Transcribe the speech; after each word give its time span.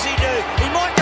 does 0.00 0.10
he 0.10 0.16
do? 0.16 0.64
He 0.64 0.70
might 0.72 0.99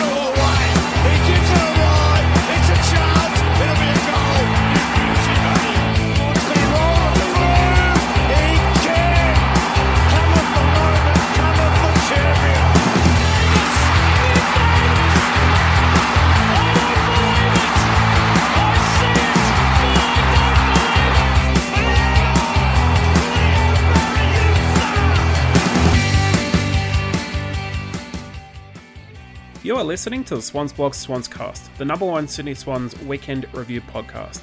are 29.78 29.84
listening 29.84 30.24
to 30.24 30.34
the 30.34 30.42
Swans 30.42 30.73
Blog 30.73 30.92
Swans 30.92 31.28
Cast, 31.28 31.73
the 31.78 31.84
number 31.84 32.05
one 32.05 32.27
Sydney 32.27 32.55
Swans 32.55 33.00
weekend 33.02 33.46
review 33.55 33.80
podcast. 33.80 34.41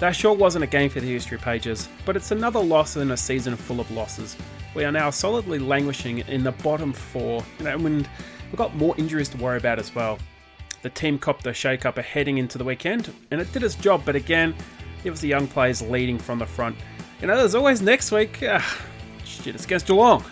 That 0.00 0.10
sure 0.10 0.34
wasn't 0.34 0.64
a 0.64 0.66
game 0.66 0.90
for 0.90 0.98
the 0.98 1.06
history 1.06 1.38
pages, 1.38 1.88
but 2.04 2.16
it's 2.16 2.32
another 2.32 2.58
loss 2.58 2.96
in 2.96 3.12
a 3.12 3.16
season 3.16 3.54
full 3.54 3.78
of 3.78 3.88
losses. 3.92 4.36
We 4.74 4.84
are 4.84 4.90
now 4.90 5.10
solidly 5.10 5.60
languishing 5.60 6.18
in 6.26 6.42
the 6.42 6.50
bottom 6.50 6.92
four, 6.92 7.44
and 7.60 7.84
we've 7.84 8.56
got 8.56 8.74
more 8.74 8.96
injuries 8.98 9.28
to 9.28 9.36
worry 9.36 9.56
about 9.56 9.78
as 9.78 9.94
well. 9.94 10.18
The 10.82 10.90
team 10.90 11.16
copped 11.16 11.46
a 11.46 11.54
shake 11.54 11.86
up 11.86 11.96
heading 11.96 12.38
into 12.38 12.58
the 12.58 12.64
weekend, 12.64 13.14
and 13.30 13.40
it 13.40 13.52
did 13.52 13.62
its 13.62 13.76
job, 13.76 14.02
but 14.04 14.16
again, 14.16 14.52
it 15.04 15.10
was 15.10 15.20
the 15.20 15.28
young 15.28 15.46
players 15.46 15.80
leading 15.80 16.18
from 16.18 16.40
the 16.40 16.46
front. 16.46 16.74
You 17.20 17.28
know, 17.28 17.36
there's 17.36 17.54
always 17.54 17.80
next 17.80 18.10
week. 18.10 18.40
Ah, 18.42 18.78
shit, 19.24 19.54
it's 19.54 19.64
against 19.64 19.86
Geelong. 19.86 20.24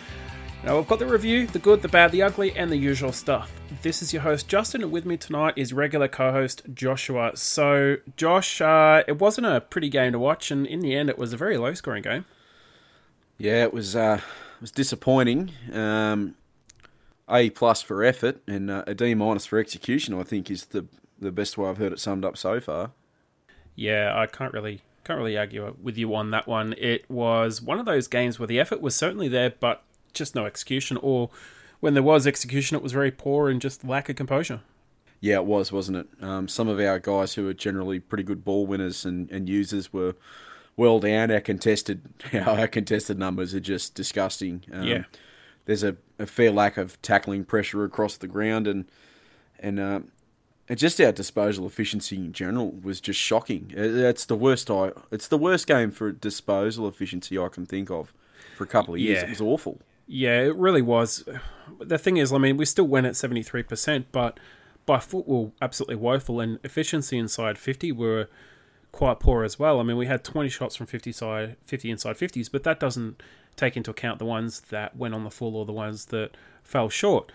Now, 0.63 0.77
we've 0.77 0.87
got 0.87 0.99
the 0.99 1.07
review, 1.07 1.47
the 1.47 1.57
good, 1.57 1.81
the 1.81 1.87
bad, 1.87 2.11
the 2.11 2.21
ugly, 2.21 2.55
and 2.55 2.71
the 2.71 2.77
usual 2.77 3.11
stuff. 3.11 3.51
This 3.81 4.03
is 4.03 4.13
your 4.13 4.21
host, 4.21 4.47
Justin, 4.47 4.83
and 4.83 4.91
with 4.91 5.07
me 5.07 5.17
tonight 5.17 5.55
is 5.57 5.73
regular 5.73 6.07
co 6.07 6.31
host, 6.31 6.61
Joshua. 6.71 7.31
So, 7.33 7.97
Josh, 8.15 8.61
uh, 8.61 9.03
it 9.07 9.17
wasn't 9.17 9.47
a 9.47 9.59
pretty 9.59 9.89
game 9.89 10.11
to 10.11 10.19
watch, 10.19 10.51
and 10.51 10.67
in 10.67 10.81
the 10.81 10.95
end, 10.95 11.09
it 11.09 11.17
was 11.17 11.33
a 11.33 11.37
very 11.37 11.57
low 11.57 11.73
scoring 11.73 12.03
game. 12.03 12.25
Yeah, 13.39 13.63
it 13.63 13.73
was 13.73 13.95
uh, 13.95 14.19
it 14.55 14.61
was 14.61 14.69
disappointing. 14.69 15.51
Um, 15.73 16.35
a 17.27 17.49
plus 17.49 17.81
for 17.81 18.03
effort 18.03 18.41
and 18.45 18.69
uh, 18.69 18.83
a 18.85 18.93
D 18.93 19.15
minus 19.15 19.47
for 19.47 19.57
execution. 19.57 20.13
I 20.13 20.23
think 20.23 20.51
is 20.51 20.67
the 20.67 20.85
the 21.19 21.31
best 21.31 21.57
way 21.57 21.69
I've 21.69 21.77
heard 21.77 21.91
it 21.91 21.99
summed 21.99 22.23
up 22.23 22.37
so 22.37 22.59
far. 22.59 22.91
Yeah, 23.75 24.13
I 24.15 24.27
can't 24.27 24.53
really 24.53 24.81
can't 25.05 25.17
really 25.17 25.37
argue 25.39 25.75
with 25.81 25.97
you 25.97 26.13
on 26.13 26.29
that 26.31 26.47
one. 26.47 26.75
It 26.77 27.09
was 27.09 27.63
one 27.63 27.79
of 27.79 27.87
those 27.87 28.07
games 28.07 28.37
where 28.37 28.45
the 28.45 28.59
effort 28.59 28.79
was 28.79 28.95
certainly 28.95 29.27
there, 29.27 29.49
but 29.49 29.81
just 30.13 30.35
no 30.35 30.45
execution, 30.45 30.97
or 31.01 31.29
when 31.79 31.93
there 31.93 32.03
was 32.03 32.27
execution, 32.27 32.75
it 32.77 32.83
was 32.83 32.91
very 32.91 33.11
poor 33.11 33.49
and 33.49 33.61
just 33.61 33.83
lack 33.83 34.09
of 34.09 34.15
composure. 34.15 34.61
Yeah, 35.19 35.35
it 35.35 35.45
was, 35.45 35.71
wasn't 35.71 35.97
it? 35.97 36.07
Um, 36.21 36.47
some 36.47 36.67
of 36.67 36.79
our 36.79 36.97
guys 36.99 37.35
who 37.35 37.47
are 37.47 37.53
generally 37.53 37.99
pretty 37.99 38.23
good 38.23 38.43
ball 38.43 38.65
winners 38.65 39.05
and, 39.05 39.29
and 39.31 39.47
users 39.47 39.93
were 39.93 40.15
well 40.75 40.99
down. 40.99 41.29
Our 41.31 41.41
contested 41.41 42.01
our 42.33 42.67
contested 42.67 43.19
numbers 43.19 43.53
are 43.53 43.59
just 43.59 43.93
disgusting. 43.95 44.63
Um, 44.71 44.83
Yeah. 44.83 45.03
there's 45.65 45.83
a, 45.83 45.95
a 46.17 46.25
fair 46.25 46.51
lack 46.51 46.77
of 46.77 46.99
tackling 47.03 47.45
pressure 47.45 47.83
across 47.83 48.17
the 48.17 48.27
ground, 48.27 48.65
and 48.67 48.85
and 49.59 49.79
uh, 49.79 49.99
and 50.67 50.79
just 50.79 50.99
our 51.01 51.11
disposal 51.11 51.67
efficiency 51.67 52.15
in 52.15 52.33
general 52.33 52.71
was 52.71 52.99
just 52.99 53.19
shocking. 53.19 53.71
Uh, 53.77 53.81
It's 54.09 54.25
the 54.25 54.35
worst 54.35 54.71
I. 54.71 54.91
It's 55.11 55.27
the 55.27 55.37
worst 55.37 55.67
game 55.67 55.91
for 55.91 56.11
disposal 56.11 56.87
efficiency 56.87 57.37
I 57.37 57.47
can 57.49 57.67
think 57.67 57.91
of 57.91 58.11
for 58.57 58.63
a 58.63 58.67
couple 58.67 58.95
of 58.95 58.99
years. 58.99 59.19
Yeah. 59.21 59.25
It 59.27 59.29
was 59.29 59.41
awful. 59.41 59.79
Yeah, 60.13 60.41
it 60.41 60.57
really 60.57 60.81
was. 60.81 61.23
The 61.79 61.97
thing 61.97 62.17
is, 62.17 62.33
I 62.33 62.37
mean, 62.37 62.57
we 62.57 62.65
still 62.65 62.85
went 62.85 63.07
at 63.07 63.13
73%, 63.13 64.05
but 64.11 64.41
by 64.85 64.99
foot 64.99 65.25
we 65.25 65.37
were 65.37 65.51
absolutely 65.61 65.95
woeful, 65.95 66.41
and 66.41 66.59
efficiency 66.65 67.17
inside 67.17 67.57
50 67.57 67.93
were 67.93 68.27
quite 68.91 69.21
poor 69.21 69.45
as 69.45 69.57
well. 69.57 69.79
I 69.79 69.83
mean, 69.83 69.95
we 69.95 70.07
had 70.07 70.25
20 70.25 70.49
shots 70.49 70.75
from 70.75 70.85
50 70.85 71.13
side, 71.13 71.55
50 71.65 71.89
inside 71.89 72.17
50s, 72.17 72.51
but 72.51 72.63
that 72.63 72.77
doesn't 72.77 73.23
take 73.55 73.77
into 73.77 73.89
account 73.89 74.19
the 74.19 74.25
ones 74.25 74.59
that 74.69 74.97
went 74.97 75.13
on 75.13 75.23
the 75.23 75.31
full 75.31 75.55
or 75.55 75.65
the 75.65 75.71
ones 75.71 76.07
that 76.07 76.35
fell 76.61 76.89
short. 76.89 77.31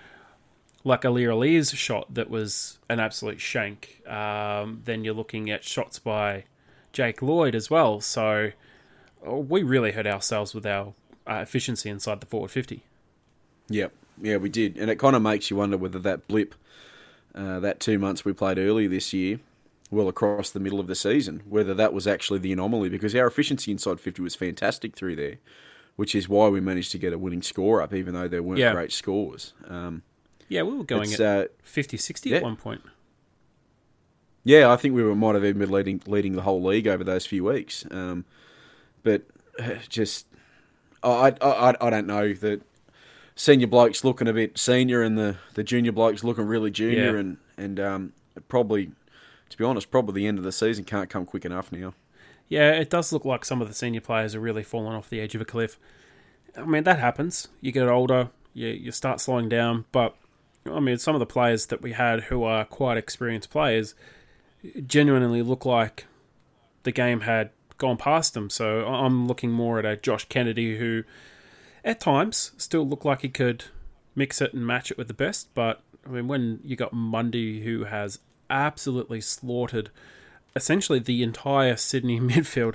Like 0.84 1.00
Aliir 1.00 1.30
Aliir's 1.30 1.70
shot 1.70 2.12
that 2.12 2.28
was 2.28 2.78
an 2.90 3.00
absolute 3.00 3.40
shank. 3.40 4.06
Um, 4.06 4.82
then 4.84 5.02
you're 5.02 5.14
looking 5.14 5.50
at 5.50 5.64
shots 5.64 5.98
by 5.98 6.44
Jake 6.92 7.22
Lloyd 7.22 7.54
as 7.54 7.70
well. 7.70 8.02
So 8.02 8.52
uh, 9.26 9.34
we 9.34 9.62
really 9.62 9.92
hurt 9.92 10.06
ourselves 10.06 10.54
with 10.54 10.66
our 10.66 10.92
uh, 11.28 11.34
efficiency 11.42 11.88
inside 11.90 12.20
the 12.20 12.26
forward 12.26 12.50
50. 12.50 12.82
Yep. 13.68 13.92
Yeah, 14.22 14.36
we 14.38 14.48
did, 14.48 14.78
and 14.78 14.90
it 14.90 14.98
kind 14.98 15.14
of 15.14 15.22
makes 15.22 15.50
you 15.50 15.56
wonder 15.56 15.76
whether 15.76 15.98
that 15.98 16.26
blip, 16.26 16.54
uh, 17.34 17.60
that 17.60 17.80
two 17.80 17.98
months 17.98 18.24
we 18.24 18.32
played 18.32 18.58
earlier 18.58 18.88
this 18.88 19.12
year, 19.12 19.40
well 19.90 20.08
across 20.08 20.50
the 20.50 20.60
middle 20.60 20.80
of 20.80 20.86
the 20.86 20.94
season, 20.94 21.42
whether 21.48 21.74
that 21.74 21.92
was 21.92 22.06
actually 22.06 22.38
the 22.38 22.52
anomaly 22.52 22.88
because 22.88 23.14
our 23.14 23.26
efficiency 23.26 23.70
inside 23.70 24.00
fifty 24.00 24.22
was 24.22 24.34
fantastic 24.34 24.96
through 24.96 25.16
there, 25.16 25.36
which 25.96 26.14
is 26.14 26.28
why 26.28 26.48
we 26.48 26.60
managed 26.60 26.92
to 26.92 26.98
get 26.98 27.12
a 27.12 27.18
winning 27.18 27.42
score 27.42 27.82
up, 27.82 27.92
even 27.92 28.14
though 28.14 28.26
there 28.26 28.42
weren't 28.42 28.58
Yeah. 28.58 28.72
great 28.72 28.90
scores. 28.92 29.52
Um, 29.68 30.02
Yeah, 30.48 30.62
we 30.62 30.76
were 30.76 30.84
going 30.84 31.12
at 31.12 31.20
uh, 31.20 31.44
50 31.62 31.96
60 31.98 32.30
yeah. 32.30 32.36
at 32.36 32.42
one 32.42 32.56
point. 32.56 32.80
Yeah, 34.44 34.70
I 34.72 34.76
think 34.76 34.94
we 34.94 35.02
were, 35.02 35.14
might 35.14 35.34
have 35.34 35.44
even 35.44 35.58
been 35.58 35.70
leading 35.72 36.00
leading 36.06 36.34
the 36.36 36.42
whole 36.42 36.62
league 36.62 36.86
over 36.86 37.02
those 37.04 37.26
few 37.26 37.44
weeks. 37.44 37.84
Um, 37.90 38.24
but 39.02 39.22
uh, 39.58 39.74
just, 39.88 40.26
I, 41.02 41.34
I 41.40 41.74
I 41.80 41.90
don't 41.90 42.06
know 42.06 42.32
that 42.34 42.62
senior 43.34 43.66
blokes 43.66 44.02
looking 44.04 44.28
a 44.28 44.32
bit 44.32 44.56
senior 44.58 45.02
and 45.02 45.16
the, 45.18 45.36
the 45.54 45.62
junior 45.62 45.92
blokes 45.92 46.24
looking 46.24 46.46
really 46.46 46.70
junior 46.70 47.14
Yeah. 47.14 47.20
and 47.20 47.36
and 47.58 47.80
um, 47.80 48.12
probably, 48.48 48.90
to 49.50 49.56
be 49.56 49.64
honest, 49.64 49.90
probably 49.90 50.22
the 50.22 50.26
end 50.26 50.38
of 50.38 50.44
the 50.44 50.52
season 50.52 50.84
can't 50.84 51.08
come 51.10 51.24
quick 51.26 51.44
enough 51.44 51.70
now. 51.72 51.94
Yeah, 52.48 52.72
it 52.72 52.90
does 52.90 53.12
look 53.12 53.24
like 53.24 53.44
some 53.44 53.60
of 53.62 53.68
the 53.68 53.74
senior 53.74 54.00
players 54.00 54.34
are 54.34 54.40
really 54.40 54.62
falling 54.62 54.94
off 54.94 55.08
the 55.10 55.20
edge 55.20 55.34
of 55.34 55.40
a 55.40 55.44
cliff. 55.44 55.78
I 56.56 56.64
mean, 56.64 56.84
that 56.84 56.98
happens. 56.98 57.48
You 57.60 57.72
get 57.72 57.88
older, 57.88 58.30
you, 58.54 58.68
you 58.68 58.92
start 58.92 59.20
slowing 59.20 59.48
down, 59.48 59.84
but 59.90 60.16
I 60.70 60.80
mean, 60.80 60.98
some 60.98 61.14
of 61.14 61.18
the 61.18 61.26
players 61.26 61.66
that 61.66 61.82
we 61.82 61.92
had 61.92 62.24
who 62.24 62.42
are 62.44 62.64
quite 62.64 62.96
experienced 62.96 63.50
players 63.50 63.94
genuinely 64.86 65.42
look 65.42 65.64
like 65.64 66.06
the 66.82 66.92
game 66.92 67.20
had 67.20 67.50
gone 67.78 67.96
past 67.96 68.34
them. 68.34 68.50
So 68.50 68.86
I'm 68.86 69.26
looking 69.26 69.50
more 69.50 69.78
at 69.78 69.84
a 69.84 69.96
Josh 69.96 70.26
Kennedy 70.28 70.78
who, 70.78 71.04
at 71.84 72.00
times, 72.00 72.52
still 72.56 72.86
looked 72.86 73.04
like 73.04 73.22
he 73.22 73.28
could 73.28 73.64
mix 74.14 74.40
it 74.40 74.54
and 74.54 74.66
match 74.66 74.90
it 74.90 74.98
with 74.98 75.08
the 75.08 75.14
best. 75.14 75.52
But 75.54 75.82
I 76.04 76.10
mean, 76.10 76.28
when 76.28 76.60
you 76.64 76.76
got 76.76 76.92
Mundy 76.92 77.62
who 77.62 77.84
has 77.84 78.18
absolutely 78.48 79.20
slaughtered 79.20 79.90
essentially 80.54 80.98
the 80.98 81.22
entire 81.22 81.76
Sydney 81.76 82.20
midfield, 82.20 82.74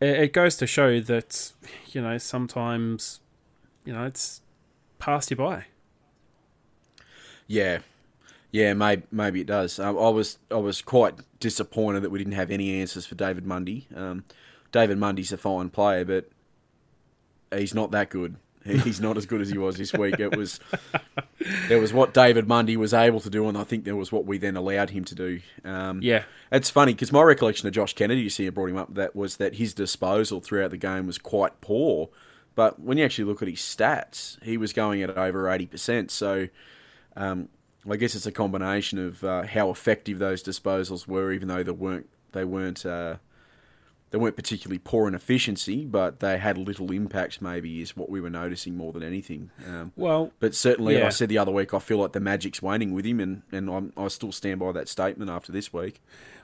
it 0.00 0.32
goes 0.32 0.56
to 0.56 0.66
show 0.66 1.00
that 1.00 1.52
you 1.92 2.02
know 2.02 2.18
sometimes 2.18 3.20
you 3.84 3.92
know 3.92 4.04
it's 4.04 4.40
passed 4.98 5.30
you 5.30 5.36
by. 5.36 5.66
Yeah, 7.46 7.80
yeah, 8.52 8.74
maybe 8.74 9.02
maybe 9.10 9.40
it 9.40 9.46
does. 9.46 9.78
Um, 9.78 9.98
I 9.98 10.10
was 10.10 10.38
I 10.50 10.56
was 10.56 10.82
quite 10.82 11.14
disappointed 11.40 12.00
that 12.00 12.10
we 12.10 12.18
didn't 12.18 12.34
have 12.34 12.50
any 12.50 12.80
answers 12.80 13.06
for 13.06 13.14
David 13.14 13.46
Mundy. 13.46 13.88
Um, 13.96 14.24
David 14.70 14.98
Mundy's 14.98 15.32
a 15.32 15.38
fine 15.38 15.70
player, 15.70 16.04
but 16.04 16.30
he's 17.50 17.74
not 17.74 17.90
that 17.90 18.10
good. 18.10 18.36
He's 18.64 19.00
not 19.00 19.16
as 19.16 19.26
good 19.26 19.40
as 19.40 19.48
he 19.50 19.58
was 19.58 19.76
this 19.76 19.92
week. 19.92 20.20
It 20.20 20.36
was 20.36 20.60
there 21.68 21.80
was 21.80 21.92
what 21.92 22.14
David 22.14 22.46
Mundy 22.46 22.76
was 22.76 22.94
able 22.94 23.18
to 23.20 23.30
do, 23.30 23.48
and 23.48 23.58
I 23.58 23.64
think 23.64 23.84
there 23.84 23.96
was 23.96 24.12
what 24.12 24.24
we 24.24 24.38
then 24.38 24.56
allowed 24.56 24.90
him 24.90 25.04
to 25.06 25.14
do. 25.14 25.40
Um, 25.64 26.00
Yeah, 26.00 26.24
it's 26.52 26.70
funny 26.70 26.92
because 26.92 27.10
my 27.10 27.22
recollection 27.22 27.66
of 27.66 27.74
Josh 27.74 27.94
Kennedy, 27.94 28.20
you 28.20 28.30
see, 28.30 28.46
I 28.46 28.50
brought 28.50 28.70
him 28.70 28.76
up. 28.76 28.94
That 28.94 29.16
was 29.16 29.38
that 29.38 29.54
his 29.54 29.74
disposal 29.74 30.40
throughout 30.40 30.70
the 30.70 30.76
game 30.76 31.06
was 31.06 31.18
quite 31.18 31.60
poor. 31.60 32.10
But 32.54 32.78
when 32.78 32.98
you 32.98 33.04
actually 33.04 33.24
look 33.24 33.42
at 33.42 33.48
his 33.48 33.60
stats, 33.60 34.40
he 34.44 34.56
was 34.56 34.72
going 34.72 35.02
at 35.02 35.10
over 35.16 35.48
eighty 35.50 35.66
percent. 35.66 36.10
So 36.12 36.48
um, 37.16 37.48
I 37.90 37.96
guess 37.96 38.14
it's 38.14 38.26
a 38.26 38.32
combination 38.32 38.98
of 38.98 39.24
uh, 39.24 39.42
how 39.42 39.70
effective 39.70 40.18
those 40.18 40.42
disposals 40.42 41.06
were, 41.08 41.32
even 41.32 41.48
though 41.48 41.62
they 41.62 41.72
weren't 41.72 42.08
they 42.32 42.44
weren't 42.44 42.86
uh, 42.86 43.16
they 44.10 44.18
weren't 44.18 44.36
particularly 44.36 44.78
poor 44.78 45.08
in 45.08 45.14
efficiency, 45.14 45.84
but 45.84 46.20
they 46.20 46.38
had 46.38 46.58
little 46.58 46.92
impact. 46.92 47.40
Maybe 47.42 47.80
is 47.80 47.96
what 47.96 48.10
we 48.10 48.20
were 48.20 48.30
noticing 48.30 48.76
more 48.76 48.92
than 48.92 49.02
anything. 49.02 49.50
Um, 49.66 49.92
well, 49.96 50.32
but 50.38 50.54
certainly, 50.54 50.98
Yeah. 50.98 51.06
I 51.06 51.08
said 51.08 51.28
the 51.28 51.38
other 51.38 51.50
week, 51.50 51.72
I 51.74 51.78
feel 51.78 51.98
like 51.98 52.12
the 52.12 52.20
magic's 52.20 52.60
waning 52.62 52.92
with 52.92 53.04
him, 53.06 53.20
and, 53.20 53.42
and 53.50 53.70
I'm, 53.70 53.92
I 53.96 54.08
still 54.08 54.30
stand 54.32 54.60
by 54.60 54.70
that 54.72 54.88
statement 54.88 55.30
after 55.30 55.50
this 55.50 55.72
week. 55.72 56.00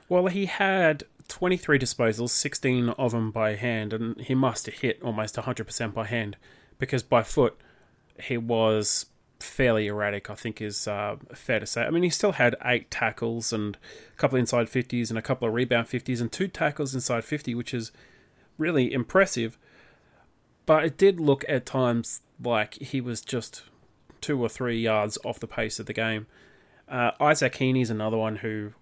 Well, 0.08 0.26
he 0.28 0.46
had 0.46 1.04
23 1.28 1.78
disposals, 1.78 2.30
16 2.30 2.88
of 2.88 3.12
them 3.12 3.30
by 3.30 3.54
hand, 3.54 3.92
and 3.92 4.18
he 4.18 4.34
must 4.34 4.64
have 4.64 4.76
hit 4.76 5.02
almost 5.02 5.36
100% 5.36 5.92
by 5.92 6.06
hand 6.06 6.38
because 6.78 7.02
by 7.02 7.22
foot 7.22 7.54
he 8.18 8.38
was 8.38 9.06
fairly 9.40 9.86
erratic, 9.86 10.30
I 10.30 10.34
think 10.34 10.60
is 10.60 10.88
uh, 10.88 11.16
fair 11.32 11.60
to 11.60 11.66
say. 11.66 11.82
I 11.82 11.90
mean, 11.90 12.02
he 12.02 12.10
still 12.10 12.32
had 12.32 12.56
eight 12.64 12.90
tackles 12.90 13.52
and 13.52 13.76
a 14.12 14.16
couple 14.16 14.38
inside 14.38 14.66
50s 14.66 15.10
and 15.10 15.18
a 15.18 15.22
couple 15.22 15.46
of 15.46 15.54
rebound 15.54 15.88
50s 15.88 16.20
and 16.20 16.30
two 16.30 16.48
tackles 16.48 16.94
inside 16.94 17.24
50, 17.24 17.54
which 17.54 17.72
is 17.72 17.92
really 18.56 18.92
impressive. 18.92 19.58
But 20.66 20.84
it 20.84 20.98
did 20.98 21.20
look 21.20 21.44
at 21.48 21.66
times 21.66 22.20
like 22.42 22.74
he 22.74 23.00
was 23.00 23.20
just 23.20 23.62
two 24.20 24.40
or 24.40 24.48
three 24.48 24.80
yards 24.80 25.18
off 25.24 25.40
the 25.40 25.46
pace 25.46 25.78
of 25.78 25.86
the 25.86 25.92
game. 25.92 26.26
Uh, 26.88 27.12
Isaac 27.20 27.60
is 27.60 27.90
another 27.90 28.16
one 28.16 28.36
who 28.36 28.72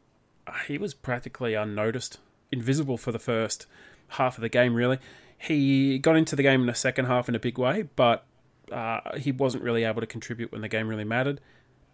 uh, 0.47 0.53
he 0.67 0.79
was 0.79 0.95
practically 0.95 1.55
unnoticed, 1.55 2.19
invisible 2.51 2.97
for 2.97 3.13
the 3.13 3.19
first 3.19 3.67
half 4.11 4.39
of 4.39 4.43
the 4.43 4.49
game. 4.49 4.75
Really, 4.75 4.99
he 5.39 5.99
got 5.99 6.17
into 6.17 6.37
the 6.37 6.43
game 6.43 6.63
in 6.63 6.67
the 6.67 6.75
second 6.75 7.07
half 7.07 7.29
in 7.29 7.35
a 7.35 7.41
big 7.41 7.59
way, 7.59 7.83
but 7.97 8.25
uh, 8.73 9.01
he 9.17 9.33
wasn't 9.33 9.63
really 9.63 9.85
able 9.85 10.01
to 10.01 10.07
contribute 10.07 10.53
when 10.53 10.61
the 10.61 10.69
game 10.69 10.89
really 10.89 11.05
mattered. 11.05 11.41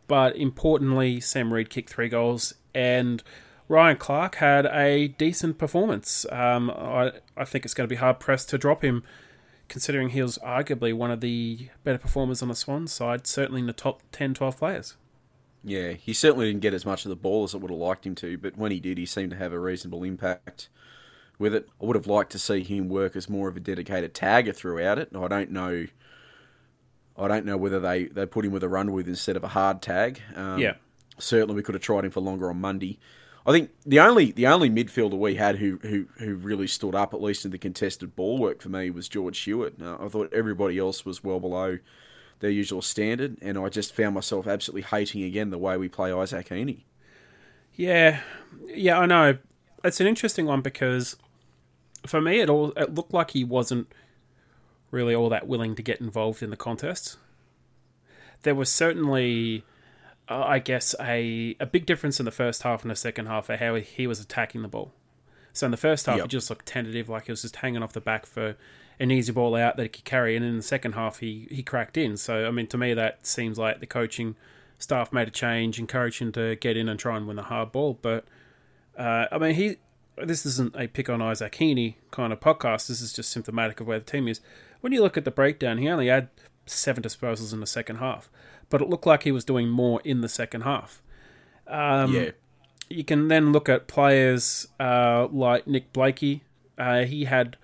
But 0.06 0.36
importantly, 0.36 1.20
Sam 1.20 1.52
Reid 1.52 1.70
kicked 1.70 1.90
three 1.90 2.08
goals, 2.08 2.54
and 2.74 3.22
Ryan 3.68 3.96
Clarke 3.96 4.36
had 4.36 4.66
a 4.66 5.08
decent 5.08 5.58
performance. 5.58 6.26
Um, 6.30 6.70
I, 6.70 7.12
I 7.36 7.44
think 7.44 7.64
it's 7.64 7.74
going 7.74 7.88
to 7.88 7.92
be 7.92 7.98
hard 7.98 8.20
pressed 8.20 8.50
to 8.50 8.58
drop 8.58 8.82
him, 8.84 9.04
considering 9.68 10.10
he 10.10 10.22
was 10.22 10.38
arguably 10.38 10.92
one 10.92 11.10
of 11.10 11.20
the 11.20 11.68
better 11.84 11.98
performers 11.98 12.42
on 12.42 12.48
the 12.48 12.54
Swans 12.54 12.92
side, 12.92 13.26
certainly 13.26 13.60
in 13.60 13.66
the 13.66 13.72
top 13.72 14.02
10, 14.12 14.34
12 14.34 14.58
players. 14.58 14.96
Yeah, 15.64 15.92
he 15.92 16.12
certainly 16.12 16.46
didn't 16.46 16.62
get 16.62 16.74
as 16.74 16.84
much 16.84 17.04
of 17.04 17.08
the 17.08 17.16
ball 17.16 17.44
as 17.44 17.54
I 17.54 17.58
would 17.58 17.70
have 17.70 17.78
liked 17.78 18.04
him 18.04 18.16
to, 18.16 18.36
but 18.36 18.56
when 18.56 18.72
he 18.72 18.80
did, 18.80 18.98
he 18.98 19.06
seemed 19.06 19.30
to 19.30 19.36
have 19.36 19.52
a 19.52 19.60
reasonable 19.60 20.02
impact 20.02 20.68
with 21.38 21.54
it. 21.54 21.68
I 21.80 21.84
would 21.84 21.96
have 21.96 22.06
liked 22.06 22.32
to 22.32 22.38
see 22.38 22.62
him 22.62 22.88
work 22.88 23.14
as 23.14 23.30
more 23.30 23.48
of 23.48 23.56
a 23.56 23.60
dedicated 23.60 24.12
tagger 24.12 24.54
throughout 24.54 24.98
it. 24.98 25.10
I 25.14 25.28
don't 25.28 25.50
know. 25.52 25.86
I 27.16 27.28
don't 27.28 27.44
know 27.44 27.56
whether 27.56 27.78
they, 27.80 28.04
they 28.04 28.26
put 28.26 28.44
him 28.44 28.52
with 28.52 28.62
a 28.64 28.68
run 28.68 28.92
with 28.92 29.06
instead 29.08 29.36
of 29.36 29.44
a 29.44 29.48
hard 29.48 29.82
tag. 29.82 30.20
Um, 30.34 30.58
Yeah. 30.58 30.74
certainly 31.18 31.54
we 31.54 31.62
could 31.62 31.74
have 31.74 31.82
tried 31.82 32.04
him 32.04 32.10
for 32.10 32.20
longer 32.20 32.48
on 32.50 32.60
Mundy. 32.60 32.98
I 33.44 33.50
think 33.52 33.70
the 33.84 33.98
only 33.98 34.30
the 34.30 34.46
only 34.46 34.70
midfielder 34.70 35.18
we 35.18 35.34
had 35.34 35.56
who 35.56 35.78
who, 35.82 36.06
who 36.18 36.36
really 36.36 36.68
stood 36.68 36.94
up 36.94 37.12
at 37.12 37.20
least 37.20 37.44
in 37.44 37.50
the 37.50 37.58
contested 37.58 38.14
ball 38.14 38.38
work 38.38 38.62
for 38.62 38.68
me 38.68 38.88
was 38.90 39.08
George 39.08 39.38
Hewett. 39.40 39.74
Uh, 39.82 39.96
I 40.00 40.06
thought 40.08 40.32
everybody 40.32 40.78
else 40.78 41.04
was 41.04 41.24
well 41.24 41.40
below 41.40 41.78
their 42.38 42.50
usual 42.50 42.82
standard, 42.82 43.36
and 43.42 43.58
I 43.58 43.68
just 43.68 43.94
found 43.94 44.14
myself 44.14 44.46
absolutely 44.46 44.82
hating 44.82 45.22
again 45.24 45.50
the 45.50 45.58
way 45.58 45.76
we 45.76 45.88
play 45.88 46.12
Isaac 46.12 46.48
Heeney. 46.50 46.86
Yeah, 47.74 48.20
yeah, 48.68 48.98
I 48.98 49.06
know. 49.06 49.38
It's 49.82 50.00
an 50.00 50.06
interesting 50.06 50.46
one 50.46 50.60
because 50.60 51.16
for 52.06 52.20
me, 52.20 52.38
it 52.40 52.48
all 52.48 52.70
it 52.76 52.94
looked 52.94 53.12
like 53.12 53.32
he 53.32 53.42
wasn't 53.44 53.92
really 54.92 55.14
all 55.14 55.28
that 55.30 55.48
willing 55.48 55.74
to 55.74 55.82
get 55.82 56.00
involved 56.00 56.40
in 56.42 56.50
the 56.50 56.56
contest. 56.56 57.16
There 58.42 58.54
was 58.54 58.70
certainly, 58.70 59.64
uh, 60.28 60.44
I 60.44 60.58
guess, 60.60 60.94
a 61.00 61.56
a 61.58 61.66
big 61.66 61.86
difference 61.86 62.20
in 62.20 62.24
the 62.24 62.30
first 62.32 62.62
half 62.62 62.82
and 62.82 62.90
the 62.90 62.96
second 62.96 63.26
half 63.26 63.48
of 63.50 63.58
how 63.58 63.74
he 63.76 64.06
was 64.06 64.20
attacking 64.20 64.62
the 64.62 64.68
ball. 64.68 64.92
So 65.52 65.66
in 65.66 65.70
the 65.70 65.76
first 65.76 66.06
half, 66.06 66.16
Yep. 66.16 66.24
he 66.24 66.28
just 66.28 66.48
looked 66.50 66.66
tentative, 66.66 67.08
like 67.08 67.26
he 67.26 67.32
was 67.32 67.42
just 67.42 67.56
hanging 67.56 67.82
off 67.82 67.92
the 67.92 68.00
back 68.00 68.24
for 68.26 68.56
an 68.98 69.10
easy 69.10 69.32
ball 69.32 69.54
out 69.54 69.76
that 69.76 69.82
he 69.82 69.88
could 69.88 70.04
carry. 70.04 70.34
And 70.36 70.44
in 70.44 70.56
the 70.56 70.62
second 70.62 70.92
half, 70.92 71.18
he 71.18 71.46
he 71.50 71.62
cracked 71.62 71.96
in. 71.96 72.16
So 72.16 72.46
I 72.46 72.50
mean, 72.50 72.66
to 72.68 72.78
me, 72.78 72.94
that 72.94 73.26
seems 73.26 73.58
like 73.58 73.80
the 73.80 73.86
coaching 73.86 74.36
staff 74.78 75.12
made 75.12 75.28
a 75.28 75.30
change, 75.30 75.78
encouraged 75.78 76.20
him 76.20 76.32
to 76.32 76.56
get 76.56 76.76
in 76.76 76.88
and 76.88 76.98
try 76.98 77.16
and 77.16 77.26
win 77.26 77.36
the 77.36 77.42
hard 77.44 77.70
ball. 77.72 77.98
But 78.02 78.24
uh, 78.98 79.26
I 79.30 79.38
mean, 79.38 79.54
he 79.54 79.76
this 80.22 80.44
isn't 80.44 80.74
a 80.76 80.88
pick 80.88 81.08
on 81.08 81.22
Isaac 81.22 81.54
Heeney 81.54 81.96
kind 82.10 82.32
of 82.32 82.40
podcast. 82.40 82.88
This 82.88 83.00
is 83.00 83.12
just 83.12 83.30
symptomatic 83.30 83.80
of 83.80 83.86
where 83.86 83.98
the 83.98 84.04
team 84.04 84.26
is. 84.28 84.40
When 84.82 84.92
you 84.92 85.00
look 85.00 85.16
at 85.16 85.24
the 85.24 85.30
breakdown, 85.30 85.78
he 85.78 85.88
only 85.88 86.08
had 86.08 86.28
seven 86.66 87.02
disposals 87.02 87.52
in 87.52 87.60
the 87.60 87.66
second 87.66 87.96
half, 87.96 88.28
but 88.68 88.82
it 88.82 88.88
looked 88.90 89.06
like 89.06 89.22
he 89.22 89.32
was 89.32 89.44
doing 89.44 89.68
more 89.68 90.00
in 90.04 90.20
the 90.20 90.28
second 90.28 90.62
half. 90.62 91.00
Um, 91.66 92.12
yeah, 92.12 92.30
You 92.90 93.04
can 93.04 93.28
then 93.28 93.52
look 93.52 93.68
at 93.68 93.86
players 93.86 94.66
uh, 94.78 95.28
like 95.32 95.66
Nick 95.66 95.92
Blakey. 95.92 96.42
Uh, 96.76 97.04
he 97.04 97.24
had 97.24 97.56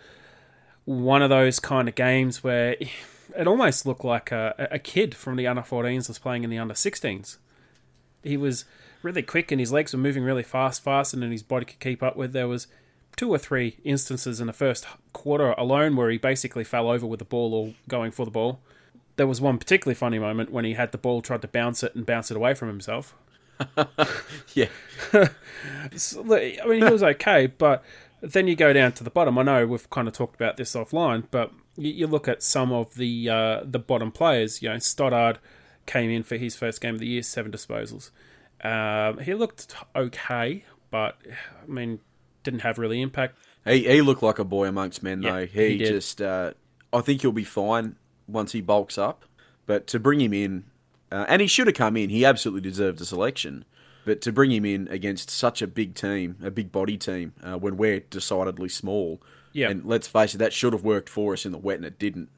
one 0.84 1.20
of 1.20 1.28
those 1.28 1.58
kind 1.60 1.88
of 1.88 1.94
games 1.94 2.42
where 2.42 2.76
it 3.36 3.46
almost 3.46 3.84
looked 3.84 4.04
like 4.04 4.30
a, 4.32 4.68
a 4.70 4.78
kid 4.78 5.14
from 5.14 5.36
the 5.36 5.46
under 5.46 5.62
14s 5.62 6.08
was 6.08 6.18
playing 6.18 6.44
in 6.44 6.50
the 6.50 6.58
under 6.58 6.74
16s. 6.74 7.38
He 8.22 8.36
was 8.36 8.64
really 9.02 9.22
quick 9.22 9.50
and 9.50 9.60
his 9.60 9.72
legs 9.72 9.92
were 9.92 9.98
moving 9.98 10.22
really 10.22 10.42
fast, 10.42 10.82
faster 10.82 11.16
than 11.16 11.30
his 11.30 11.42
body 11.42 11.64
could 11.64 11.80
keep 11.80 12.02
up 12.02 12.16
with. 12.16 12.32
There 12.32 12.48
was 12.48 12.68
two 13.18 13.28
or 13.28 13.36
three 13.36 13.76
instances 13.84 14.40
in 14.40 14.46
the 14.46 14.52
first 14.52 14.86
quarter 15.12 15.50
alone 15.58 15.96
where 15.96 16.08
he 16.08 16.16
basically 16.16 16.62
fell 16.64 16.88
over 16.88 17.04
with 17.04 17.18
the 17.18 17.24
ball 17.24 17.52
or 17.52 17.74
going 17.88 18.12
for 18.12 18.24
the 18.24 18.30
ball. 18.30 18.60
There 19.16 19.26
was 19.26 19.40
one 19.40 19.58
particularly 19.58 19.96
funny 19.96 20.20
moment 20.20 20.52
when 20.52 20.64
he 20.64 20.74
had 20.74 20.92
the 20.92 20.98
ball, 20.98 21.20
tried 21.20 21.42
to 21.42 21.48
bounce 21.48 21.82
it 21.82 21.94
and 21.96 22.06
bounce 22.06 22.30
it 22.30 22.36
away 22.36 22.54
from 22.54 22.68
himself. 22.68 23.16
yeah, 24.54 24.68
So, 25.96 26.20
I 26.32 26.64
mean, 26.66 26.84
he 26.84 26.90
was 26.90 27.02
okay, 27.02 27.48
but 27.48 27.84
then 28.20 28.46
you 28.46 28.54
go 28.54 28.72
down 28.72 28.92
to 28.92 29.04
the 29.04 29.10
bottom. 29.10 29.36
I 29.36 29.42
know 29.42 29.66
we've 29.66 29.90
kind 29.90 30.06
of 30.06 30.14
talked 30.14 30.36
about 30.36 30.56
this 30.56 30.74
offline, 30.74 31.24
but 31.32 31.52
you, 31.76 31.90
you 31.90 32.06
look 32.06 32.28
at 32.28 32.44
some 32.44 32.72
of 32.72 32.94
the 32.94 33.28
uh, 33.28 33.60
the 33.64 33.80
bottom 33.80 34.12
players. 34.12 34.62
You 34.62 34.68
know, 34.68 34.78
Stoddard 34.78 35.40
came 35.86 36.08
in 36.08 36.22
for 36.22 36.36
his 36.36 36.54
first 36.54 36.80
game 36.80 36.94
of 36.94 37.00
the 37.00 37.08
year, 37.08 37.22
seven 37.22 37.50
disposals. 37.50 38.10
Um, 38.62 39.18
he 39.18 39.34
looked 39.34 39.74
okay, 39.96 40.64
but 40.90 41.18
I 41.62 41.70
mean, 41.70 41.98
didn't 42.50 42.62
have 42.62 42.78
really 42.78 43.00
impact. 43.00 43.36
he 43.64 43.84
he 43.84 44.02
looked 44.02 44.22
like 44.22 44.38
a 44.38 44.44
boy 44.44 44.66
amongst 44.68 45.02
men 45.02 45.22
Yeah, 45.22 45.32
though. 45.40 45.46
He, 45.46 45.78
just, 45.78 46.20
uh, 46.20 46.52
I 46.92 47.00
think 47.00 47.22
he'll 47.22 47.32
be 47.32 47.44
fine 47.44 47.96
once 48.26 48.52
he 48.52 48.60
bulks 48.60 48.98
up, 48.98 49.24
but 49.66 49.86
to 49.88 49.98
bring 49.98 50.20
him 50.20 50.32
in, 50.32 50.64
uh, 51.12 51.24
and 51.28 51.40
he 51.40 51.48
should 51.48 51.66
have 51.66 51.76
come 51.76 51.96
in. 51.96 52.10
He 52.10 52.24
absolutely 52.24 52.62
deserved 52.70 53.00
a 53.00 53.04
selection. 53.04 53.64
But 54.04 54.22
to 54.22 54.32
bring 54.32 54.50
him 54.52 54.64
in 54.64 54.88
against 54.88 55.28
such 55.30 55.60
a 55.60 55.66
big 55.66 55.94
team, 55.94 56.36
a 56.42 56.50
big 56.50 56.72
body 56.72 56.96
team, 56.96 57.34
uh, 57.42 57.58
when 57.58 57.76
we're 57.76 58.00
decidedly 58.00 58.70
small, 58.70 59.20
Yeah. 59.52 59.68
and 59.68 59.84
let's 59.84 60.08
face 60.08 60.34
it, 60.34 60.38
that 60.38 60.54
should 60.54 60.72
have 60.72 60.82
worked 60.82 61.10
for 61.10 61.34
us 61.34 61.44
in 61.44 61.52
the 61.52 61.58
wet, 61.58 61.76
and 61.76 61.84
it 61.84 61.98
didn't. 61.98 62.30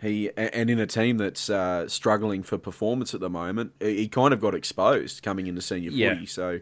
He 0.00 0.30
and 0.36 0.70
in 0.70 0.78
a 0.78 0.86
team 0.86 1.18
that's 1.18 1.50
uh, 1.50 1.86
struggling 1.88 2.42
for 2.44 2.56
performance 2.56 3.12
at 3.14 3.20
the 3.20 3.28
moment, 3.28 3.72
he 3.80 3.96
he 3.96 4.08
kind 4.08 4.32
of 4.32 4.40
got 4.40 4.54
exposed 4.54 5.22
coming 5.22 5.46
into 5.48 5.60
senior 5.60 5.90
Yeah. 5.90 6.14
footy. 6.14 6.26
So 6.26 6.60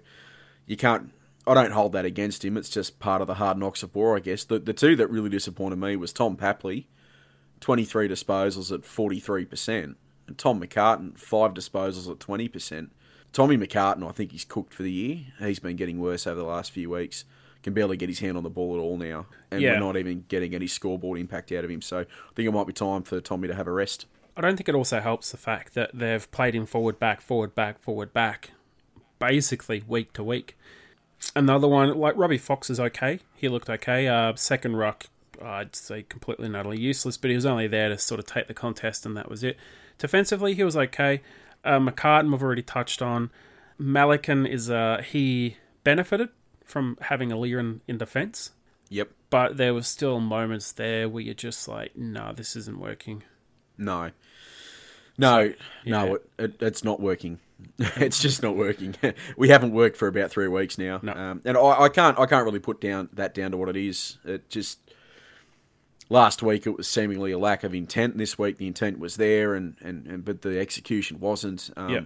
you 0.67 0.77
can't. 0.77 1.13
I 1.47 1.55
don't 1.55 1.73
hold 1.73 1.93
that 1.93 2.05
against 2.05 2.45
him. 2.45 2.57
It's 2.57 2.69
just 2.69 2.99
part 2.99 3.21
of 3.21 3.27
the 3.29 3.35
hard 3.35 3.57
knocks 3.59 3.83
of 3.83 3.95
war, 3.95 4.17
I 4.17 4.21
guess. 4.21 4.45
The 4.45 4.59
the 4.59 4.73
two 4.73 4.97
that 4.97 5.09
really 5.09 5.31
disappointed 5.31 5.77
me 5.77 5.97
was 5.97 6.13
Tom 6.13 6.37
Papley, 6.37 6.87
twenty 7.61 7.85
three 7.85 8.09
disposals 8.09 8.73
at 8.73 8.85
forty 8.85 9.21
three 9.21 9.45
percent, 9.45 9.97
and 10.27 10.37
Tom 10.37 10.61
McCartin 10.61 11.19
five 11.19 11.55
disposals 11.55 12.11
at 12.11 12.21
twenty 12.21 12.49
percent. 12.49 12.93
Tommy 13.33 13.57
McCartin, 13.59 14.09
I 14.09 14.13
think 14.13 14.33
he's 14.33 14.45
cooked 14.47 14.73
for 14.73 14.83
the 14.83 14.91
year. 14.91 15.19
He's 15.41 15.59
been 15.59 15.77
getting 15.77 16.01
worse 16.01 16.27
over 16.27 16.37
the 16.41 16.47
last 16.47 16.71
few 16.71 16.89
weeks. 16.91 17.25
Can 17.63 17.75
barely 17.75 17.97
get 17.97 18.09
his 18.09 18.21
hand 18.21 18.37
on 18.37 18.45
the 18.45 18.51
ball 18.51 18.77
at 18.77 18.81
all 18.81 18.97
now, 18.97 19.27
and 19.51 19.61
Yeah. 19.61 19.73
we're 19.73 19.81
not 19.81 19.97
even 19.97 20.25
getting 20.29 20.55
any 20.55 20.67
scoreboard 20.69 21.19
impact 21.19 21.51
out 21.53 21.65
of 21.65 21.71
him. 21.71 21.83
So 21.83 22.01
I 22.01 22.05
think 22.35 22.49
it 22.49 22.53
might 22.53 22.67
be 22.67 22.73
time 22.73 23.03
for 23.03 23.21
Tommy 23.21 23.49
to 23.49 23.55
have 23.55 23.67
a 23.67 23.73
rest. 23.73 24.07
I 24.37 24.41
don't 24.41 24.57
think 24.57 24.69
it 24.69 24.75
also 24.75 25.01
helps 25.01 25.31
the 25.33 25.37
fact 25.37 25.75
that 25.75 25.91
they've 25.93 26.31
played 26.31 26.55
him 26.55 26.65
forward, 26.67 26.99
back, 26.99 27.21
forward, 27.21 27.55
back, 27.55 27.81
forward, 27.81 28.13
back, 28.13 28.53
basically 29.19 29.83
week 29.87 30.13
to 30.15 30.23
week. 30.25 30.57
Another 31.35 31.69
one, 31.69 31.97
like 31.99 32.17
Robbie 32.17 32.39
Fox, 32.39 32.71
is 32.71 32.81
okay. 32.81 33.21
He 33.35 33.49
looked 33.49 33.69
okay. 33.69 34.07
Uh, 34.09 34.35
second 34.37 34.77
ruck, 34.77 35.07
I'd 35.43 35.75
say 35.77 36.03
completely 36.03 36.47
and 36.47 36.57
utterly 36.57 36.79
useless, 36.81 37.17
but 37.17 37.31
he 37.31 37.35
was 37.37 37.47
only 37.47 37.67
there 37.67 37.89
to 37.89 37.99
sort 37.99 38.19
of 38.21 38.27
take 38.27 38.47
the 38.49 38.55
contest, 38.55 39.05
and 39.05 39.17
that 39.17 39.29
was 39.29 39.43
it. 39.45 39.57
Defensively, 39.99 40.55
he 40.55 40.65
was 40.65 40.77
okay. 40.77 41.23
Uh, 41.65 41.79
McCartin, 41.79 42.31
we've 42.31 42.43
already 42.43 42.63
touched 42.63 43.03
on. 43.03 43.31
Melican 43.81 44.49
is 44.49 44.71
uh, 44.71 45.03
he 45.07 45.57
benefited 45.85 46.29
from 46.65 46.97
having 47.03 47.31
Aliir 47.31 47.59
in, 47.61 47.81
in 47.87 47.99
defence, 47.99 48.53
Yep. 48.89 49.11
but 49.31 49.57
there 49.57 49.75
were 49.75 49.83
still 49.83 50.21
moments 50.21 50.73
there 50.73 51.09
where 51.09 51.23
you're 51.23 51.35
just 51.35 51.67
like, 51.69 51.97
no, 51.97 52.33
this 52.35 52.57
isn't 52.57 52.79
working. 52.79 53.23
No. 53.79 54.11
No, 55.19 55.41
yeah. 55.41 55.55
no, 55.87 56.15
it, 56.15 56.31
it, 56.39 56.63
it's 56.63 56.85
not 56.85 57.01
working. 57.01 57.41
it's 57.79 58.21
just 58.21 58.43
not 58.43 58.57
working. 58.57 58.95
we 59.37 59.49
haven't 59.49 59.73
worked 59.73 59.97
for 59.97 60.09
about 60.09 60.31
three 60.31 60.49
weeks 60.49 60.77
now, 60.79 61.01
No. 61.03 61.13
um, 61.13 61.43
and 61.45 61.57
I, 61.57 61.83
I 61.85 61.89
can't. 61.89 62.19
I 62.19 62.27
can't 62.27 62.45
really 62.45 62.59
put 62.59 62.81
down 62.81 63.09
that 63.15 63.35
down 63.35 63.51
to 63.53 63.57
what 63.57 63.69
it 63.69 63.77
is. 63.77 64.19
It 64.25 64.49
just 64.51 64.79
last 66.09 66.43
week 66.43 66.67
it 66.67 66.77
was 66.77 66.87
seemingly 66.87 67.33
a 67.33 67.39
lack 67.39 67.65
of 67.65 67.75
intent. 67.75 68.17
This 68.19 68.39
week 68.39 68.59
the 68.59 68.67
intent 68.67 68.99
was 68.99 69.17
there, 69.17 69.55
and, 69.55 69.77
and, 69.81 70.07
and 70.07 70.25
but 70.25 70.43
the 70.43 70.59
execution 70.59 71.19
wasn't. 71.21 71.71
Um, 71.77 71.91
Yep. 71.91 72.05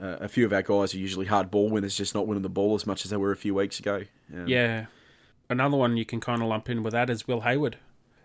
uh, 0.00 0.16
a 0.24 0.28
few 0.28 0.44
of 0.44 0.52
our 0.52 0.62
guys 0.62 0.94
are 0.94 0.98
usually 0.98 1.26
hard 1.26 1.50
ball 1.50 1.70
winners, 1.70 1.96
just 1.96 2.14
not 2.14 2.26
winning 2.26 2.42
the 2.42 2.48
ball 2.48 2.74
as 2.74 2.86
much 2.86 3.04
as 3.04 3.10
they 3.10 3.16
were 3.16 3.32
a 3.32 3.36
few 3.36 3.54
weeks 3.54 3.78
ago. 3.78 4.02
Um, 4.32 4.46
Yeah. 4.48 4.86
Another 5.50 5.76
one 5.76 5.96
you 5.96 6.04
can 6.06 6.20
kind 6.20 6.40
of 6.42 6.48
lump 6.48 6.70
in 6.70 6.82
with 6.82 6.92
that 6.94 7.10
is 7.10 7.28
Will 7.28 7.42
Hayward, 7.42 7.76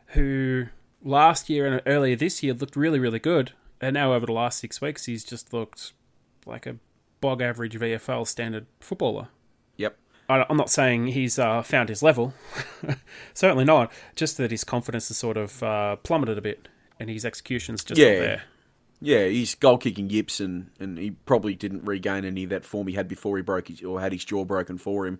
who 0.09 0.67
last 1.03 1.49
year 1.49 1.65
and 1.67 1.81
earlier 1.85 2.15
this 2.15 2.41
year 2.41 2.53
looked 2.53 2.75
really, 2.77 2.97
really 2.99 3.19
good. 3.19 3.51
And 3.81 3.93
now 3.93 4.13
over 4.13 4.25
the 4.25 4.31
last 4.31 4.59
six 4.59 4.79
weeks, 4.81 5.05
he's 5.05 5.23
just 5.25 5.53
looked 5.53 5.91
like 6.49 6.65
a 6.65 6.75
bog 7.21 7.41
average 7.41 7.77
VFL 7.77 8.25
standard 8.27 8.65
footballer. 8.79 9.27
Yep. 9.77 9.97
I- 10.29 10.45
I'm 10.49 10.57
not 10.57 10.69
saying 10.69 11.07
he's 11.07 11.37
uh, 11.39 11.61
found 11.61 11.89
his 11.89 12.03
level, 12.03 12.33
certainly 13.33 13.65
not. 13.65 13.91
Just 14.15 14.37
that 14.37 14.51
his 14.51 14.63
confidence 14.63 15.07
has 15.09 15.17
sort 15.17 15.37
of 15.37 15.61
uh, 15.63 15.95
plummeted 15.97 16.37
a 16.37 16.41
bit, 16.41 16.67
and 16.99 17.09
his 17.09 17.25
execution's 17.25 17.83
just 17.83 17.99
Yeah. 17.99 18.19
there. 18.19 18.43
Yeah, 19.01 19.27
he's 19.27 19.55
goal 19.55 19.77
kicking 19.77 20.09
yips, 20.09 20.41
and, 20.41 20.71
and 20.79 20.97
he 20.97 21.11
probably 21.11 21.55
didn't 21.55 21.85
regain 21.85 22.25
any 22.25 22.43
of 22.43 22.49
that 22.49 22.65
form 22.65 22.87
he 22.87 22.95
had 22.95 23.07
before 23.07 23.37
he 23.37 23.43
broke 23.43 23.69
his, 23.69 23.81
or 23.81 24.01
had 24.01 24.11
his 24.11 24.25
jaw 24.25 24.43
broken 24.43 24.77
for 24.77 25.07
him. 25.07 25.19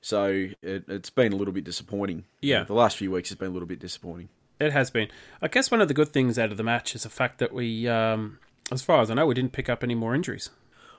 So 0.00 0.46
it, 0.62 0.84
it's 0.88 1.10
been 1.10 1.32
a 1.32 1.36
little 1.36 1.52
bit 1.52 1.64
disappointing. 1.64 2.24
Yeah. 2.40 2.62
the 2.64 2.72
last 2.74 2.96
few 2.96 3.10
weeks 3.10 3.28
has 3.30 3.36
been 3.36 3.48
a 3.48 3.52
little 3.52 3.66
bit 3.68 3.80
disappointing. 3.80 4.28
It 4.60 4.72
has 4.72 4.90
been. 4.90 5.08
I 5.42 5.48
guess 5.48 5.70
one 5.70 5.80
of 5.80 5.88
the 5.88 5.94
good 5.94 6.08
things 6.10 6.38
out 6.38 6.50
of 6.52 6.56
the 6.56 6.62
match 6.62 6.94
is 6.94 7.02
the 7.02 7.08
fact 7.10 7.38
that 7.38 7.52
we, 7.52 7.88
um, 7.88 8.38
as 8.70 8.82
far 8.82 9.00
as 9.00 9.10
I 9.10 9.14
know, 9.14 9.26
we 9.26 9.34
didn't 9.34 9.52
pick 9.52 9.68
up 9.68 9.82
any 9.82 9.94
more 9.94 10.14
injuries. 10.14 10.50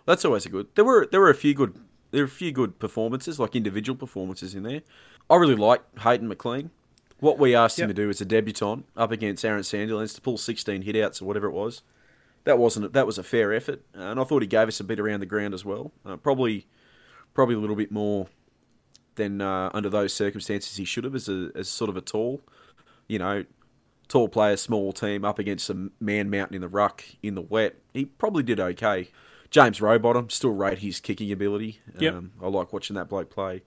That's 0.05 0.25
always 0.25 0.45
a 0.45 0.49
good. 0.49 0.67
There 0.75 0.85
were 0.85 1.07
there 1.09 1.19
were 1.19 1.29
a 1.29 1.35
few 1.35 1.53
good 1.53 1.75
there 2.11 2.21
were 2.23 2.27
a 2.27 2.29
few 2.29 2.51
good 2.51 2.79
performances, 2.79 3.39
like 3.39 3.55
individual 3.55 3.97
performances 3.97 4.53
in 4.53 4.63
there. 4.63 4.81
I 5.29 5.35
really 5.35 5.55
like 5.55 5.81
Hayden 5.99 6.27
McLean. 6.27 6.71
What 7.19 7.37
we 7.37 7.55
asked 7.55 7.79
him 7.79 7.87
to 7.87 7.93
do 7.93 8.09
as 8.09 8.19
a 8.19 8.25
debutant 8.25 8.85
up 8.97 9.11
against 9.11 9.45
Aaron 9.45 9.61
Sandilands 9.61 10.15
to 10.15 10.21
pull 10.21 10.39
16 10.39 10.83
hitouts 10.83 11.21
or 11.21 11.25
whatever 11.25 11.47
it 11.47 11.53
was. 11.53 11.83
That 12.45 12.57
wasn't 12.57 12.93
that 12.93 13.05
was 13.05 13.19
a 13.19 13.23
fair 13.23 13.53
effort, 13.53 13.83
and 13.93 14.19
I 14.19 14.23
thought 14.23 14.41
he 14.41 14.47
gave 14.47 14.67
us 14.67 14.79
a 14.79 14.83
bit 14.83 14.99
around 14.99 15.19
the 15.19 15.27
ground 15.27 15.53
as 15.53 15.63
well. 15.63 15.91
Uh, 16.03 16.17
probably 16.17 16.65
probably 17.35 17.55
a 17.55 17.59
little 17.59 17.75
bit 17.75 17.91
more 17.91 18.27
than 19.15 19.41
uh, 19.41 19.69
under 19.73 19.89
those 19.89 20.13
circumstances 20.13 20.75
he 20.77 20.85
should 20.85 21.03
have 21.03 21.13
as 21.13 21.29
a 21.29 21.51
as 21.53 21.69
sort 21.69 21.89
of 21.89 21.97
a 21.97 22.01
tall, 22.01 22.41
you 23.07 23.19
know, 23.19 23.45
tall 24.11 24.27
player, 24.27 24.57
small 24.57 24.91
team 24.91 25.23
up 25.23 25.39
against 25.39 25.69
a 25.69 25.89
man 25.99 26.29
mountain 26.29 26.55
in 26.55 26.61
the 26.61 26.67
ruck 26.67 27.03
in 27.23 27.35
the 27.35 27.41
wet. 27.41 27.77
He 27.93 28.05
probably 28.05 28.43
did 28.43 28.59
okay. 28.59 29.09
James 29.49 29.79
Rowbottom 29.79 30.29
still 30.29 30.51
rate 30.51 30.79
his 30.79 30.99
kicking 30.99 31.31
ability. 31.31 31.79
Yep. 31.97 32.13
Um, 32.13 32.31
I 32.41 32.47
like 32.47 32.73
watching 32.73 32.95
that 32.95 33.09
bloke 33.09 33.29
play. 33.29 33.63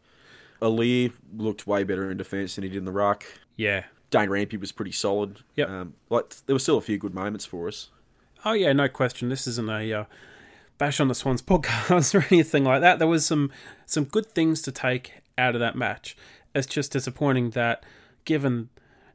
Aliir 0.61 1.13
looked 1.37 1.67
way 1.67 1.83
better 1.83 2.11
in 2.11 2.17
defence 2.17 2.55
than 2.55 2.65
he 2.65 2.71
did 2.71 2.79
in 2.79 2.85
the 2.85 2.93
ruck. 2.93 3.25
Yeah. 3.57 3.85
Dane 4.11 4.29
Rampe 4.29 4.61
was 4.61 4.71
pretty 4.71 4.93
solid. 4.93 5.41
Yep. 5.57 5.69
Um, 5.69 5.95
like 6.11 6.35
there 6.47 6.55
were 6.55 6.61
still 6.61 6.79
a 6.79 6.83
few 6.83 6.99
good 6.99 7.15
moments 7.15 7.45
for 7.45 7.67
us. 7.67 7.91
Oh 8.45 8.53
yeah, 8.53 8.73
no 8.73 8.89
question. 8.89 9.31
This 9.31 9.47
isn't 9.47 9.71
a 9.71 9.93
uh, 9.93 10.05
bash 10.77 11.01
on 11.01 11.09
the 11.09 11.15
Swans 11.15 11.43
podcast 11.43 12.15
or 12.15 12.27
anything 12.31 12.65
like 12.65 12.83
that. 12.83 12.99
There 12.99 13.09
was 13.09 13.25
some 13.25 13.51
some 13.87 14.05
good 14.05 14.27
things 14.27 14.61
to 14.63 14.73
take 14.73 15.23
out 15.39 15.55
of 15.55 15.61
that 15.61 15.75
match. 15.75 16.17
It's 16.55 16.67
just 16.67 16.93
disappointing 16.93 17.51
that, 17.51 17.85
given 18.25 18.69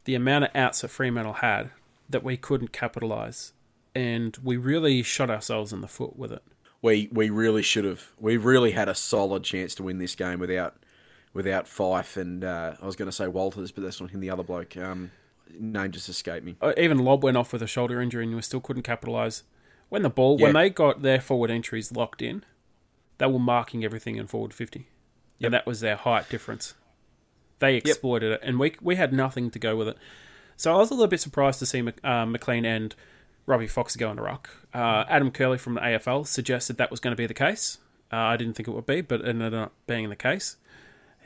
the 0.09 0.15
amount 0.15 0.43
of 0.43 0.49
outs 0.55 0.81
that 0.81 0.87
Fremantle 0.87 1.33
had, 1.33 1.69
that 2.09 2.23
we 2.23 2.35
couldn't 2.35 2.71
capitalise, 2.71 3.53
and 3.93 4.35
we 4.43 4.57
really 4.57 5.03
shot 5.03 5.29
ourselves 5.29 5.71
in 5.71 5.81
the 5.81 5.87
foot 5.87 6.17
with 6.17 6.31
it. 6.31 6.41
We 6.81 7.09
we 7.11 7.29
really 7.29 7.61
should 7.61 7.85
have. 7.85 8.11
We 8.19 8.35
really 8.35 8.71
had 8.71 8.89
a 8.89 8.95
solid 8.95 9.43
chance 9.43 9.75
to 9.75 9.83
win 9.83 9.99
this 9.99 10.15
game 10.15 10.39
without 10.39 10.77
without 11.31 11.67
Fyfe 11.67 12.17
and 12.17 12.43
uh, 12.43 12.73
I 12.81 12.85
was 12.87 12.95
going 12.95 13.05
to 13.05 13.15
say 13.15 13.27
Walters, 13.27 13.71
but 13.71 13.83
that's 13.83 14.01
not 14.01 14.09
him. 14.09 14.19
The 14.19 14.31
other 14.31 14.41
bloke. 14.41 14.75
Um, 14.77 15.11
name 15.59 15.91
just 15.91 16.09
escaped 16.09 16.43
me. 16.43 16.55
Uh, 16.59 16.73
Even 16.75 16.97
Lobb 16.97 17.23
went 17.23 17.37
off 17.37 17.53
with 17.53 17.61
a 17.61 17.67
shoulder 17.67 18.01
injury, 18.01 18.23
and 18.23 18.35
we 18.35 18.41
still 18.41 18.61
couldn't 18.61 18.81
capitalise. 18.81 19.43
When 19.89 20.01
the 20.01 20.09
ball, 20.09 20.37
when 20.37 20.53
they 20.53 20.71
got 20.71 21.03
their 21.03 21.21
forward 21.21 21.51
entries 21.51 21.91
locked 21.91 22.23
in, 22.23 22.43
they 23.19 23.27
were 23.27 23.37
marking 23.37 23.85
everything 23.85 24.15
in 24.15 24.25
forward 24.25 24.55
fifty, 24.55 24.87
and 25.39 25.53
that 25.53 25.67
was 25.67 25.81
their 25.81 25.97
height 25.97 26.27
difference. 26.29 26.73
They 27.59 27.75
exploited 27.75 28.31
it, 28.33 28.39
and 28.43 28.59
we 28.59 28.75
we 28.81 28.95
had 28.95 29.13
nothing 29.13 29.51
to 29.51 29.59
go 29.59 29.75
with 29.75 29.89
it. 29.89 29.97
So 30.57 30.73
I 30.73 30.77
was 30.77 30.91
a 30.91 30.93
little 30.93 31.07
bit 31.07 31.21
surprised 31.21 31.59
to 31.59 31.65
see 31.65 31.81
uh, 32.03 32.25
McLean 32.25 32.65
and 32.65 32.93
Robbie 33.45 33.67
Fox 33.67 33.95
go 33.95 34.09
in 34.09 34.17
the 34.17 34.21
ruck. 34.21 34.49
Uh, 34.73 35.05
Adam 35.07 35.31
Curley 35.31 35.57
from 35.57 35.75
the 35.75 35.81
AFL 35.81 36.27
suggested 36.27 36.77
that 36.77 36.91
was 36.91 36.99
going 36.99 37.13
to 37.13 37.17
be 37.17 37.25
the 37.25 37.33
case. 37.33 37.77
Uh, 38.11 38.17
I 38.17 38.37
didn't 38.37 38.55
think 38.55 38.67
it 38.67 38.71
would 38.71 38.85
be, 38.85 39.01
but 39.01 39.21
it 39.21 39.27
ended 39.27 39.53
up 39.53 39.73
being 39.87 40.09
the 40.09 40.15
case. 40.15 40.57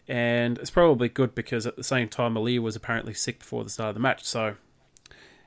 And 0.08 0.58
it's 0.58 0.70
probably 0.70 1.10
good 1.10 1.34
because 1.34 1.66
at 1.66 1.78
the 1.78 1.84
same 1.84 2.10
time, 2.10 2.36
Aliir 2.36 2.62
was 2.62 2.76
apparently 2.76 3.14
sick 3.14 3.40
before 3.40 3.64
the 3.64 3.70
start 3.70 3.90
of 3.90 3.96
the 3.96 4.02
match. 4.02 4.24
So, 4.24 4.56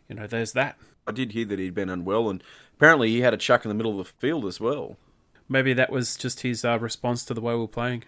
you 0.08 0.16
know, 0.16 0.26
there's 0.26 0.52
that. 0.52 0.76
I 1.06 1.12
did 1.12 1.32
hear 1.32 1.44
that 1.46 1.58
he'd 1.58 1.74
been 1.74 1.90
unwell, 1.90 2.28
and 2.28 2.42
apparently 2.76 3.10
he 3.10 3.20
had 3.20 3.34
a 3.34 3.38
chuck 3.38 3.64
in 3.64 3.68
the 3.68 3.74
middle 3.74 4.00
of 4.00 4.06
the 4.06 4.12
field 4.18 4.46
as 4.46 4.60
well. 4.60 4.96
Maybe 5.48 5.72
that 5.74 5.90
was 5.90 6.16
just 6.16 6.40
his 6.40 6.64
uh, 6.64 6.78
response 6.78 7.24
to 7.26 7.34
the 7.34 7.40
way 7.40 7.54
we 7.54 7.60
we're 7.60 7.68
playing. 7.68 8.04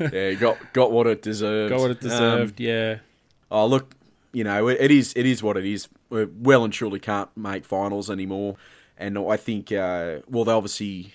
Yeah, 0.00 0.32
got 0.34 0.72
got 0.72 0.92
what 0.92 1.06
it 1.06 1.22
deserved. 1.22 1.70
Got 1.70 1.80
what 1.80 1.90
it 1.90 2.02
Um, 2.02 2.08
deserved, 2.08 2.60
yeah. 2.60 2.98
Oh, 3.50 3.66
look, 3.66 3.94
you 4.32 4.44
know, 4.44 4.68
it, 4.68 4.78
it 4.80 4.90
is 4.90 5.12
it 5.16 5.26
is 5.26 5.42
what 5.42 5.56
it 5.56 5.64
is. 5.64 5.88
We 6.10 6.24
well 6.24 6.64
and 6.64 6.72
truly 6.72 7.00
can't 7.00 7.28
make 7.36 7.64
finals 7.64 8.10
anymore, 8.10 8.56
and 8.96 9.18
I 9.18 9.36
think, 9.36 9.72
uh, 9.72 10.16
well, 10.28 10.44
they 10.44 10.52
obviously, 10.52 11.12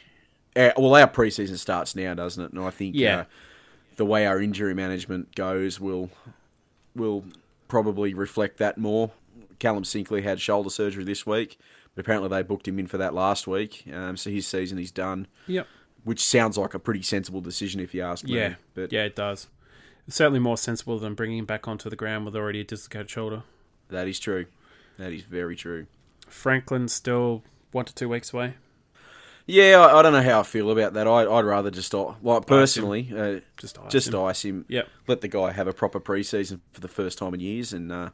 uh, 0.56 0.72
well, 0.78 0.96
our 0.96 1.08
preseason 1.08 1.58
starts 1.58 1.96
now, 1.96 2.14
doesn't 2.14 2.44
it? 2.44 2.52
And 2.54 2.62
I 2.64 2.70
think, 2.72 2.96
Yeah. 2.96 3.20
uh, 3.20 3.24
the 3.98 4.06
way 4.06 4.26
our 4.26 4.42
injury 4.42 4.74
management 4.74 5.36
goes 5.36 5.80
will 5.80 6.10
will 6.96 7.24
probably 7.68 8.14
reflect 8.14 8.58
that 8.58 8.78
more. 8.78 9.12
Callum 9.60 9.84
Sinclair 9.84 10.22
had 10.24 10.42
shoulder 10.42 10.70
surgery 10.72 11.04
this 11.04 11.26
week, 11.26 11.58
but 11.96 12.02
apparently 12.04 12.30
they 12.30 12.42
booked 12.42 12.68
him 12.68 12.80
in 12.80 12.88
for 12.88 12.98
that 12.98 13.14
last 13.14 13.46
week, 13.48 13.84
um, 13.94 14.18
so 14.18 14.30
his 14.32 14.48
season 14.48 14.80
is 14.80 14.92
done. 14.92 15.28
Yep. 15.48 15.68
Which 16.04 16.24
sounds 16.24 16.58
like 16.58 16.74
a 16.74 16.80
pretty 16.80 17.04
sensible 17.04 17.42
decision 17.42 17.80
if 17.80 17.94
you 17.94 18.02
ask 18.02 18.26
me. 18.26 18.36
Yeah. 18.36 18.56
but 18.74 18.92
yeah, 18.92 19.04
it 19.04 19.16
does. 19.16 19.48
It's 20.08 20.16
certainly 20.18 20.40
more 20.40 20.58
sensible 20.58 20.98
than 20.98 21.14
bringing 21.14 21.38
him 21.38 21.46
back 21.46 21.68
onto 21.68 21.90
the 21.90 21.96
ground 21.96 22.26
with 22.26 22.36
already 22.36 22.62
a 22.62 22.64
dislocated 22.64 23.10
shoulder. 23.10 23.44
that 23.90 24.08
is 24.08 24.20
true. 24.20 24.46
That 24.98 25.14
is 25.14 25.22
very 25.24 25.56
true. 25.56 25.86
Franklin's 26.28 26.92
still 26.94 27.44
one 27.72 27.86
to 27.86 27.94
two 27.94 28.10
weeks 28.10 28.34
away. 28.34 28.56
Yeah, 29.46 29.80
I, 29.80 30.00
I 30.00 30.02
don't 30.02 30.14
know 30.14 30.22
how 30.22 30.40
I 30.40 30.44
feel 30.44 30.70
about 30.72 30.94
that. 30.94 31.08
I, 31.08 31.26
I'd 31.26 31.46
rather 31.46 31.72
just, 31.72 31.94
uh, 31.94 32.14
like, 32.22 32.46
personally, 32.46 33.12
uh, 33.16 33.40
Just 33.58 33.78
ice 33.80 33.92
just 33.92 34.08
him. 34.10 34.16
ice 34.22 34.44
him. 34.46 34.66
Yep. 34.70 34.88
Let 35.08 35.22
the 35.22 35.28
guy 35.28 35.52
have 35.52 35.68
a 35.68 35.74
proper 35.74 36.00
preseason 36.00 36.60
for 36.72 36.80
the 36.82 36.88
first 36.88 37.18
time 37.18 37.34
in 37.34 37.40
years, 37.40 37.74
and 37.74 37.92
uh, 37.92 38.10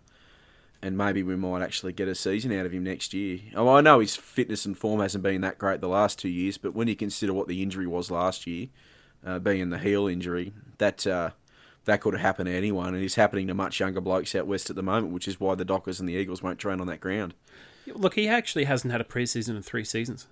and 0.81 0.97
maybe 0.97 1.23
we 1.23 1.35
might 1.35 1.61
actually 1.63 1.93
get 1.93 2.07
a 2.07 2.15
season 2.15 2.51
out 2.51 2.65
of 2.65 2.71
him 2.71 2.83
next 2.83 3.13
year. 3.13 3.39
Oh, 3.55 3.67
I 3.69 3.81
know 3.81 3.99
his 3.99 4.15
fitness 4.15 4.65
and 4.65 4.77
form 4.77 4.99
hasn't 5.01 5.23
been 5.23 5.41
that 5.41 5.57
great 5.57 5.81
the 5.81 5.87
last 5.87 6.19
two 6.19 6.29
years, 6.29 6.57
but 6.57 6.75
when 6.75 6.87
you 6.87 6.95
consider 6.95 7.33
what 7.33 7.47
the 7.47 7.61
injury 7.63 7.87
was 7.87 8.11
last 8.11 8.45
year, 8.47 8.67
uh, 9.25 9.39
being 9.39 9.69
the 9.69 9.79
heel 9.79 10.07
injury, 10.07 10.53
that 10.77 11.05
uh, 11.07 11.31
that 11.85 12.01
could 12.01 12.13
have 12.13 12.21
happened 12.21 12.47
to 12.47 12.53
anyone, 12.53 12.93
and 12.93 13.03
it's 13.03 13.15
happening 13.15 13.47
to 13.47 13.53
much 13.53 13.79
younger 13.79 14.01
blokes 14.01 14.35
out 14.35 14.45
west 14.47 14.69
at 14.69 14.75
the 14.75 14.83
moment, 14.83 15.13
which 15.13 15.27
is 15.27 15.39
why 15.39 15.55
the 15.55 15.65
Dockers 15.65 15.99
and 15.99 16.07
the 16.07 16.13
Eagles 16.13 16.43
won't 16.43 16.59
train 16.59 16.79
on 16.81 16.87
that 16.87 16.99
ground. 16.99 17.33
Look, 17.87 18.15
he 18.15 18.27
actually 18.27 18.65
hasn't 18.65 18.91
had 18.91 18.99
a 19.01 19.05
preseason 19.05 19.55
in 19.55 19.61
three 19.61 19.85
seasons. 19.85 20.27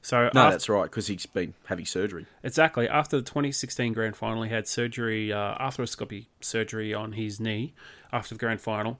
So 0.00 0.30
No, 0.32 0.42
after- 0.42 0.50
that's 0.52 0.68
right, 0.68 0.84
because 0.84 1.08
he's 1.08 1.26
been 1.26 1.54
having 1.66 1.84
surgery. 1.84 2.26
Exactly. 2.42 2.88
After 2.88 3.16
the 3.18 3.22
2016 3.22 3.92
grand 3.92 4.16
final, 4.16 4.42
he 4.44 4.50
had 4.50 4.66
surgery, 4.66 5.32
uh, 5.32 5.56
arthroscopy 5.58 6.26
surgery 6.40 6.94
on 6.94 7.12
his 7.12 7.38
knee 7.40 7.74
after 8.12 8.34
the 8.34 8.38
grand 8.38 8.60
final. 8.60 8.98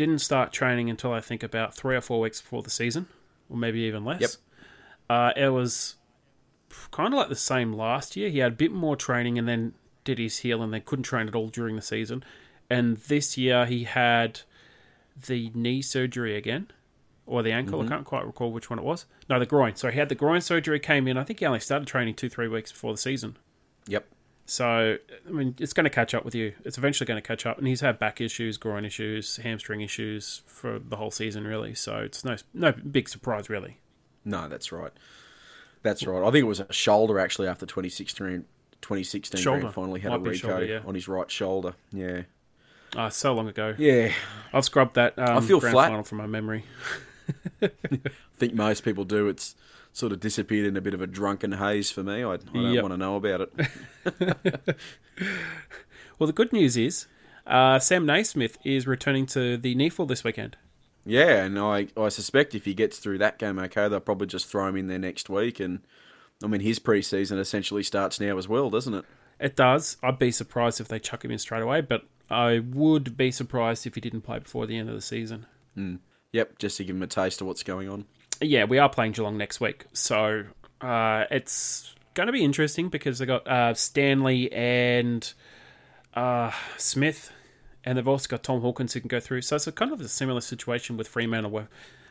Didn't 0.00 0.20
start 0.20 0.50
training 0.50 0.88
until 0.88 1.12
I 1.12 1.20
think 1.20 1.42
about 1.42 1.74
three 1.74 1.94
or 1.94 2.00
four 2.00 2.20
weeks 2.20 2.40
before 2.40 2.62
the 2.62 2.70
season, 2.70 3.06
or 3.50 3.58
maybe 3.58 3.80
even 3.80 4.02
less. 4.02 4.22
Yep. 4.22 4.30
Uh, 5.10 5.32
it 5.36 5.50
was 5.50 5.96
kind 6.90 7.12
of 7.12 7.18
like 7.18 7.28
the 7.28 7.36
same 7.36 7.74
last 7.74 8.16
year. 8.16 8.30
He 8.30 8.38
had 8.38 8.52
a 8.52 8.56
bit 8.56 8.72
more 8.72 8.96
training 8.96 9.38
and 9.38 9.46
then 9.46 9.74
did 10.04 10.18
his 10.18 10.38
heel 10.38 10.62
and 10.62 10.72
then 10.72 10.80
couldn't 10.86 11.02
train 11.02 11.28
at 11.28 11.34
all 11.34 11.48
during 11.48 11.76
the 11.76 11.82
season. 11.82 12.24
And 12.70 12.96
this 12.96 13.36
year 13.36 13.66
he 13.66 13.84
had 13.84 14.40
the 15.26 15.50
knee 15.52 15.82
surgery 15.82 16.34
again, 16.34 16.70
or 17.26 17.42
the 17.42 17.52
ankle. 17.52 17.82
I 17.82 17.86
can't 17.86 18.06
quite 18.06 18.24
recall 18.24 18.52
which 18.52 18.70
one 18.70 18.78
it 18.78 18.84
was. 18.86 19.04
No, 19.28 19.38
the 19.38 19.44
groin. 19.44 19.76
So 19.76 19.90
he 19.90 19.98
had 19.98 20.08
the 20.08 20.14
groin 20.14 20.40
surgery, 20.40 20.80
came 20.80 21.08
in. 21.08 21.18
I 21.18 21.24
think 21.24 21.40
he 21.40 21.44
only 21.44 21.60
started 21.60 21.86
training 21.86 22.14
two, 22.14 22.30
three 22.30 22.48
weeks 22.48 22.72
before 22.72 22.94
the 22.94 22.98
season. 22.98 23.36
Yep. 23.86 24.06
So, 24.50 24.96
I 25.28 25.30
mean, 25.30 25.54
it's 25.60 25.72
going 25.72 25.84
to 25.84 25.90
catch 25.90 26.12
up 26.12 26.24
with 26.24 26.34
you. 26.34 26.54
It's 26.64 26.76
eventually 26.76 27.06
going 27.06 27.22
to 27.22 27.26
catch 27.26 27.46
up. 27.46 27.58
And 27.58 27.68
he's 27.68 27.82
had 27.82 28.00
back 28.00 28.20
issues, 28.20 28.56
groin 28.56 28.84
issues, 28.84 29.36
hamstring 29.36 29.80
issues 29.80 30.42
for 30.44 30.80
the 30.80 30.96
whole 30.96 31.12
season, 31.12 31.46
really. 31.46 31.72
So 31.72 31.98
it's 31.98 32.24
no 32.24 32.34
no 32.52 32.72
big 32.72 33.08
surprise, 33.08 33.48
really. 33.48 33.78
No, 34.24 34.48
that's 34.48 34.72
right. 34.72 34.90
That's 35.84 36.04
right. 36.04 36.20
I 36.20 36.32
think 36.32 36.42
it 36.42 36.48
was 36.48 36.58
a 36.58 36.72
shoulder 36.72 37.20
actually 37.20 37.46
after 37.46 37.64
2016, 37.64 38.44
2016 38.82 39.40
Shoulder. 39.40 39.60
grand 39.60 39.74
final. 39.74 39.94
He 39.94 40.00
had 40.00 40.10
Might 40.10 40.16
a 40.16 40.18
be 40.18 40.30
reco 40.30 40.34
shoulder, 40.34 40.64
yeah. 40.64 40.80
on 40.84 40.96
his 40.96 41.06
right 41.06 41.30
shoulder. 41.30 41.74
Yeah. 41.92 42.22
Uh, 42.96 43.08
so 43.08 43.32
long 43.32 43.46
ago. 43.46 43.76
Yeah. 43.78 44.10
I've 44.52 44.64
scrubbed 44.64 44.96
that 44.96 45.16
um, 45.16 45.38
I 45.38 45.40
feel 45.42 45.60
grand 45.60 45.74
flat. 45.74 45.88
final 45.90 46.02
from 46.02 46.18
my 46.18 46.26
memory. 46.26 46.64
I 47.62 47.70
think 48.36 48.54
most 48.54 48.82
people 48.82 49.04
do. 49.04 49.28
It's 49.28 49.54
sort 49.92 50.12
of 50.12 50.20
disappeared 50.20 50.66
in 50.66 50.76
a 50.76 50.80
bit 50.80 50.94
of 50.94 51.00
a 51.00 51.06
drunken 51.06 51.52
haze 51.52 51.90
for 51.90 52.02
me. 52.02 52.22
I, 52.22 52.32
I 52.34 52.36
don't 52.36 52.72
Yep. 52.74 52.82
want 52.82 52.94
to 52.94 52.98
know 52.98 53.16
about 53.16 53.40
it. 53.42 54.76
Well, 56.18 56.26
the 56.26 56.32
good 56.34 56.52
news 56.52 56.76
is 56.76 57.06
uh, 57.46 57.78
Sam 57.78 58.04
Naismith 58.04 58.58
is 58.62 58.86
returning 58.86 59.24
to 59.26 59.56
the 59.56 59.74
NEAFL 59.74 60.06
this 60.06 60.22
weekend. 60.22 60.56
yeah, 61.06 61.44
and 61.44 61.58
I, 61.58 61.88
I 61.96 62.10
suspect 62.10 62.54
if 62.54 62.66
he 62.66 62.74
gets 62.74 62.98
through 62.98 63.18
that 63.18 63.38
game 63.38 63.58
okay, 63.58 63.88
they'll 63.88 64.00
probably 64.00 64.26
just 64.26 64.46
throw 64.46 64.66
him 64.68 64.76
in 64.76 64.86
there 64.86 64.98
next 64.98 65.30
week. 65.30 65.60
And 65.60 65.80
I 66.44 66.46
mean, 66.46 66.60
his 66.60 66.78
preseason 66.78 67.38
essentially 67.38 67.82
starts 67.82 68.20
now 68.20 68.36
as 68.36 68.48
well, 68.48 68.68
doesn't 68.68 68.92
it? 68.92 69.04
It 69.38 69.56
does. 69.56 69.96
I'd 70.02 70.18
be 70.18 70.30
surprised 70.30 70.78
if 70.80 70.88
they 70.88 70.98
chuck 70.98 71.24
him 71.24 71.30
in 71.30 71.38
straight 71.38 71.62
away, 71.62 71.80
but 71.80 72.02
I 72.28 72.58
would 72.58 73.16
be 73.16 73.30
surprised 73.30 73.86
if 73.86 73.94
he 73.94 74.00
didn't 74.02 74.20
play 74.20 74.40
before 74.40 74.66
the 74.66 74.76
end 74.76 74.90
of 74.90 74.94
the 74.94 75.00
season. 75.00 75.46
Yep, 76.32 76.58
just 76.58 76.76
to 76.76 76.84
give 76.84 76.94
him 76.96 77.02
a 77.02 77.06
taste 77.06 77.40
of 77.40 77.46
what's 77.46 77.62
going 77.62 77.88
on. 77.88 78.04
Yeah, 78.40 78.64
we 78.64 78.78
are 78.78 78.88
playing 78.88 79.12
Geelong 79.12 79.36
next 79.36 79.60
week, 79.60 79.84
so 79.92 80.44
uh, 80.80 81.24
it's 81.30 81.94
going 82.14 82.26
to 82.26 82.32
be 82.32 82.42
interesting 82.42 82.88
because 82.88 83.18
they 83.18 83.26
got 83.26 83.46
uh, 83.46 83.74
Stanley 83.74 84.50
and 84.52 85.30
uh, 86.14 86.50
Smith, 86.78 87.32
and 87.84 87.98
they've 87.98 88.08
also 88.08 88.28
got 88.28 88.42
Tom 88.42 88.62
Hawkins 88.62 88.94
who 88.94 89.00
can 89.00 89.08
go 89.08 89.20
through. 89.20 89.42
So 89.42 89.56
it's 89.56 89.66
a 89.66 89.72
kind 89.72 89.92
of 89.92 90.00
a 90.00 90.08
similar 90.08 90.40
situation 90.40 90.96
with 90.96 91.06
Fremantle 91.08 91.50
where, 91.50 91.68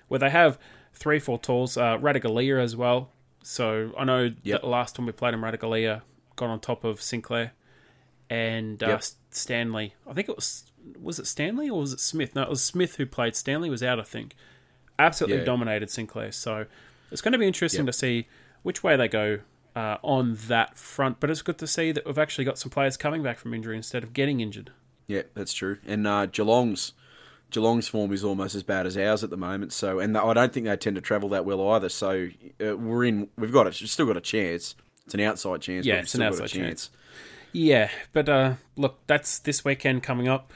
where 0.07 0.19
they 0.19 0.29
have 0.29 0.59
three, 0.93 1.17
four 1.19 1.39
tools, 1.39 1.77
uh, 1.77 1.97
Ratugolea 1.97 2.61
as 2.61 2.75
well. 2.75 3.09
So 3.41 3.91
I 3.97 4.03
know 4.03 4.31
Yep. 4.43 4.61
that 4.61 4.67
last 4.67 4.95
time 4.95 5.05
we 5.07 5.11
played 5.13 5.33
him, 5.33 5.41
Ratugolea 5.41 6.01
got 6.35 6.49
on 6.49 6.59
top 6.59 6.83
of 6.83 7.01
Sinclair 7.01 7.53
and 8.29 8.81
uh, 8.83 8.87
Yep. 8.89 9.03
Stanley. 9.31 9.95
I 10.07 10.13
think 10.13 10.29
it 10.29 10.35
was 10.35 10.65
was 11.01 11.19
it 11.19 11.27
Stanley 11.27 11.69
or 11.69 11.79
was 11.81 11.93
it 11.93 11.99
Smith? 11.99 12.35
No, 12.35 12.43
it 12.43 12.49
was 12.49 12.63
Smith 12.63 12.95
who 12.97 13.05
played. 13.05 13.35
Stanley 13.35 13.69
was 13.69 13.81
out, 13.83 13.99
I 13.99 14.03
think. 14.03 14.35
Absolutely 14.99 15.39
Yeah. 15.39 15.45
dominated 15.45 15.89
Sinclair. 15.89 16.31
So 16.31 16.65
it's 17.11 17.21
going 17.21 17.31
to 17.31 17.37
be 17.39 17.47
interesting 17.47 17.85
Yep. 17.85 17.93
to 17.93 17.93
see 17.93 18.27
which 18.63 18.83
way 18.83 18.95
they 18.95 19.07
go 19.07 19.39
uh, 19.75 19.97
on 20.03 20.37
that 20.47 20.77
front. 20.77 21.19
But 21.19 21.29
it's 21.29 21.41
good 21.41 21.57
to 21.59 21.67
see 21.67 21.91
that 21.91 22.05
we've 22.05 22.17
actually 22.17 22.45
got 22.45 22.57
some 22.57 22.69
players 22.69 22.97
coming 22.97 23.23
back 23.23 23.37
from 23.37 23.53
injury 23.53 23.77
instead 23.77 24.03
of 24.03 24.13
getting 24.13 24.39
injured. 24.41 24.71
Yeah, 25.07 25.23
that's 25.33 25.53
true. 25.53 25.77
And 25.87 26.05
uh, 26.05 26.25
Geelong's 26.27 26.93
Geelong's 27.51 27.87
form 27.87 28.13
is 28.13 28.23
almost 28.23 28.53
as 28.53 28.61
bad 28.61 28.85
as 28.85 28.95
ours 28.95 29.23
at 29.23 29.31
the 29.31 29.37
moment. 29.37 29.73
So, 29.73 29.99
and 29.99 30.15
I 30.15 30.33
don't 30.33 30.53
think 30.53 30.67
they 30.67 30.75
tend 30.77 30.95
to 30.97 31.01
travel 31.01 31.29
that 31.29 31.45
well 31.45 31.67
either. 31.71 31.89
So, 31.89 32.29
uh, 32.63 32.77
we're 32.77 33.05
in. 33.05 33.27
We've 33.37 33.51
got 33.51 33.65
it. 33.65 33.75
We've 33.81 33.89
still 33.89 34.05
got 34.05 34.17
a 34.17 34.21
chance. 34.21 34.75
It's 35.05 35.15
an 35.15 35.21
outside 35.21 35.61
chance. 35.61 35.83
Yeah, 35.85 35.95
but 35.95 36.03
it's 36.03 36.13
an 36.13 36.19
still 36.19 36.29
got 36.31 36.39
a 36.39 36.43
outside 36.43 36.55
chance. 36.59 36.87
chance. 36.87 36.89
Yeah, 37.51 37.89
but 38.13 38.29
uh, 38.29 38.53
look, 38.75 38.99
that's 39.07 39.39
this 39.39 39.65
weekend 39.65 40.03
coming 40.03 40.27
up. 40.27 40.53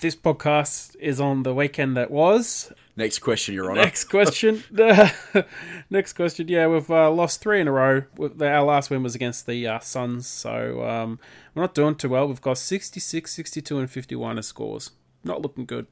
This 0.00 0.16
podcast 0.16 0.96
is 0.98 1.20
on 1.20 1.42
the 1.42 1.54
weekend 1.54 1.94
that 1.98 2.10
was. 2.10 2.72
Next 2.96 3.18
question, 3.18 3.54
Your 3.54 3.70
Honour. 3.70 3.82
Next 3.82 4.04
question. 4.04 4.62
Next 5.90 6.12
question. 6.12 6.46
Yeah, 6.48 6.68
we've 6.68 6.88
uh, 6.90 7.10
lost 7.10 7.40
three 7.40 7.60
in 7.60 7.66
a 7.68 7.72
row. 7.72 8.02
Our 8.40 8.62
last 8.62 8.88
win 8.90 9.02
was 9.02 9.14
against 9.16 9.46
the 9.46 9.66
uh, 9.66 9.78
Suns, 9.80 10.26
so 10.28 10.84
um, 10.86 11.18
we're 11.54 11.62
not 11.62 11.74
doing 11.74 11.96
too 11.96 12.08
well. 12.10 12.28
We've 12.28 12.40
got 12.40 12.56
66, 12.58 13.32
62, 13.32 13.78
and 13.78 13.90
51 13.90 14.38
as 14.38 14.46
scores. 14.46 14.92
Not 15.24 15.42
looking 15.42 15.64
good. 15.64 15.86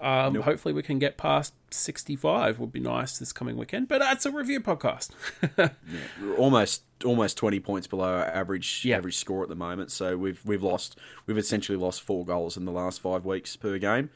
Um, 0.00 0.34
Hopefully, 0.42 0.72
we 0.74 0.82
can 0.82 0.98
get 0.98 1.16
past 1.16 1.54
65. 1.70 2.58
Would 2.58 2.72
be 2.72 2.80
nice 2.80 3.18
this 3.18 3.32
coming 3.32 3.56
weekend. 3.56 3.88
But 3.88 4.00
uh, 4.02 4.08
it's 4.12 4.26
a 4.26 4.30
review 4.30 4.60
podcast. 4.60 5.10
We're 6.20 6.36
almost 6.36 6.82
almost 7.04 7.36
twenty 7.36 7.60
points 7.60 7.86
below 7.86 8.04
our 8.14 8.24
average 8.26 8.82
Yeah. 8.84 8.96
average 8.96 9.16
score 9.16 9.42
at 9.42 9.48
the 9.48 9.54
moment. 9.54 9.90
So 9.90 10.16
we've 10.16 10.40
we've 10.44 10.62
lost 10.62 10.98
we've 11.26 11.38
essentially 11.38 11.76
lost 11.78 12.02
four 12.02 12.24
goals 12.24 12.56
in 12.56 12.64
the 12.64 12.72
last 12.72 13.00
five 13.00 13.24
weeks 13.24 13.56
per 13.56 13.78
game. 13.78 14.10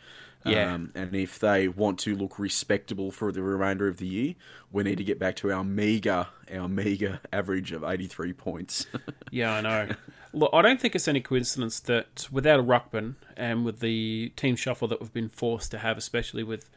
Yeah. 0.45 0.73
Um, 0.75 0.92
and 0.95 1.14
if 1.14 1.38
they 1.38 1.68
want 1.68 1.99
to 2.00 2.14
look 2.14 2.38
respectable 2.38 3.11
for 3.11 3.33
the 3.33 3.42
remainder 3.42 3.88
of 3.88 3.97
the 3.99 4.07
year, 4.07 4.35
we 4.71 4.85
need 4.85 4.99
to 4.99 5.04
get 5.04 5.18
back 5.18 5.37
to 5.37 5.52
our 5.52 5.64
meager 5.64 6.28
our 6.52 6.68
meager 6.68 7.21
average 7.33 7.73
of 7.73 7.85
eighty 7.85 8.07
three 8.07 8.33
points. 8.33 8.87
Yeah, 9.30 9.52
I 9.52 9.61
know. 9.61 9.88
Look, 10.33 10.50
I 10.54 10.62
don't 10.62 10.80
think 10.80 10.95
it's 10.95 11.07
any 11.07 11.21
coincidence 11.21 11.80
that 11.80 12.28
without 12.33 12.61
a 12.61 12.62
ruckman 12.62 13.16
and 13.37 13.64
with 13.64 13.80
the 13.80 14.33
team 14.37 14.57
shuffle 14.57 14.88
that 14.88 15.00
we've 15.00 15.12
been 15.12 15.28
forced 15.28 15.71
to 15.73 15.78
have, 15.78 15.99
especially 15.99 16.42
with 16.42 16.71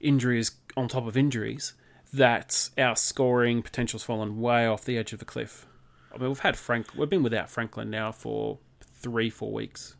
injuries 0.00 0.52
on 0.76 0.88
top 0.88 1.06
of 1.06 1.16
injuries, 1.16 1.74
that 2.12 2.70
our 2.76 2.96
scoring 2.96 3.62
potential's 3.62 4.02
fallen 4.02 4.40
way 4.40 4.66
off 4.66 4.84
the 4.84 4.98
edge 4.98 5.12
of 5.12 5.18
the 5.20 5.24
cliff. 5.24 5.66
I 6.12 6.18
mean, 6.18 6.28
we've 6.28 6.38
had 6.40 6.56
Frank. 6.56 6.88
We've 6.96 7.08
been 7.08 7.22
without 7.22 7.50
Franklin 7.50 7.90
now 7.90 8.10
for 8.10 8.58
three, 8.80 9.30
four 9.30 9.52
weeks. 9.52 9.95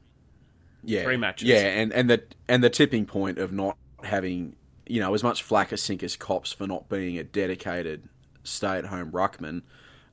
Yeah, 0.86 1.02
Three 1.04 1.16
matches. 1.16 1.48
Yeah, 1.48 1.58
and 1.66 1.92
and 1.92 2.08
the 2.08 2.22
and 2.48 2.62
the 2.64 2.70
tipping 2.70 3.04
point 3.06 3.38
of 3.38 3.52
not 3.52 3.76
having 4.04 4.56
you 4.86 5.00
know 5.00 5.12
as 5.14 5.22
much 5.22 5.42
flack 5.42 5.72
as 5.72 5.82
sink 5.82 6.02
as 6.02 6.16
cops 6.16 6.52
for 6.52 6.66
not 6.66 6.88
being 6.88 7.18
a 7.18 7.24
dedicated 7.24 8.08
stay 8.44 8.78
at 8.78 8.86
home 8.86 9.10
ruckman. 9.12 9.62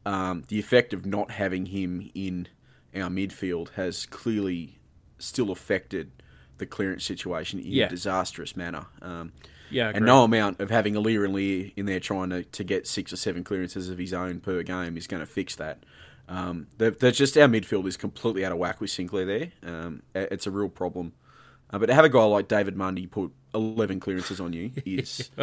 Um, 0.06 0.44
the 0.48 0.60
effect 0.60 0.94
of 0.94 1.06
not 1.06 1.32
having 1.32 1.68
him 1.68 2.10
in 2.14 2.48
our 2.96 3.10
midfield 3.10 3.70
has 3.72 4.06
clearly 4.06 4.78
still 5.18 5.52
affected 5.52 6.12
the 6.58 6.66
clearance 6.66 7.04
situation 7.06 7.60
in 7.60 7.68
Yeah. 7.68 7.86
a 7.86 7.90
disastrous 7.90 8.56
manner. 8.58 8.88
Um, 9.02 9.32
Yeah, 9.70 9.92
and 9.96 10.06
no 10.06 10.24
amount 10.24 10.60
of 10.60 10.70
having 10.70 10.96
a 10.96 11.00
Lear 11.00 11.24
and 11.26 11.34
Lear 11.34 11.72
in 11.76 11.86
there 11.86 12.00
trying 12.00 12.30
to, 12.32 12.44
to 12.44 12.64
get 12.64 12.86
six 12.86 13.12
or 13.14 13.16
seven 13.18 13.44
clearances 13.44 13.90
of 13.90 13.98
his 13.98 14.14
own 14.14 14.40
per 14.40 14.62
game 14.62 14.98
is 14.98 15.08
going 15.08 15.22
to 15.22 15.26
fix 15.26 15.56
that. 15.56 15.84
Um, 16.30 16.68
they're, 16.78 16.92
they're 16.92 17.12
just 17.12 17.38
our 17.38 17.48
midfield 17.48 17.86
is 17.88 17.98
completely 17.98 18.46
out 18.46 18.52
of 18.52 18.58
whack 18.58 18.80
with 18.82 18.90
Sinclair 18.92 19.26
there. 19.26 19.52
Um, 19.66 20.04
it's 20.16 20.48
a 20.48 20.52
real 20.52 20.70
problem. 20.70 21.14
Uh, 21.70 21.80
but 21.80 21.88
to 21.88 21.94
have 21.94 22.06
a 22.06 22.10
guy 22.10 22.24
like 22.24 22.48
David 22.48 22.76
Mundy 22.78 23.08
put 23.08 23.32
eleven 23.54 24.00
clearances 24.00 24.40
on 24.40 24.54
you 24.54 24.72
is 24.86 25.30
it's 25.36 25.40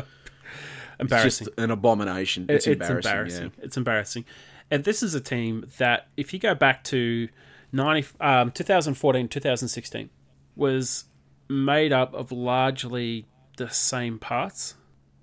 embarrassing. 0.99 1.46
just 1.46 1.58
an 1.60 1.70
abomination. 1.70 2.44
It- 2.49 2.54
It's, 2.54 2.66
embarrassing. 2.66 3.52
It's 3.60 3.76
embarrassing. 3.76 4.25
And 4.70 4.84
this 4.84 5.02
is 5.02 5.14
a 5.14 5.21
team 5.21 5.66
that, 5.78 6.06
if 6.16 6.32
you 6.32 6.38
go 6.38 6.54
back 6.54 6.84
to 6.84 7.28
90, 7.73 8.06
um, 8.21 8.50
2014, 8.52 9.26
2016, 9.28 10.10
was 10.54 11.04
made 11.49 11.93
up 11.93 12.14
of 12.14 12.30
largely 12.30 13.26
the 13.56 13.69
same 13.69 14.19
parts, 14.21 14.75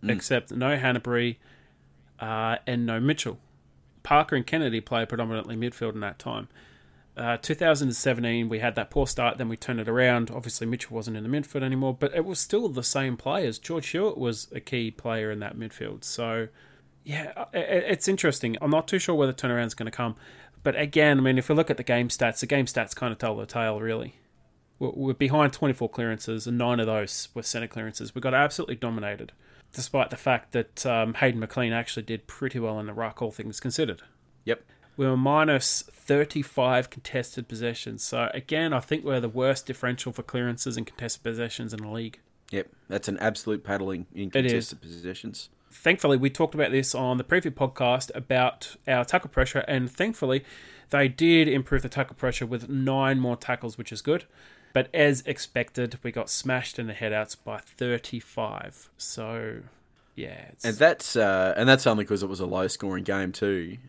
except 0.04 0.52
no 0.52 0.76
Hannebery 0.78 1.38
uh, 2.20 2.58
and 2.68 2.86
no 2.86 3.00
Mitchell. 3.00 3.40
Parker 4.08 4.38
and 4.38 4.48
Kennedy 4.48 4.80
played 4.80 5.10
predominantly 5.10 5.58
midfield 5.58 5.94
in 5.94 6.00
that 6.00 6.18
time. 6.18 6.48
Uh, 7.18 7.36
2017, 7.36 8.48
we 8.48 8.60
had 8.60 8.74
that 8.76 8.90
poor 8.90 9.06
start, 9.06 9.38
then 9.38 9.50
we 9.50 9.58
turned 9.58 9.82
it 9.82 9.90
around. 9.90 10.32
Obviously, 10.32 10.66
Mitchell 10.66 10.96
wasn't 10.96 11.18
in 11.18 11.24
the 11.24 11.30
midfield 11.30 11.62
anymore, 11.62 11.94
but 11.94 12.16
it 12.16 12.24
was 12.24 12.40
still 12.40 12.70
the 12.70 12.84
same 12.84 13.18
players. 13.18 13.60
George 13.60 13.90
Hewett 13.90 14.18
was 14.18 14.48
a 14.54 14.62
key 14.62 14.92
player 14.92 15.30
in 15.30 15.40
that 15.40 15.58
midfield. 15.58 16.06
So, 16.06 16.48
yeah, 17.04 17.48
it's 17.52 18.08
interesting. 18.08 18.56
I'm 18.62 18.72
not 18.72 18.88
too 18.88 18.98
sure 18.98 19.14
where 19.14 19.28
the 19.28 19.34
turnaround's 19.34 19.74
going 19.74 19.92
to 19.92 19.98
come. 19.98 20.16
But 20.64 20.80
again, 20.80 21.18
I 21.18 21.22
mean, 21.22 21.38
if 21.38 21.50
we 21.50 21.56
look 21.56 21.70
at 21.70 21.76
the 21.76 21.84
game 21.84 22.08
stats, 22.08 22.40
the 22.40 22.46
game 22.46 22.66
stats 22.66 22.96
kind 22.96 23.12
of 23.12 23.18
tell 23.18 23.36
the 23.36 23.46
tale, 23.46 23.82
really. 23.82 24.22
We're 24.80 25.16
behind 25.16 25.52
24 25.52 25.90
clearances, 25.90 26.48
and 26.48 26.58
nine 26.58 26.80
of 26.80 26.86
those 26.86 27.28
were 27.34 27.44
centre 27.44 27.68
clearances. 27.68 28.16
We 28.16 28.22
got 28.22 28.34
absolutely 28.34 28.76
dominated, 28.76 29.34
despite 29.78 30.10
the 30.10 30.18
fact 30.18 30.54
that 30.54 30.88
um, 30.88 31.14
Hayden 31.14 31.40
McLean 31.40 31.72
actually 31.72 32.02
did 32.02 32.26
pretty 32.26 32.58
well 32.58 32.80
in 32.80 32.88
the 32.88 32.94
ruck, 32.94 33.22
all 33.22 33.30
things 33.30 33.60
considered. 33.60 34.02
Yep. 34.44 34.64
We 34.98 35.06
were 35.06 35.16
minus 35.16 35.84
35 35.92 36.90
contested 36.90 37.48
possessions. 37.48 38.02
So, 38.04 38.32
again, 38.34 38.74
I 38.74 38.80
think 38.80 39.06
we're 39.06 39.20
the 39.20 39.30
worst 39.30 39.68
differential 39.68 40.12
for 40.12 40.24
clearances 40.24 40.78
and 40.78 40.88
contested 40.88 41.22
possessions 41.22 41.76
in 41.76 41.82
the 41.84 41.92
league. 41.92 42.20
Yep. 42.50 42.70
That's 42.90 43.08
an 43.08 43.20
absolute 43.20 43.64
paddling 43.64 44.08
in 44.16 44.32
contested 44.32 44.82
possessions. 44.82 45.50
thankfully, 45.72 46.18
we 46.18 46.32
talked 46.32 46.56
about 46.56 46.72
this 46.72 46.96
on 46.96 47.18
the 47.18 47.24
preview 47.24 47.52
podcast 47.52 48.10
about 48.16 48.78
our 48.88 49.06
tackle 49.06 49.30
pressure, 49.30 49.60
and 49.68 49.92
thankfully, 49.92 50.44
they 50.90 51.08
did 51.08 51.48
improve 51.48 51.84
the 51.84 51.90
tackle 51.90 52.16
pressure 52.16 52.48
with 52.48 52.68
nine 52.68 53.20
more 53.20 53.36
tackles, 53.36 53.78
which 53.78 53.92
is 53.92 54.02
good. 54.02 54.26
But 54.78 54.94
as 54.94 55.24
expected, 55.26 55.98
we 56.04 56.12
got 56.12 56.30
smashed 56.30 56.78
in 56.78 56.86
the 56.86 56.94
hitouts 56.94 57.36
by 57.44 57.58
35. 57.58 58.92
So, 58.96 59.62
yeah. 60.14 60.52
And 60.64 60.76
that's 60.76 61.16
uh, 61.16 61.56
and 61.58 61.68
that's 61.68 61.88
only 61.88 62.04
because 62.04 62.22
it 62.22 62.30
was 62.30 62.40
a 62.40 62.46
low 62.46 62.68
scoring 62.68 63.04
game 63.04 63.32
too. 63.32 63.80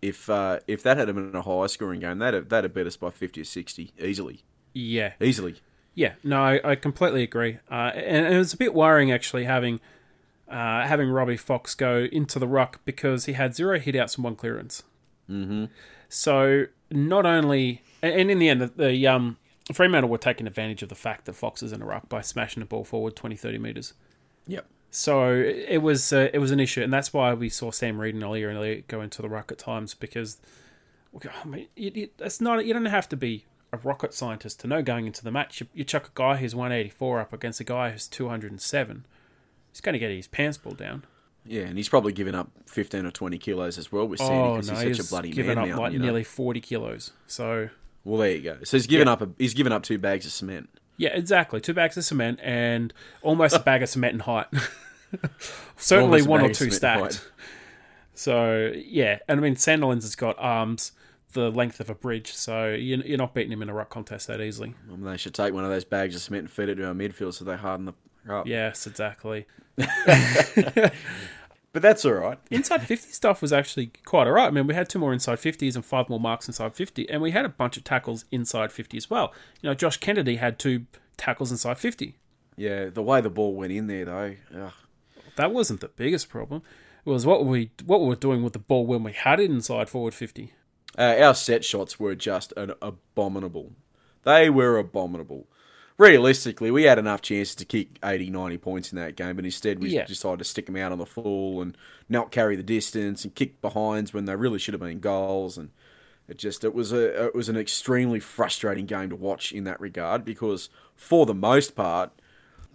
If 0.00 0.30
uh, 0.30 0.60
if 0.68 0.84
that 0.84 0.96
had 0.96 1.12
been 1.12 1.34
a 1.34 1.42
high 1.42 1.66
scoring 1.66 1.98
game, 1.98 2.18
that'd 2.18 2.34
have, 2.34 2.48
that'd 2.50 2.70
have 2.70 2.72
beat 2.72 2.86
us 2.86 2.96
by 2.96 3.10
fifty 3.10 3.40
or 3.40 3.44
sixty 3.44 3.90
easily, 4.00 4.44
yeah. 4.74 5.14
easily. 5.20 5.56
Yeah, 5.96 6.12
no, 6.22 6.40
I, 6.40 6.60
I 6.62 6.76
completely 6.76 7.24
agree. 7.24 7.58
Uh, 7.68 7.90
and, 7.96 8.26
and 8.26 8.34
it 8.36 8.38
was 8.38 8.52
a 8.52 8.58
bit 8.58 8.74
worrying 8.74 9.10
actually 9.10 9.42
having 9.42 9.80
uh, 10.48 10.86
having 10.86 11.08
Robbie 11.10 11.36
Fox 11.36 11.74
go 11.74 12.06
into 12.12 12.38
the 12.38 12.46
ruck 12.46 12.80
because 12.84 13.24
he 13.24 13.32
had 13.32 13.56
zero 13.56 13.76
hitouts 13.80 14.14
and 14.14 14.22
one 14.22 14.36
clearance. 14.36 14.84
Mm-hmm. 15.28 15.64
So 16.08 16.66
not 16.92 17.26
only, 17.26 17.82
and 18.00 18.14
and 18.14 18.30
in 18.30 18.38
the 18.38 18.48
end, 18.48 18.60
the, 18.60 18.68
the 18.68 19.06
um, 19.08 19.36
Fremantle 19.74 20.10
were 20.10 20.18
taking 20.18 20.46
advantage 20.46 20.82
of 20.82 20.88
the 20.88 20.94
fact 20.94 21.24
that 21.26 21.34
Fox 21.34 21.62
is 21.62 21.72
in 21.72 21.82
a 21.82 21.84
ruck 21.84 22.08
by 22.08 22.20
smashing 22.20 22.60
the 22.60 22.66
ball 22.66 22.84
forward 22.84 23.16
20, 23.16 23.36
30 23.36 23.58
metres. 23.58 23.94
Yep. 24.46 24.66
So 24.90 25.32
it 25.32 25.78
was 25.78 26.12
uh, 26.12 26.28
it 26.32 26.38
was 26.38 26.50
an 26.50 26.60
issue, 26.60 26.82
and 26.82 26.92
that's 26.92 27.12
why 27.12 27.34
we 27.34 27.50
saw 27.50 27.70
Sam 27.70 28.00
Reid 28.00 28.14
and 28.14 28.24
Earlier 28.24 28.48
and 28.48 28.56
Elliott 28.56 28.88
go 28.88 29.02
into 29.02 29.20
the 29.20 29.28
ruck 29.28 29.52
at 29.52 29.58
times 29.58 29.92
because 29.92 30.38
I 31.14 31.46
mean, 31.46 31.68
you, 31.76 31.92
you, 31.94 32.08
that's 32.16 32.40
not 32.40 32.64
you 32.64 32.72
don't 32.72 32.86
have 32.86 33.08
to 33.10 33.16
be 33.16 33.44
a 33.72 33.76
rocket 33.76 34.14
scientist 34.14 34.60
to 34.60 34.66
know 34.66 34.82
going 34.82 35.06
into 35.06 35.22
the 35.22 35.30
match. 35.30 35.60
You, 35.60 35.66
you 35.74 35.84
chuck 35.84 36.06
a 36.06 36.10
guy 36.14 36.36
who's 36.36 36.54
184 36.54 37.20
up 37.20 37.32
against 37.34 37.60
a 37.60 37.64
guy 37.64 37.90
who's 37.90 38.08
207. 38.08 39.06
He's 39.70 39.80
going 39.82 39.92
to 39.92 39.98
get 39.98 40.10
his 40.10 40.26
pants 40.26 40.56
pulled 40.56 40.78
down. 40.78 41.04
Yeah, 41.44 41.62
and 41.62 41.76
he's 41.76 41.88
probably 41.88 42.12
given 42.12 42.34
up 42.34 42.50
fifteen 42.66 43.06
or 43.06 43.10
twenty 43.10 43.38
kilos 43.38 43.78
as 43.78 43.90
well 43.90 44.06
with 44.06 44.18
Sandy 44.18 44.34
oh 44.34 44.54
because 44.56 44.70
no, 44.70 44.74
he's 44.74 44.82
such 44.82 44.96
he's 44.96 45.06
a 45.06 45.10
bloody 45.10 45.30
given 45.30 45.54
man 45.54 45.58
up 45.58 45.68
mountain, 45.68 45.82
like 45.82 45.92
you 45.94 45.98
know? 45.98 46.04
nearly 46.04 46.24
40 46.24 46.60
kilos. 46.60 47.12
So 47.26 47.70
Well, 48.04 48.18
there 48.20 48.30
you 48.30 48.40
go. 48.42 48.58
So 48.64 48.76
he's 48.76 48.86
given 48.86 49.06
Yeah. 49.06 49.12
up 49.12 49.22
a 49.22 49.28
he's 49.38 49.54
given 49.54 49.72
up 49.72 49.82
two 49.82 49.98
bags 49.98 50.24
of 50.26 50.32
cement. 50.32 50.68
yeah, 50.96 51.10
exactly. 51.10 51.60
Two 51.60 51.74
bags 51.74 51.96
of 51.96 52.04
cement 52.04 52.38
and 52.42 52.92
almost 53.22 53.54
a 53.56 53.58
bag 53.60 53.82
of 53.82 53.88
cement 53.88 54.14
in 54.14 54.20
height. 54.20 54.46
Certainly 55.76 56.20
Almost 56.22 56.28
one 56.28 56.40
or 56.42 56.52
two 56.54 56.70
stacked. 56.70 57.28
So 58.14 58.72
yeah, 58.74 59.18
and 59.28 59.38
I 59.38 59.42
mean 59.42 59.54
Sandilands 59.56 60.02
has 60.02 60.16
got 60.16 60.36
arms 60.38 60.92
the 61.34 61.50
length 61.50 61.78
of 61.78 61.90
a 61.90 61.94
bridge, 61.94 62.32
so 62.34 62.70
you're, 62.72 63.00
you're 63.00 63.18
not 63.18 63.34
beating 63.34 63.52
him 63.52 63.60
in 63.60 63.68
a 63.68 63.74
ruck 63.74 63.90
contest 63.90 64.26
that 64.28 64.40
easily. 64.40 64.74
I 64.88 64.92
mean, 64.96 65.04
they 65.04 65.18
should 65.18 65.34
take 65.34 65.52
one 65.52 65.62
of 65.62 65.68
those 65.70 65.84
bags 65.84 66.14
of 66.16 66.22
cement 66.22 66.40
and 66.44 66.50
feed 66.50 66.70
it 66.70 66.76
to 66.76 66.86
our 66.86 66.94
midfield 66.94 67.34
so 67.34 67.44
they 67.44 67.54
harden 67.56 67.84
the 67.86 67.92
up. 68.32 68.46
Yes, 68.46 68.86
exactly. 68.86 69.46
But 71.78 71.82
that's 71.82 72.04
all 72.04 72.14
right. 72.14 72.38
Inside 72.50 72.82
50 72.88 73.12
stuff 73.12 73.40
was 73.40 73.52
actually 73.52 73.92
quite 74.04 74.26
all 74.26 74.32
right. 74.32 74.48
I 74.48 74.50
mean, 74.50 74.66
we 74.66 74.74
had 74.74 74.88
two 74.88 74.98
more 74.98 75.12
inside 75.12 75.38
50s 75.38 75.76
and 75.76 75.84
five 75.84 76.08
more 76.08 76.18
marks 76.18 76.48
inside 76.48 76.74
50, 76.74 77.08
and 77.08 77.22
we 77.22 77.30
had 77.30 77.44
a 77.44 77.48
bunch 77.48 77.76
of 77.76 77.84
tackles 77.84 78.24
inside 78.32 78.72
50 78.72 78.96
as 78.96 79.08
well. 79.08 79.32
You 79.62 79.70
know, 79.70 79.74
Josh 79.74 79.98
Kennedy 79.98 80.36
had 80.36 80.58
two 80.58 80.86
tackles 81.16 81.52
inside 81.52 81.78
50. 81.78 82.16
Yeah, 82.56 82.86
the 82.86 83.00
way 83.00 83.20
the 83.20 83.30
ball 83.30 83.54
went 83.54 83.70
in 83.70 83.86
there 83.86 84.04
though. 84.04 84.34
Ugh. 84.56 84.72
That 85.36 85.52
wasn't 85.52 85.80
the 85.80 85.86
biggest 85.86 86.28
problem. 86.28 86.62
It 87.06 87.10
was 87.10 87.24
what 87.24 87.46
we 87.46 87.70
what 87.86 88.00
we 88.00 88.08
were 88.08 88.16
doing 88.16 88.42
with 88.42 88.54
the 88.54 88.58
ball 88.58 88.84
when 88.84 89.04
we 89.04 89.12
had 89.12 89.38
it 89.38 89.48
inside 89.48 89.88
forward 89.88 90.14
50. 90.14 90.52
Uh, 90.98 91.14
our 91.20 91.34
set 91.36 91.64
shots 91.64 92.00
were 92.00 92.16
just 92.16 92.52
an 92.56 92.72
abominable. 92.82 93.70
They 94.24 94.50
were 94.50 94.78
abominable. 94.78 95.46
Realistically, 95.98 96.70
we 96.70 96.84
had 96.84 96.98
enough 96.98 97.20
chances 97.20 97.54
to 97.56 97.64
kick 97.64 97.98
80, 98.04 98.30
90 98.30 98.58
points 98.58 98.92
in 98.92 98.96
that 98.98 99.16
game, 99.16 99.36
but 99.36 99.44
instead 99.44 99.80
we 99.80 99.90
Yeah. 99.90 100.06
decided 100.06 100.38
to 100.38 100.44
stick 100.44 100.66
them 100.66 100.76
out 100.76 100.92
on 100.92 100.98
the 100.98 101.06
full 101.06 101.60
and 101.60 101.76
not 102.08 102.30
carry 102.30 102.56
the 102.56 102.62
distance 102.62 103.24
and 103.24 103.34
kick 103.34 103.60
behinds 103.60 104.14
when 104.14 104.24
they 104.24 104.36
really 104.36 104.58
should 104.58 104.74
have 104.74 104.80
been 104.80 105.00
goals. 105.00 105.58
And 105.58 105.70
it 106.28 106.38
just 106.38 106.64
it 106.64 106.74
was 106.74 106.92
a 106.92 107.26
it 107.26 107.34
was 107.34 107.48
an 107.48 107.56
extremely 107.56 108.20
frustrating 108.20 108.86
game 108.86 109.10
to 109.10 109.16
watch 109.16 109.52
in 109.52 109.64
that 109.64 109.80
regard 109.80 110.24
because 110.24 110.70
for 110.94 111.26
the 111.26 111.34
most 111.34 111.74
part 111.74 112.12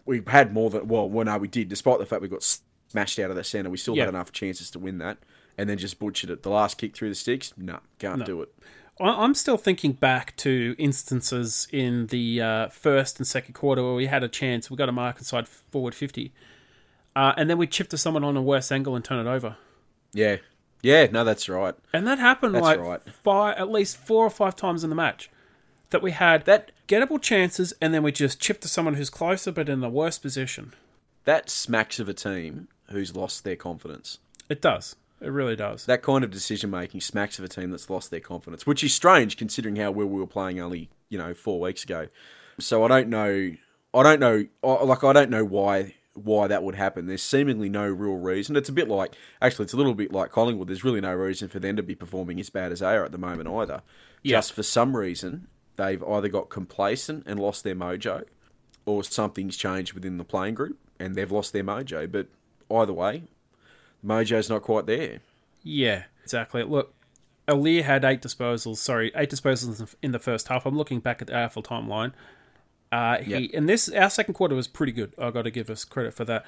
we 0.05 0.21
had 0.27 0.53
more 0.53 0.69
than 0.69 0.87
well, 0.87 1.09
well 1.09 1.25
no, 1.25 1.37
we 1.37 1.47
did. 1.47 1.69
Despite 1.69 1.99
the 1.99 2.05
fact 2.05 2.21
we 2.21 2.27
got 2.27 2.43
smashed 2.89 3.17
out 3.19 3.29
of 3.29 3.37
the 3.37 3.43
centre, 3.43 3.69
we 3.69 3.77
still 3.77 3.95
Yeah. 3.95 4.03
had 4.05 4.09
enough 4.13 4.31
chances 4.33 4.69
to 4.71 4.79
win 4.79 4.97
that, 4.97 5.17
and 5.57 5.69
then 5.69 5.77
just 5.77 5.97
butchered 5.97 6.29
it. 6.29 6.43
The 6.43 6.49
last 6.49 6.77
kick 6.77 6.93
through 6.95 7.09
the 7.09 7.15
sticks, 7.15 7.53
no, 7.55 7.79
can't 7.99 8.25
do 8.25 8.41
it. 8.41 8.53
I- 8.99 9.23
I'm 9.23 9.33
still 9.33 9.57
thinking 9.57 9.93
back 9.93 10.35
to 10.37 10.75
instances 10.77 11.67
in 11.71 12.07
the 12.07 12.41
uh, 12.41 12.67
first 12.69 13.19
and 13.19 13.27
second 13.27 13.53
quarter 13.53 13.83
where 13.83 13.93
we 13.95 14.05
had 14.07 14.23
a 14.23 14.27
chance. 14.29 14.69
We 14.69 14.77
got 14.77 14.89
a 14.89 14.93
mark 14.93 15.17
inside 15.17 15.47
forward 15.47 15.95
50. 15.95 16.31
Uh, 17.15 17.33
and 17.37 17.49
then 17.49 17.57
we 17.57 17.67
chipped 17.67 17.91
to 17.91 17.97
someone 17.97 18.23
on 18.23 18.35
a 18.37 18.41
worse 18.41 18.71
angle 18.71 18.95
and 18.95 19.03
turn 19.05 19.25
it 19.25 19.29
over. 19.29 19.55
Yeah, 20.13 20.37
yeah, 20.81 21.07
no, 21.11 21.23
that's 21.23 21.47
right. 21.49 21.75
And 21.91 22.05
that 22.07 22.19
happened 22.19 22.55
That's 22.55 22.63
like 22.63 22.79
right. 22.79 23.01
five, 23.23 23.57
at 23.57 23.71
least 23.71 23.97
four 23.97 24.25
or 24.25 24.29
five 24.29 24.55
times 24.55 24.83
in 24.83 24.89
the 24.89 24.95
match. 24.95 25.29
That 25.91 26.01
we 26.01 26.11
had 26.11 26.45
That- 26.45 26.71
gettable 26.87 27.21
chances 27.21 27.73
and 27.81 27.93
then 27.93 28.03
we 28.03 28.11
just 28.11 28.39
chipped 28.39 28.61
to 28.61 28.67
someone 28.67 28.95
who's 28.95 29.09
closer 29.09 29.51
but 29.51 29.69
in 29.69 29.79
the 29.79 29.89
worst 29.89 30.21
position. 30.21 30.73
That 31.25 31.49
smacks 31.49 31.99
of 31.99 32.09
a 32.09 32.13
team 32.13 32.67
who's 32.89 33.15
lost 33.15 33.43
their 33.43 33.55
confidence. 33.55 34.19
It 34.49 34.61
does. 34.61 34.95
It 35.23 35.31
really 35.31 35.55
does. 35.55 35.85
That 35.85 36.01
kind 36.01 36.23
of 36.23 36.31
decision 36.31 36.69
making 36.69 37.01
smacks 37.01 37.39
of 37.39 37.45
a 37.45 37.47
team 37.47 37.71
that's 37.71 37.89
lost 37.89 38.11
their 38.11 38.19
confidence, 38.19 38.67
which 38.67 38.83
is 38.83 38.93
strange 38.93 39.37
considering 39.37 39.77
how 39.77 39.91
well 39.91 40.07
we 40.07 40.19
were 40.19 40.27
playing 40.27 40.59
only 40.59 40.89
you 41.09 41.17
know 41.17 41.33
four 41.33 41.59
weeks 41.59 41.83
ago. 41.83 42.07
So 42.59 42.83
I 42.83 42.87
don't 42.87 43.09
know. 43.09 43.53
I 43.93 44.03
don't 44.03 44.19
know. 44.19 44.45
Like 44.61 45.03
I 45.03 45.13
don't 45.13 45.29
know 45.29 45.45
why 45.45 45.95
why 46.13 46.47
that 46.47 46.61
would 46.61 46.75
happen. 46.75 47.07
There's 47.07 47.23
seemingly 47.23 47.69
no 47.69 47.87
real 47.87 48.17
reason. 48.17 48.55
It's 48.55 48.69
a 48.69 48.73
bit 48.73 48.89
like 48.89 49.15
actually, 49.41 49.63
it's 49.63 49.73
a 49.73 49.77
little 49.77 49.95
bit 49.95 50.11
like 50.11 50.31
Collingwood. 50.31 50.67
There's 50.67 50.83
really 50.83 51.01
no 51.01 51.13
reason 51.13 51.47
for 51.47 51.59
them 51.59 51.75
to 51.77 51.83
be 51.83 51.95
performing 51.95 52.39
as 52.39 52.49
bad 52.49 52.71
as 52.71 52.81
they 52.81 52.93
are 52.93 53.05
at 53.05 53.11
the 53.11 53.17
moment 53.17 53.49
either. 53.49 53.81
Yeah. 54.23 54.37
Just 54.37 54.53
for 54.53 54.63
some 54.63 54.95
reason, 54.95 55.47
they've 55.77 56.03
either 56.03 56.27
got 56.27 56.49
complacent 56.49 57.23
and 57.25 57.39
lost 57.39 57.63
their 57.63 57.75
mojo, 57.75 58.25
or 58.85 59.03
something's 59.03 59.57
changed 59.57 59.93
within 59.93 60.17
the 60.17 60.23
playing 60.25 60.55
group 60.55 60.77
and 60.99 61.15
they've 61.15 61.31
lost 61.31 61.53
their 61.53 61.63
mojo. 61.63 62.11
But 62.11 62.27
either 62.69 62.93
way, 62.93 63.23
mojo's 64.05 64.49
not 64.49 64.61
quite 64.61 64.85
there. 64.85 65.19
Yeah, 65.63 66.03
exactly. 66.23 66.63
Look, 66.63 66.93
Aliir 67.47 67.83
had 67.83 68.03
eight 68.05 68.21
disposals. 68.21 68.77
Sorry, 68.77 69.11
eight 69.15 69.29
disposals 69.29 69.95
in 70.01 70.11
the 70.11 70.19
first 70.19 70.47
half. 70.47 70.65
I'm 70.65 70.77
looking 70.77 70.99
back 70.99 71.21
at 71.21 71.27
the 71.27 71.33
AFL 71.33 71.63
timeline. 71.63 72.13
Uh, 72.91 73.17
he 73.19 73.37
Yep. 73.47 73.51
and 73.55 73.67
this 73.69 73.89
our 73.89 74.09
second 74.09 74.33
quarter 74.35 74.55
was 74.55 74.67
pretty 74.67 74.91
good. 74.91 75.13
I 75.17 75.31
got 75.31 75.43
to 75.43 75.51
give 75.51 75.69
us 75.69 75.83
credit 75.83 76.13
for 76.13 76.25
that. 76.25 76.45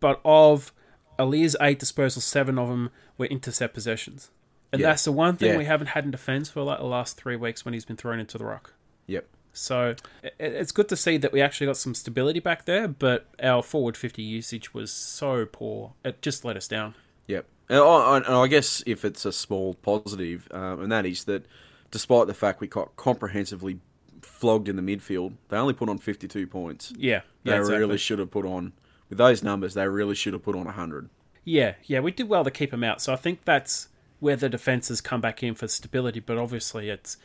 But 0.00 0.20
of 0.24 0.72
Aliir's 1.18 1.56
eight 1.60 1.80
disposals, 1.80 2.22
seven 2.22 2.58
of 2.58 2.68
them 2.68 2.90
were 3.18 3.26
intercept 3.26 3.74
possessions, 3.74 4.30
and 4.72 4.80
Yeah. 4.80 4.88
that's 4.88 5.04
the 5.04 5.12
one 5.12 5.36
thing 5.36 5.50
Yeah. 5.52 5.58
we 5.58 5.64
haven't 5.64 5.88
had 5.88 6.04
in 6.04 6.10
defence 6.10 6.48
for 6.50 6.62
like 6.62 6.78
the 6.78 6.84
last 6.86 7.16
three 7.16 7.36
weeks 7.36 7.64
when 7.64 7.74
he's 7.74 7.84
been 7.84 7.96
thrown 7.96 8.18
into 8.20 8.38
the 8.38 8.44
ruck. 8.44 8.74
Yep. 9.06 9.26
So 9.52 9.94
it's 10.38 10.72
good 10.72 10.88
to 10.88 10.96
see 10.96 11.18
that 11.18 11.32
we 11.32 11.40
actually 11.40 11.66
got 11.66 11.76
some 11.76 11.94
stability 11.94 12.40
back 12.40 12.64
there, 12.64 12.88
but 12.88 13.26
our 13.42 13.62
forward 13.62 13.96
50 13.96 14.22
usage 14.22 14.72
was 14.72 14.90
so 14.90 15.46
poor. 15.46 15.92
It 16.04 16.22
just 16.22 16.44
let 16.44 16.56
us 16.56 16.66
down. 16.66 16.94
Yep. 17.26 17.46
And 17.68 17.80
I, 17.80 18.46
guess 18.48 18.82
if 18.86 19.04
it's 19.04 19.24
a 19.24 19.32
small 19.32 19.74
positive, 19.74 20.48
um, 20.52 20.82
and 20.82 20.92
that 20.92 21.06
is 21.06 21.24
that 21.24 21.46
despite 21.90 22.26
the 22.26 22.34
fact 22.34 22.60
we 22.60 22.66
got 22.66 22.96
comprehensively 22.96 23.78
flogged 24.22 24.68
in 24.68 24.76
the 24.76 24.82
midfield, 24.82 25.34
they 25.48 25.56
only 25.56 25.74
put 25.74 25.88
on 25.88 25.98
52 25.98 26.46
points. 26.46 26.92
Yeah, 26.96 27.20
They 27.44 27.52
yeah, 27.52 27.58
exactly. 27.58 27.78
really 27.78 27.98
should 27.98 28.18
have 28.18 28.30
put 28.30 28.46
on, 28.46 28.72
with 29.08 29.18
those 29.18 29.42
numbers, 29.42 29.74
they 29.74 29.86
really 29.86 30.14
should 30.14 30.32
have 30.32 30.42
put 30.42 30.56
on 30.56 30.64
100. 30.64 31.08
Yeah, 31.44 31.74
yeah, 31.84 32.00
we 32.00 32.10
did 32.10 32.28
well 32.28 32.44
to 32.44 32.50
keep 32.50 32.70
them 32.70 32.84
out. 32.84 33.02
So 33.02 33.12
I 33.12 33.16
think 33.16 33.44
that's 33.44 33.88
where 34.20 34.36
the 34.36 34.48
defense 34.48 34.88
has 34.88 35.00
come 35.00 35.20
back 35.20 35.42
in 35.42 35.54
for 35.54 35.66
stability. 35.66 36.20
But 36.20 36.38
obviously, 36.38 36.88
it's 36.88 37.16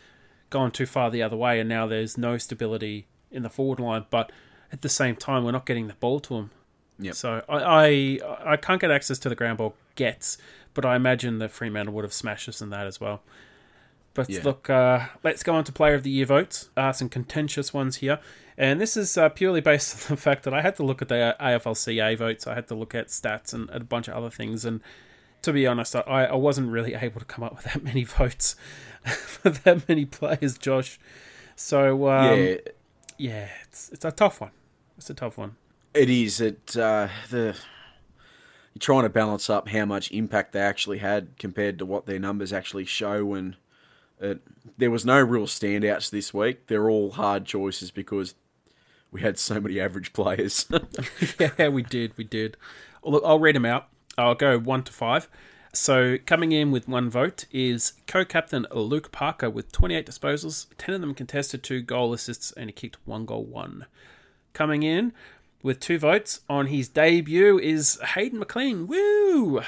gone 0.50 0.72
too 0.72 0.86
far 0.86 1.10
the 1.12 1.24
other 1.24 1.36
way, 1.38 1.60
and 1.60 1.68
now 1.70 1.88
there's 1.88 2.18
no 2.18 2.38
stability 2.38 3.08
in 3.32 3.44
the 3.44 3.50
forward 3.50 3.80
line. 3.80 4.06
But 4.10 4.32
at 4.72 4.82
the 4.82 4.90
same 4.90 5.16
time, 5.16 5.44
we're 5.44 5.52
not 5.52 5.66
getting 5.66 5.88
the 5.88 5.94
ball 5.96 6.20
to 6.22 6.36
him. 6.36 6.52
Yep. 7.00 7.16
So 7.16 7.44
I, 7.48 7.56
I 7.64 8.54
I 8.54 8.58
can't 8.58 8.82
get 8.82 8.92
access 8.92 9.20
to 9.20 9.30
the 9.30 9.36
ground 9.36 9.58
ball 9.60 9.76
gets, 9.96 10.38
but 10.74 10.86
I 10.86 10.96
imagine 10.96 11.40
that 11.40 11.52
Fremantle 11.52 11.94
would 11.96 12.04
have 12.04 12.14
smashed 12.14 12.50
us 12.50 12.62
in 12.62 12.70
that 12.72 12.88
as 12.88 13.00
well. 13.00 13.22
But 14.14 14.30
Yeah. 14.30 14.42
look, 14.44 14.68
uh, 14.68 15.06
let's 15.24 15.44
go 15.44 15.54
on 15.54 15.64
to 15.66 15.72
Player 15.72 15.94
of 15.94 16.02
the 16.02 16.10
Year 16.10 16.26
votes. 16.26 16.70
Uh, 16.76 16.92
some 16.92 17.08
contentious 17.08 17.72
ones 17.72 17.98
here. 17.98 18.20
And 18.58 18.82
this 18.82 18.98
is 18.98 19.16
uh, 19.16 19.30
purely 19.30 19.62
based 19.62 19.94
on 20.10 20.16
the 20.16 20.22
fact 20.22 20.42
that 20.44 20.56
I 20.56 20.62
had 20.64 20.76
to 20.78 20.84
look 20.84 21.04
at 21.04 21.08
the 21.10 21.36
AFLCA 21.40 22.18
votes. 22.18 22.48
I 22.48 22.56
had 22.56 22.68
to 22.70 22.76
look 22.76 22.96
at 22.96 23.10
stats 23.10 23.54
and, 23.54 23.70
and 23.70 23.82
a 23.82 23.86
bunch 23.86 24.08
of 24.08 24.16
other 24.16 24.32
things. 24.32 24.66
And 24.66 24.82
to 25.48 25.54
be 25.54 25.66
honest, 25.66 25.96
I, 25.96 26.02
I 26.26 26.36
wasn't 26.36 26.72
really 26.72 26.94
able 26.94 27.22
to 27.22 27.26
come 27.26 27.42
up 27.42 27.56
with 27.56 27.64
that 27.74 27.82
many 27.82 28.04
votes 28.20 28.58
for 29.06 29.50
that 29.50 29.88
many 29.88 30.04
players, 30.04 30.58
Josh. 30.58 31.00
So, 31.56 32.10
um, 32.10 32.38
yeah, 32.38 32.56
yeah, 33.18 33.48
it's, 33.64 33.90
it's 33.94 34.04
a 34.04 34.12
tough 34.12 34.42
one. 34.42 34.52
It's 34.98 35.10
a 35.10 35.14
tough 35.14 35.38
one. 35.38 35.56
it 35.94 36.10
is. 36.10 36.42
It 36.42 36.76
uh, 36.76 37.08
the 37.30 37.56
you're 38.74 38.80
trying 38.80 39.04
to 39.04 39.10
balance 39.10 39.50
up 39.50 39.70
how 39.70 39.86
much 39.86 40.12
impact 40.12 40.52
they 40.52 40.60
actually 40.60 40.98
had 40.98 41.38
compared 41.40 41.80
to 41.80 41.86
what 41.86 42.08
their 42.08 42.20
numbers 42.20 42.52
actually 42.52 42.84
show, 42.84 43.34
and 43.34 43.56
it, 44.20 44.42
there 44.78 44.92
was 44.92 45.06
no 45.06 45.22
real 45.22 45.46
standouts 45.46 46.10
this 46.10 46.34
week. 46.34 46.68
They're 46.68 46.90
all 46.90 47.12
hard 47.12 47.46
choices 47.46 47.90
because 47.90 48.36
we 49.12 49.22
had 49.22 49.40
so 49.40 49.62
many 49.62 49.80
average 49.80 50.12
players. 50.12 50.70
yeah, 51.40 51.70
we 51.70 51.84
did. 51.84 52.18
We 52.18 52.26
did. 52.26 52.58
Look, 53.02 53.24
I'll 53.26 53.40
read 53.40 53.56
them 53.56 53.66
out. 53.66 53.88
I'll 54.18 54.36
go 54.36 54.58
one 54.58 54.84
to 54.84 54.92
five. 54.92 55.28
So 55.74 56.18
coming 56.26 56.52
in 56.52 56.72
with 56.72 56.88
one 56.88 57.10
vote 57.10 57.46
is 57.52 57.94
co-captain 58.08 58.66
Luke 58.72 59.12
Parker 59.12 59.50
with 59.50 59.72
28 59.72 60.06
disposals, 60.06 60.66
10 60.78 60.96
of 60.96 61.02
them 61.02 61.14
contested, 61.14 61.62
two 61.62 61.82
goal 61.82 62.14
assists, 62.14 62.52
and 62.52 62.70
he 62.70 62.74
kicked 62.74 62.98
one 63.06 63.26
goal, 63.26 63.44
one. 63.44 63.86
Coming 64.54 64.82
in 64.82 65.14
with 65.62 65.80
two 65.80 66.00
votes 66.00 66.42
on 66.50 66.68
his 66.68 66.88
debut 66.88 67.60
is 67.60 68.00
Hayden 68.16 68.40
McLean. 68.40 68.88
Woo! 68.88 69.62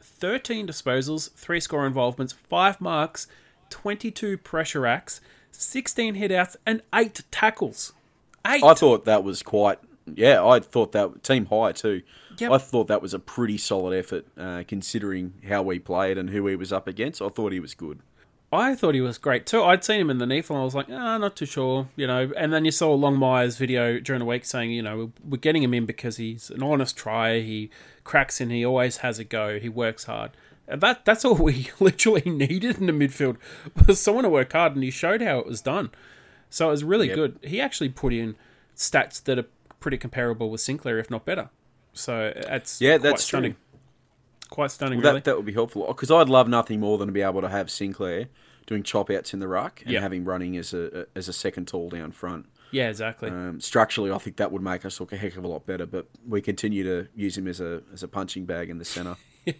13 0.00 0.66
disposals, 0.66 1.32
three 1.32 1.60
score 1.60 1.86
involvements, 1.86 2.32
five 2.32 2.80
marks, 2.80 3.26
22 3.70 4.36
pressure 4.38 4.86
acts, 4.86 5.20
16 5.50 6.16
hitouts, 6.16 6.56
and 6.66 6.82
eight 6.94 7.22
tackles. 7.30 7.92
Eight. 8.46 8.62
I 8.62 8.74
thought 8.74 9.06
that 9.06 9.24
was 9.24 9.42
quite. 9.42 9.78
Yeah, 10.06 10.44
I 10.44 10.60
thought 10.60 10.92
that 10.92 11.22
team 11.22 11.46
high 11.46 11.72
too. 11.72 12.02
Yep. 12.38 12.50
I 12.50 12.58
thought 12.58 12.88
that 12.88 13.02
was 13.02 13.14
a 13.14 13.18
pretty 13.18 13.58
solid 13.58 13.96
effort, 13.96 14.26
uh, 14.36 14.64
considering 14.66 15.34
how 15.48 15.62
we 15.62 15.78
played 15.78 16.18
and 16.18 16.30
who 16.30 16.46
he 16.46 16.56
was 16.56 16.72
up 16.72 16.86
against. 16.88 17.20
I 17.22 17.28
thought 17.28 17.52
he 17.52 17.60
was 17.60 17.74
good. 17.74 18.00
I 18.52 18.76
thought 18.76 18.94
he 18.94 19.00
was 19.00 19.18
great 19.18 19.46
too. 19.46 19.64
I'd 19.64 19.82
seen 19.82 20.00
him 20.00 20.10
in 20.10 20.18
the 20.18 20.26
NEAF 20.26 20.48
and 20.48 20.58
I 20.60 20.62
was 20.64 20.76
like, 20.76 20.86
ah, 20.88 21.18
not 21.18 21.34
too 21.34 21.46
sure, 21.46 21.88
you 21.96 22.06
know. 22.06 22.30
And 22.36 22.52
then 22.52 22.64
you 22.64 22.70
saw 22.70 22.94
Longmire's 22.94 23.56
video 23.56 23.98
during 23.98 24.20
the 24.20 24.24
week 24.26 24.44
saying, 24.44 24.70
you 24.70 24.82
know, 24.82 25.10
we're 25.28 25.38
getting 25.38 25.62
him 25.64 25.74
in 25.74 25.86
because 25.86 26.18
he's 26.18 26.50
an 26.50 26.62
honest 26.62 26.96
try. 26.96 27.40
He 27.40 27.70
cracks 28.04 28.40
in. 28.40 28.50
He 28.50 28.64
always 28.64 28.98
has 28.98 29.18
a 29.18 29.24
go. 29.24 29.58
He 29.58 29.68
works 29.68 30.04
hard. 30.04 30.30
And 30.68 30.80
that 30.82 31.04
that's 31.04 31.24
all 31.24 31.34
we 31.34 31.70
literally 31.80 32.22
needed 32.30 32.78
in 32.78 32.86
the 32.86 32.92
midfield 32.92 33.36
was 33.88 34.00
someone 34.00 34.22
to 34.24 34.30
work 34.30 34.52
hard, 34.52 34.74
and 34.76 34.84
he 34.84 34.90
showed 34.90 35.20
how 35.20 35.40
it 35.40 35.46
was 35.46 35.60
done. 35.60 35.90
So 36.48 36.68
it 36.68 36.70
was 36.70 36.84
really 36.84 37.08
Yep. 37.08 37.16
good. 37.16 37.38
He 37.42 37.60
actually 37.60 37.88
put 37.88 38.12
in 38.12 38.36
stats 38.76 39.22
that 39.24 39.38
are 39.38 39.46
pretty 39.80 39.98
comparable 39.98 40.48
with 40.48 40.60
Sinclair, 40.60 40.98
if 40.98 41.10
not 41.10 41.24
better. 41.24 41.50
So 41.94 42.32
that's 42.36 42.80
Yeah, 42.80 42.98
quite 42.98 43.02
that's 43.10 43.24
stunning. 43.24 43.52
true. 43.52 43.60
Quite 44.50 44.70
stunning, 44.70 45.00
That 45.00 45.08
really. 45.08 45.20
that 45.22 45.36
would 45.36 45.46
be 45.46 45.52
helpful 45.52 45.86
because 45.88 46.10
I'd 46.10 46.28
love 46.28 46.48
nothing 46.48 46.78
more 46.80 46.98
than 46.98 47.08
to 47.08 47.12
be 47.12 47.22
able 47.22 47.40
to 47.40 47.48
have 47.48 47.70
Sinclair 47.70 48.26
doing 48.66 48.82
chop 48.82 49.10
outs 49.10 49.32
in 49.34 49.40
the 49.40 49.48
ruck 49.48 49.80
and 49.82 49.92
Yeah. 49.92 50.00
having 50.00 50.24
running 50.24 50.56
as 50.56 50.72
a 50.74 51.06
as 51.16 51.28
a 51.28 51.32
second 51.32 51.66
tall 51.68 51.88
down 51.90 52.12
front. 52.12 52.46
yeah, 52.70 52.88
exactly. 52.88 53.30
Um, 53.30 53.60
structurally, 53.60 54.10
I 54.12 54.18
think 54.18 54.36
that 54.36 54.50
would 54.52 54.62
make 54.62 54.84
us 54.84 55.00
look 55.00 55.12
a 55.12 55.16
heck 55.16 55.36
of 55.36 55.44
a 55.44 55.48
lot 55.48 55.64
better. 55.66 55.86
But 55.86 56.06
we 56.26 56.40
continue 56.40 56.82
to 56.84 57.08
use 57.16 57.36
him 57.38 57.48
as 57.48 57.60
a 57.60 57.82
as 57.92 58.02
a 58.02 58.08
punching 58.08 58.44
bag 58.44 58.70
in 58.70 58.78
the 58.78 58.84
centre. 58.84 59.16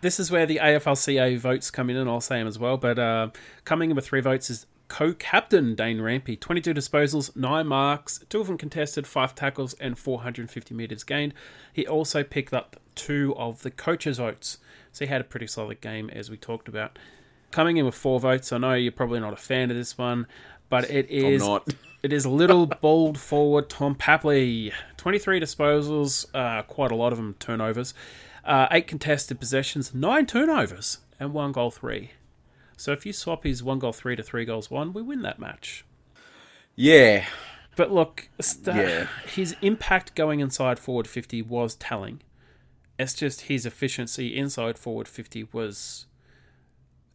This 0.00 0.18
is 0.18 0.28
where 0.32 0.44
the 0.46 0.56
AFLCA 0.60 1.38
votes 1.38 1.70
come 1.70 1.88
in, 1.88 1.96
and 1.96 2.10
I'll 2.10 2.20
say 2.20 2.38
them 2.38 2.48
as 2.48 2.58
well. 2.58 2.76
But 2.76 2.98
uh, 2.98 3.28
coming 3.64 3.90
in 3.90 3.96
with 3.96 4.04
three 4.04 4.20
votes 4.20 4.50
is 4.50 4.66
co-captain 4.92 5.74
Dane 5.74 6.00
Rampe. 6.00 6.38
22 6.38 6.74
disposals, 6.74 7.34
9 7.34 7.66
marks, 7.66 8.22
2 8.28 8.42
of 8.42 8.46
them 8.46 8.58
contested, 8.58 9.06
5 9.06 9.34
tackles, 9.34 9.72
and 9.80 9.98
450 9.98 10.74
metres 10.74 11.02
gained. 11.02 11.32
He 11.72 11.86
also 11.86 12.22
picked 12.22 12.52
up 12.52 12.76
2 12.96 13.34
of 13.38 13.62
the 13.62 13.70
coaches' 13.70 14.18
votes. 14.18 14.58
So 14.92 15.06
he 15.06 15.08
had 15.08 15.22
a 15.22 15.24
pretty 15.24 15.46
solid 15.46 15.80
game, 15.80 16.10
as 16.10 16.28
we 16.28 16.36
talked 16.36 16.68
about. 16.68 16.98
Coming 17.50 17.78
in 17.78 17.86
with 17.86 17.94
4 17.94 18.20
votes, 18.20 18.52
I 18.52 18.58
know 18.58 18.74
you're 18.74 18.92
probably 18.92 19.18
not 19.18 19.32
a 19.32 19.36
fan 19.36 19.70
of 19.70 19.78
this 19.78 19.96
one, 19.96 20.26
but 20.68 20.90
it 20.90 21.10
is... 21.10 21.40
not. 21.40 21.66
It 22.02 22.12
is 22.12 22.26
little 22.26 22.66
bold 22.66 23.16
forward 23.16 23.70
Tom 23.70 23.94
Papley. 23.94 24.72
23 24.96 25.38
disposals, 25.38 26.26
uh, 26.34 26.62
quite 26.62 26.90
a 26.90 26.96
lot 26.96 27.12
of 27.12 27.16
them 27.16 27.36
turnovers. 27.38 27.94
Uh, 28.44 28.66
8 28.72 28.88
contested 28.88 29.38
possessions, 29.38 29.94
9 29.94 30.26
turnovers, 30.26 30.98
and 31.20 31.32
1 31.32 31.52
goal 31.52 31.70
3. 31.70 32.10
So 32.82 32.90
if 32.90 33.06
you 33.06 33.12
swap 33.12 33.44
his 33.44 33.62
1 33.62 33.78
goal 33.78 33.92
3 33.92 34.16
to 34.16 34.24
3 34.24 34.44
goals 34.44 34.68
1, 34.68 34.92
we 34.92 35.02
win 35.02 35.22
that 35.22 35.38
match. 35.38 35.84
Yeah, 36.74 37.26
But 37.76 37.92
look, 37.92 38.28
st- 38.40 38.76
Yeah. 38.76 39.06
his 39.24 39.54
impact 39.62 40.16
going 40.16 40.40
inside 40.40 40.80
forward 40.80 41.06
50 41.06 41.42
was 41.42 41.76
telling. 41.76 42.22
It's 42.98 43.14
just 43.14 43.42
his 43.42 43.64
efficiency 43.64 44.36
inside 44.36 44.80
forward 44.80 45.06
50 45.06 45.44
was 45.52 46.06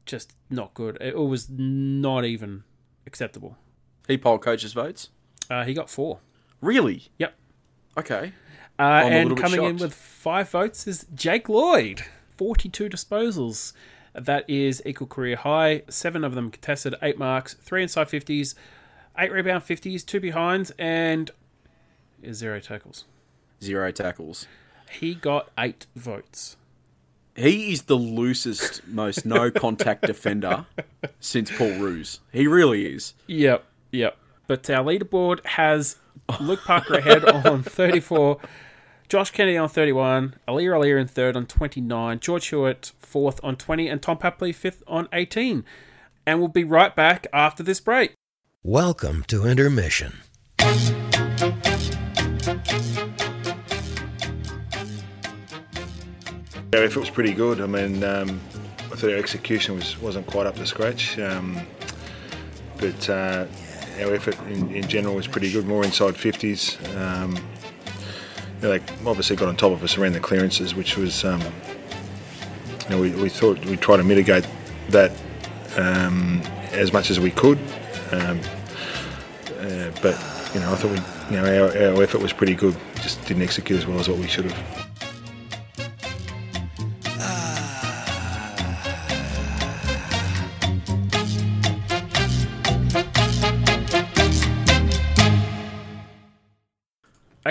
just 0.05 0.33
not 0.49 0.73
good. 0.73 0.97
It 1.01 1.17
was 1.17 1.49
not 1.49 2.23
even 2.23 2.63
acceptable. 3.05 3.57
He 4.07 4.17
polled 4.17 4.41
coaches' 4.41 4.71
votes. 4.71 5.09
Uh, 5.49 5.65
he 5.65 5.73
got 5.73 5.89
four. 5.89 6.21
Really? 6.61 7.09
Yep. 7.17 7.35
Okay. 7.97 8.31
Uh, 8.79 8.83
and 9.03 9.35
coming 9.37 9.61
in 9.63 9.75
with 9.75 9.93
five 9.93 10.49
votes 10.49 10.87
is 10.87 11.05
Jake 11.13 11.49
Lloyd, 11.49 12.03
42 12.37 12.87
disposals. 12.87 13.73
That 14.17 14.49
is 14.49 14.81
equal 14.85 15.07
career 15.07 15.35
high. 15.35 15.83
Seven 15.89 16.23
of 16.23 16.33
them 16.33 16.49
contested, 16.49 16.95
eight 17.01 17.19
marks, 17.19 17.53
three 17.53 17.83
inside 17.83 18.07
50s, 18.07 18.55
eight 19.17 19.31
rebound 19.31 19.63
50s, 19.63 20.05
two 20.05 20.19
behinds, 20.19 20.71
and 20.79 21.29
zero 22.33 22.59
tackles. 22.59 23.05
Zero 23.61 23.91
tackles. 23.91 24.47
He 24.89 25.13
got 25.15 25.49
eight 25.57 25.85
votes. 25.95 26.57
He 27.35 27.71
is 27.71 27.83
the 27.83 27.95
loosest, 27.95 28.87
most 28.87 29.23
no 29.25 29.51
contact 29.51 30.01
defender 30.07 30.65
since 31.19 31.55
Paul 31.55 31.73
Roos. 31.73 32.19
He 32.31 32.47
really 32.47 32.87
is. 32.87 33.13
Yep, 33.27 33.63
yep. 33.91 34.17
But 34.47 34.67
our 34.71 34.83
leaderboard 34.83 35.45
has 35.45 35.97
Luke 36.39 36.61
Parker 36.61 36.95
ahead 36.95 37.23
on 37.25 37.61
34, 37.61 38.39
Josh 39.09 39.31
Kennedy 39.31 39.55
on 39.55 39.69
31, 39.69 40.35
Aliir 40.49 40.73
Aliir 40.73 40.99
in 40.99 41.07
third 41.07 41.37
on 41.37 41.45
29, 41.45 42.19
George 42.19 42.47
Hewett 42.47 42.91
fourth 42.99 43.39
on 43.41 43.55
20, 43.55 43.87
and 43.87 44.01
Tom 44.01 44.17
Papley 44.17 44.53
fifth 44.53 44.83
on 44.85 45.07
18. 45.13 45.63
And 46.25 46.39
we'll 46.39 46.49
be 46.49 46.65
right 46.65 46.93
back 46.93 47.25
after 47.31 47.63
this 47.63 47.79
break. 47.79 48.15
Welcome 48.63 49.23
to 49.29 49.45
Intermission. 49.45 50.17
Our 56.73 56.83
effort 56.83 56.99
was 56.99 57.09
pretty 57.09 57.33
good. 57.33 57.61
I 57.61 57.65
mean, 57.65 58.03
um, 58.03 58.41
I 58.91 58.95
thought 58.97 59.11
our 59.11 59.15
execution 59.15 59.75
was, 59.75 59.97
wasn't 60.01 60.27
quite 60.27 60.47
up 60.47 60.57
to 60.57 60.65
scratch. 60.65 61.17
Um, 61.17 61.61
but 62.77 63.09
uh, 63.09 63.45
our 64.01 64.13
effort 64.13 64.37
in, 64.49 64.69
in 64.75 64.85
general 64.89 65.15
was 65.15 65.27
pretty 65.27 65.49
good, 65.49 65.65
more 65.65 65.85
inside 65.85 66.15
50s. 66.15 66.77
Um, 66.97 67.37
you 67.37 67.41
know, 67.41 67.76
they 68.59 68.79
obviously 69.05 69.35
got 69.35 69.47
on 69.47 69.55
top 69.55 69.71
of 69.71 69.83
us 69.83 69.97
around 69.97 70.13
the 70.13 70.19
clearances, 70.19 70.73
which 70.73 70.97
was, 70.97 71.23
um, 71.23 71.41
you 71.41 72.89
know, 72.89 73.01
we, 73.01 73.11
we 73.11 73.29
thought 73.29 73.63
we'd 73.65 73.81
try 73.81 73.97
to 73.97 74.03
mitigate 74.03 74.47
that 74.89 75.11
um, 75.77 76.41
as 76.71 76.91
much 76.93 77.09
as 77.09 77.19
we 77.19 77.31
could. 77.31 77.59
Um, 78.11 78.39
uh, 79.59 79.91
but, 80.01 80.15
you 80.53 80.59
know, 80.59 80.71
I 80.71 80.75
thought 80.75 80.91
we, 80.91 81.35
you 81.35 81.41
know, 81.41 81.65
our, 81.65 81.95
our 81.95 82.03
effort 82.03 82.21
was 82.21 82.33
pretty 82.33 82.55
good, 82.55 82.75
just 83.01 83.23
didn't 83.25 83.43
execute 83.43 83.79
as 83.79 83.85
well 83.85 83.99
as 83.99 84.09
what 84.09 84.17
we 84.17 84.27
should 84.27 84.45
have. 84.45 84.96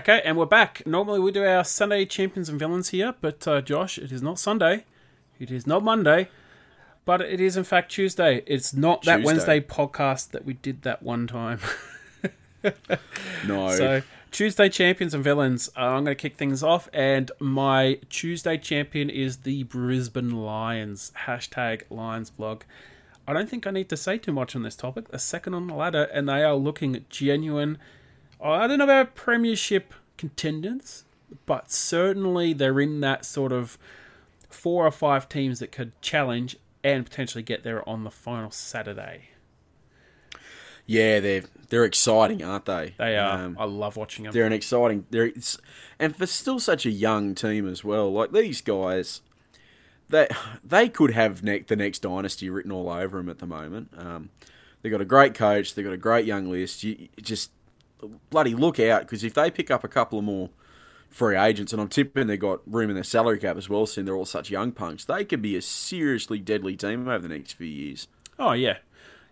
Okay, 0.08 0.22
and 0.24 0.38
we're 0.38 0.46
back. 0.46 0.86
Normally 0.86 1.18
we 1.18 1.32
do 1.32 1.44
our 1.44 1.64
Sunday 1.64 2.04
champions 2.04 2.48
and 2.48 2.60
villains 2.60 2.90
here, 2.90 3.16
but 3.20 3.48
uh, 3.48 3.60
Josh, 3.60 3.98
it 3.98 4.12
is 4.12 4.22
not 4.22 4.38
Sunday. 4.38 4.84
It 5.40 5.50
is 5.50 5.66
not 5.66 5.82
Monday. 5.82 6.28
But 7.04 7.22
it 7.22 7.40
is 7.40 7.56
in 7.56 7.64
fact 7.64 7.90
Tuesday. 7.90 8.44
It's 8.46 8.72
not 8.72 9.02
that 9.02 9.16
Tuesday. 9.16 9.26
Wednesday 9.26 9.60
podcast 9.60 10.30
that 10.30 10.44
we 10.44 10.52
did 10.54 10.82
that 10.82 11.02
one 11.02 11.26
time. 11.26 11.58
No. 13.46 13.70
So 13.70 14.02
Tuesday 14.30 14.68
champions 14.68 15.12
and 15.12 15.24
villains. 15.24 15.70
Uh, 15.76 15.80
I'm 15.80 16.04
going 16.04 16.16
to 16.16 16.20
kick 16.20 16.36
things 16.36 16.62
off, 16.62 16.88
and 16.92 17.32
my 17.40 17.98
Tuesday 18.08 18.58
champion 18.58 19.10
is 19.10 19.38
the 19.38 19.64
Brisbane 19.64 20.30
Lions. 20.30 21.12
Hashtag 21.26 21.82
Lions 21.90 22.30
blog. 22.30 22.62
I 23.26 23.32
don't 23.32 23.48
think 23.48 23.66
I 23.66 23.72
need 23.72 23.88
to 23.88 23.96
say 23.96 24.18
too 24.18 24.32
much 24.32 24.54
on 24.54 24.62
this 24.62 24.76
topic. 24.76 25.08
They're 25.08 25.18
second 25.18 25.54
on 25.54 25.66
the 25.66 25.74
ladder, 25.74 26.04
and 26.12 26.28
they 26.28 26.44
are 26.44 26.54
looking 26.54 27.04
genuine. 27.08 27.78
I 28.42 28.66
don't 28.66 28.78
know 28.78 28.84
about 28.84 29.14
premiership 29.14 29.94
contenders, 30.16 31.04
but 31.46 31.70
certainly 31.70 32.52
they're 32.52 32.80
in 32.80 33.00
that 33.00 33.24
sort 33.24 33.52
of 33.52 33.78
four 34.50 34.86
or 34.86 34.90
five 34.90 35.28
teams 35.28 35.58
that 35.58 35.72
could 35.72 36.00
challenge 36.00 36.56
and 36.84 37.04
potentially 37.04 37.42
get 37.42 37.62
there 37.64 37.86
on 37.88 38.04
the 38.04 38.10
final 38.10 38.50
Saturday. 38.50 39.30
yeah, 40.86 41.18
they're 41.20 41.42
they're 41.68 41.84
exciting, 41.84 42.44
aren't 42.44 42.66
they? 42.66 42.94
They 42.96 43.16
are. 43.16 43.38
Um, 43.38 43.56
I 43.58 43.64
love 43.64 43.96
watching 43.96 44.24
them. 44.24 44.32
they're 44.32 44.46
an 44.46 44.52
exciting. 44.52 45.04
They're 45.10 45.32
and 45.98 46.14
for 46.14 46.26
still 46.26 46.60
such 46.60 46.86
a 46.86 46.90
young 46.90 47.34
team 47.34 47.68
as 47.68 47.82
well. 47.82 48.12
Like 48.12 48.30
these 48.32 48.60
guys, 48.60 49.20
they 50.08 50.28
they 50.62 50.88
could 50.88 51.10
have 51.12 51.42
ne- 51.42 51.60
the 51.60 51.74
next 51.76 52.00
dynasty 52.00 52.48
written 52.50 52.70
all 52.70 52.88
over 52.88 53.18
them 53.18 53.28
at 53.28 53.38
the 53.38 53.46
moment. 53.46 53.90
Um, 53.96 54.30
they 54.82 54.90
got 54.90 55.00
a 55.00 55.06
great 55.06 55.34
coach. 55.34 55.74
They've 55.74 55.84
got 55.84 55.94
a 55.94 55.96
great 55.98 56.24
young 56.26 56.48
list. 56.50 56.84
You 56.84 57.08
just 57.20 57.50
bloody 58.30 58.54
look 58.54 58.78
out 58.80 59.02
because 59.02 59.24
if 59.24 59.34
they 59.34 59.50
pick 59.50 59.70
up 59.70 59.84
a 59.84 59.88
couple 59.88 60.18
of 60.18 60.24
more 60.24 60.50
free 61.08 61.36
agents, 61.36 61.72
and 61.72 61.80
I'm 61.80 61.88
tipping 61.88 62.26
they've 62.26 62.38
got 62.38 62.60
room 62.66 62.90
in 62.90 62.94
their 62.94 63.04
salary 63.04 63.38
cap 63.38 63.56
as 63.56 63.68
well, 63.68 63.86
seeing 63.86 64.04
they're 64.04 64.16
all 64.16 64.24
such 64.26 64.50
young 64.50 64.72
punks, 64.72 65.04
they 65.04 65.24
could 65.24 65.40
be 65.42 65.56
a 65.56 65.62
seriously 65.62 66.38
deadly 66.38 66.76
team 66.76 67.08
over 67.08 67.26
the 67.26 67.34
next 67.34 67.52
few 67.52 67.66
years. 67.66 68.08
Oh 68.38 68.52
yeah, 68.52 68.78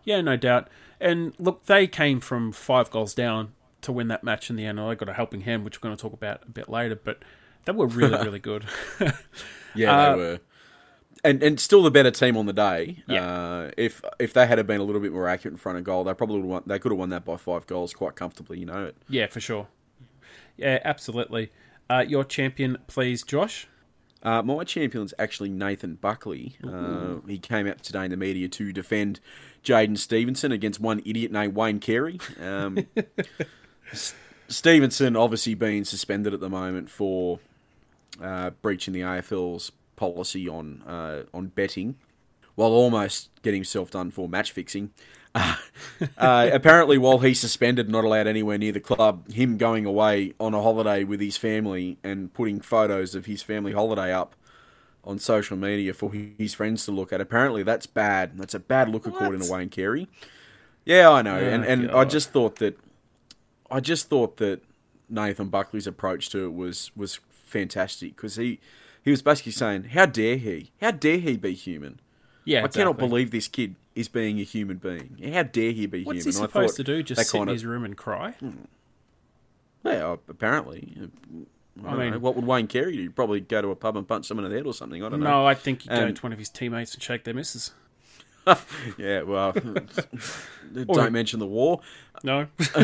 yeah, 0.04 0.20
no 0.20 0.36
doubt. 0.36 0.68
And 1.00 1.34
look, 1.38 1.66
they 1.66 1.86
came 1.86 2.20
from 2.20 2.52
five 2.52 2.90
goals 2.90 3.14
down 3.14 3.52
to 3.82 3.92
win 3.92 4.08
that 4.08 4.24
match 4.24 4.48
in 4.48 4.56
the 4.56 4.64
end. 4.64 4.78
They 4.78 4.94
got 4.94 5.08
a 5.08 5.12
helping 5.14 5.42
hand, 5.42 5.64
which 5.64 5.78
we're 5.82 5.88
going 5.88 5.96
to 5.96 6.00
talk 6.00 6.14
about 6.14 6.42
a 6.46 6.50
bit 6.50 6.68
later. 6.70 6.94
But 6.96 7.22
they 7.66 7.72
were 7.72 7.86
really, 7.86 8.16
really 8.24 8.38
good. 8.38 8.64
Yeah, 9.76 9.92
Uh, 9.92 10.10
they 10.12 10.22
were. 10.22 10.40
And 11.24 11.42
and 11.42 11.58
still 11.58 11.82
the 11.82 11.90
better 11.90 12.10
team 12.10 12.36
on 12.36 12.44
the 12.44 12.52
day. 12.52 13.02
Yeah. 13.08 13.26
Uh, 13.26 13.70
if 13.78 14.02
if 14.18 14.34
they 14.34 14.46
had 14.46 14.64
been 14.66 14.80
a 14.80 14.84
little 14.84 15.00
bit 15.00 15.12
more 15.12 15.26
accurate 15.26 15.54
in 15.54 15.58
front 15.58 15.78
of 15.78 15.84
goal, 15.84 16.04
they 16.04 16.12
probably 16.12 16.40
would 16.40 16.46
won, 16.46 16.62
they 16.66 16.78
could 16.78 16.92
have 16.92 16.98
won 16.98 17.08
that 17.08 17.24
by 17.24 17.38
five 17.38 17.66
goals 17.66 17.94
quite 17.94 18.14
comfortably. 18.14 18.60
You 18.60 18.66
know. 18.66 18.84
it. 18.84 18.96
yeah, 19.08 19.26
for 19.26 19.40
sure. 19.40 19.68
Yeah, 20.56 20.78
absolutely. 20.84 21.50
Uh, 21.88 22.04
your 22.06 22.24
champion, 22.24 22.78
please, 22.86 23.22
Josh. 23.22 23.66
Uh, 24.22 24.42
my 24.42 24.64
champion's 24.64 25.12
actually 25.18 25.50
Nathan 25.50 25.96
Buckley. 25.96 26.56
Uh, 26.66 27.16
he 27.26 27.38
came 27.38 27.66
out 27.66 27.82
today 27.82 28.06
in 28.06 28.10
the 28.10 28.16
media 28.16 28.48
to 28.48 28.72
defend 28.72 29.20
Jaidyn 29.62 29.98
Stephenson 29.98 30.50
against 30.50 30.80
one 30.80 31.02
idiot 31.04 31.30
named 31.30 31.54
Wayne 31.54 31.78
Carey. 31.78 32.18
Um, 32.42 32.86
S- 33.92 34.14
Stephenson 34.48 35.14
obviously 35.14 35.54
being 35.54 35.84
suspended 35.84 36.32
at 36.32 36.40
the 36.40 36.48
moment 36.48 36.88
for 36.88 37.38
uh, 38.22 38.50
breaching 38.62 38.94
the 38.94 39.00
AFL's 39.00 39.72
policy 40.12 40.48
on 40.48 40.82
uh, 40.82 41.22
on 41.32 41.48
betting, 41.48 41.96
while 42.54 42.70
almost 42.70 43.30
getting 43.42 43.58
himself 43.60 43.90
done 43.90 44.10
for 44.10 44.28
match 44.28 44.52
fixing. 44.52 44.90
Uh, 45.36 45.56
uh, 46.16 46.48
apparently, 46.52 46.96
while 46.96 47.18
he's 47.18 47.40
suspended, 47.40 47.88
not 47.88 48.04
allowed 48.04 48.28
anywhere 48.28 48.56
near 48.56 48.70
the 48.70 48.78
club, 48.78 49.28
him 49.32 49.56
going 49.56 49.84
away 49.84 50.32
on 50.38 50.54
a 50.54 50.62
holiday 50.62 51.02
with 51.02 51.18
his 51.18 51.36
family 51.36 51.98
and 52.04 52.32
putting 52.32 52.60
photos 52.60 53.16
of 53.16 53.26
his 53.26 53.42
family 53.42 53.72
holiday 53.72 54.12
up 54.12 54.36
on 55.02 55.18
social 55.18 55.56
media 55.56 55.92
for 55.92 56.12
his 56.12 56.54
friends 56.54 56.84
to 56.84 56.92
look 56.92 57.12
at. 57.12 57.20
Apparently, 57.20 57.64
that's 57.64 57.86
bad. 57.86 58.38
That's 58.38 58.54
a 58.54 58.60
bad 58.60 58.88
look 58.88 59.08
according 59.08 59.40
to 59.40 59.52
Wayne 59.52 59.70
Carey. 59.70 60.08
Yeah, 60.84 61.10
I 61.10 61.22
know, 61.22 61.36
and 61.36 61.64
and 61.64 61.90
I 61.90 62.04
just 62.04 62.30
thought 62.30 62.56
that 62.60 62.78
I 63.68 63.80
just 63.80 64.08
thought 64.08 64.36
that 64.36 64.62
Nathan 65.08 65.48
Buckley's 65.48 65.88
approach 65.88 66.30
to 66.30 66.44
it 66.44 66.54
was 66.54 66.92
was 66.94 67.18
fantastic 67.30 68.16
because 68.16 68.36
he 68.36 68.60
he 69.04 69.10
was 69.10 69.22
basically 69.22 69.52
saying, 69.52 69.84
"How 69.84 70.06
dare 70.06 70.36
he? 70.36 70.72
How 70.80 70.90
dare 70.90 71.18
he 71.18 71.36
be 71.36 71.52
human? 71.54 72.00
Yeah, 72.44 72.64
I 72.64 72.68
cannot 72.68 72.98
believe 72.98 73.30
this 73.30 73.48
kid 73.48 73.76
is 73.94 74.08
being 74.08 74.40
a 74.40 74.42
human 74.42 74.78
being. 74.78 75.18
How 75.32 75.42
dare 75.44 75.70
he 75.72 75.86
be 75.86 75.98
human. 76.00 76.16
What's 76.16 76.24
he 76.24 76.30
human?" 76.32 76.44
I 76.44 76.46
supposed 76.48 76.76
thought 76.76 76.76
to 76.76 76.84
do? 76.84 77.02
Just 77.02 77.30
sit 77.30 77.36
in 77.40 77.48
of- 77.48 77.54
his 77.54 77.64
room 77.64 77.84
and 77.84 77.96
cry? 77.96 78.34
Yeah, 79.84 80.16
apparently. 80.28 80.96
I, 81.84 81.88
I 81.88 81.96
mean, 81.96 82.10
mean- 82.12 82.20
what 82.20 82.36
would 82.36 82.46
Wayne 82.46 82.66
Carey 82.66 82.96
do? 82.96 83.10
Probably 83.10 83.40
go 83.40 83.60
to 83.62 83.68
a 83.70 83.76
pub 83.76 83.96
and 83.96 84.06
punch 84.08 84.26
someone 84.26 84.44
in 84.46 84.50
the 84.50 84.56
head 84.56 84.66
or 84.66 84.72
something. 84.74 85.02
I 85.02 85.08
don't 85.08 85.20
know. 85.20 85.30
No, 85.42 85.46
I 85.46 85.54
think 85.54 85.82
he'd 85.82 85.90
go 85.90 86.06
Um, 86.06 86.14
to 86.14 86.22
one 86.22 86.32
of 86.32 86.38
his 86.38 86.48
teammates 86.48 86.94
and 86.94 87.02
shake 87.02 87.24
their 87.24 87.34
missus. 87.34 87.72
Yeah, 88.98 89.22
well, 89.22 89.52
don't 90.74 91.12
mention 91.12 91.40
the 91.40 91.46
war. 91.46 91.80
No. 92.22 92.46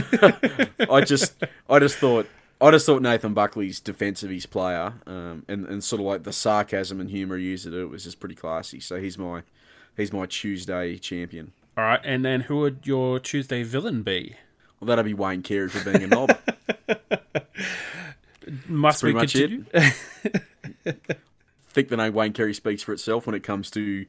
I 0.91 1.03
just, 1.07 1.35
I 1.69 1.79
just 1.79 1.99
thought, 1.99 2.27
I 2.61 2.71
just 2.71 2.87
thought 2.87 3.01
Nathan 3.01 3.33
Buckley's 3.33 3.81
defense 3.81 4.23
of 4.23 4.31
his 4.31 4.47
player, 4.47 4.95
um, 5.07 5.45
and 5.49 5.67
and 5.67 5.83
sort 5.83 6.01
of 6.01 6.07
like 6.07 6.25
the 6.25 6.33
sarcasm 6.33 7.01
and 7.01 7.11
humour 7.11 7.39
he 7.39 7.45
used 7.45 7.65
to 7.65 7.71
do 7.71 7.83
it 7.83 7.91
was 7.91 8.05
just 8.05 8.21
pretty 8.21 8.35
classy. 8.35 8.81
So 8.81 9.01
he's 9.01 9.17
my, 9.17 9.43
he's 9.97 10.13
my 10.13 10.27
Tuesday 10.27 10.99
champion. 10.99 11.53
All 11.79 11.85
right, 11.85 12.01
and 12.05 12.25
then 12.25 12.43
who 12.43 12.59
would 12.59 12.81
your 12.85 13.19
Tuesday 13.19 13.63
villain 13.63 14.03
be? 14.03 14.37
Well, 14.79 14.87
that'd 14.87 15.05
be 15.05 15.15
Wayne 15.15 15.43
Carey 15.43 15.69
for 15.69 15.91
being 15.91 16.05
a 16.05 16.07
knob. 16.07 16.37
Must 18.67 19.03
we 19.03 19.15
continue? 19.15 19.65
I 19.75 19.93
think 21.71 21.89
the 21.89 21.97
name 21.97 22.15
Wayne 22.15 22.33
Carey 22.33 22.55
speaks 22.55 22.83
for 22.83 22.93
itself 22.93 23.27
when 23.27 23.35
it 23.35 23.43
comes 23.43 23.71
to, 23.73 24.07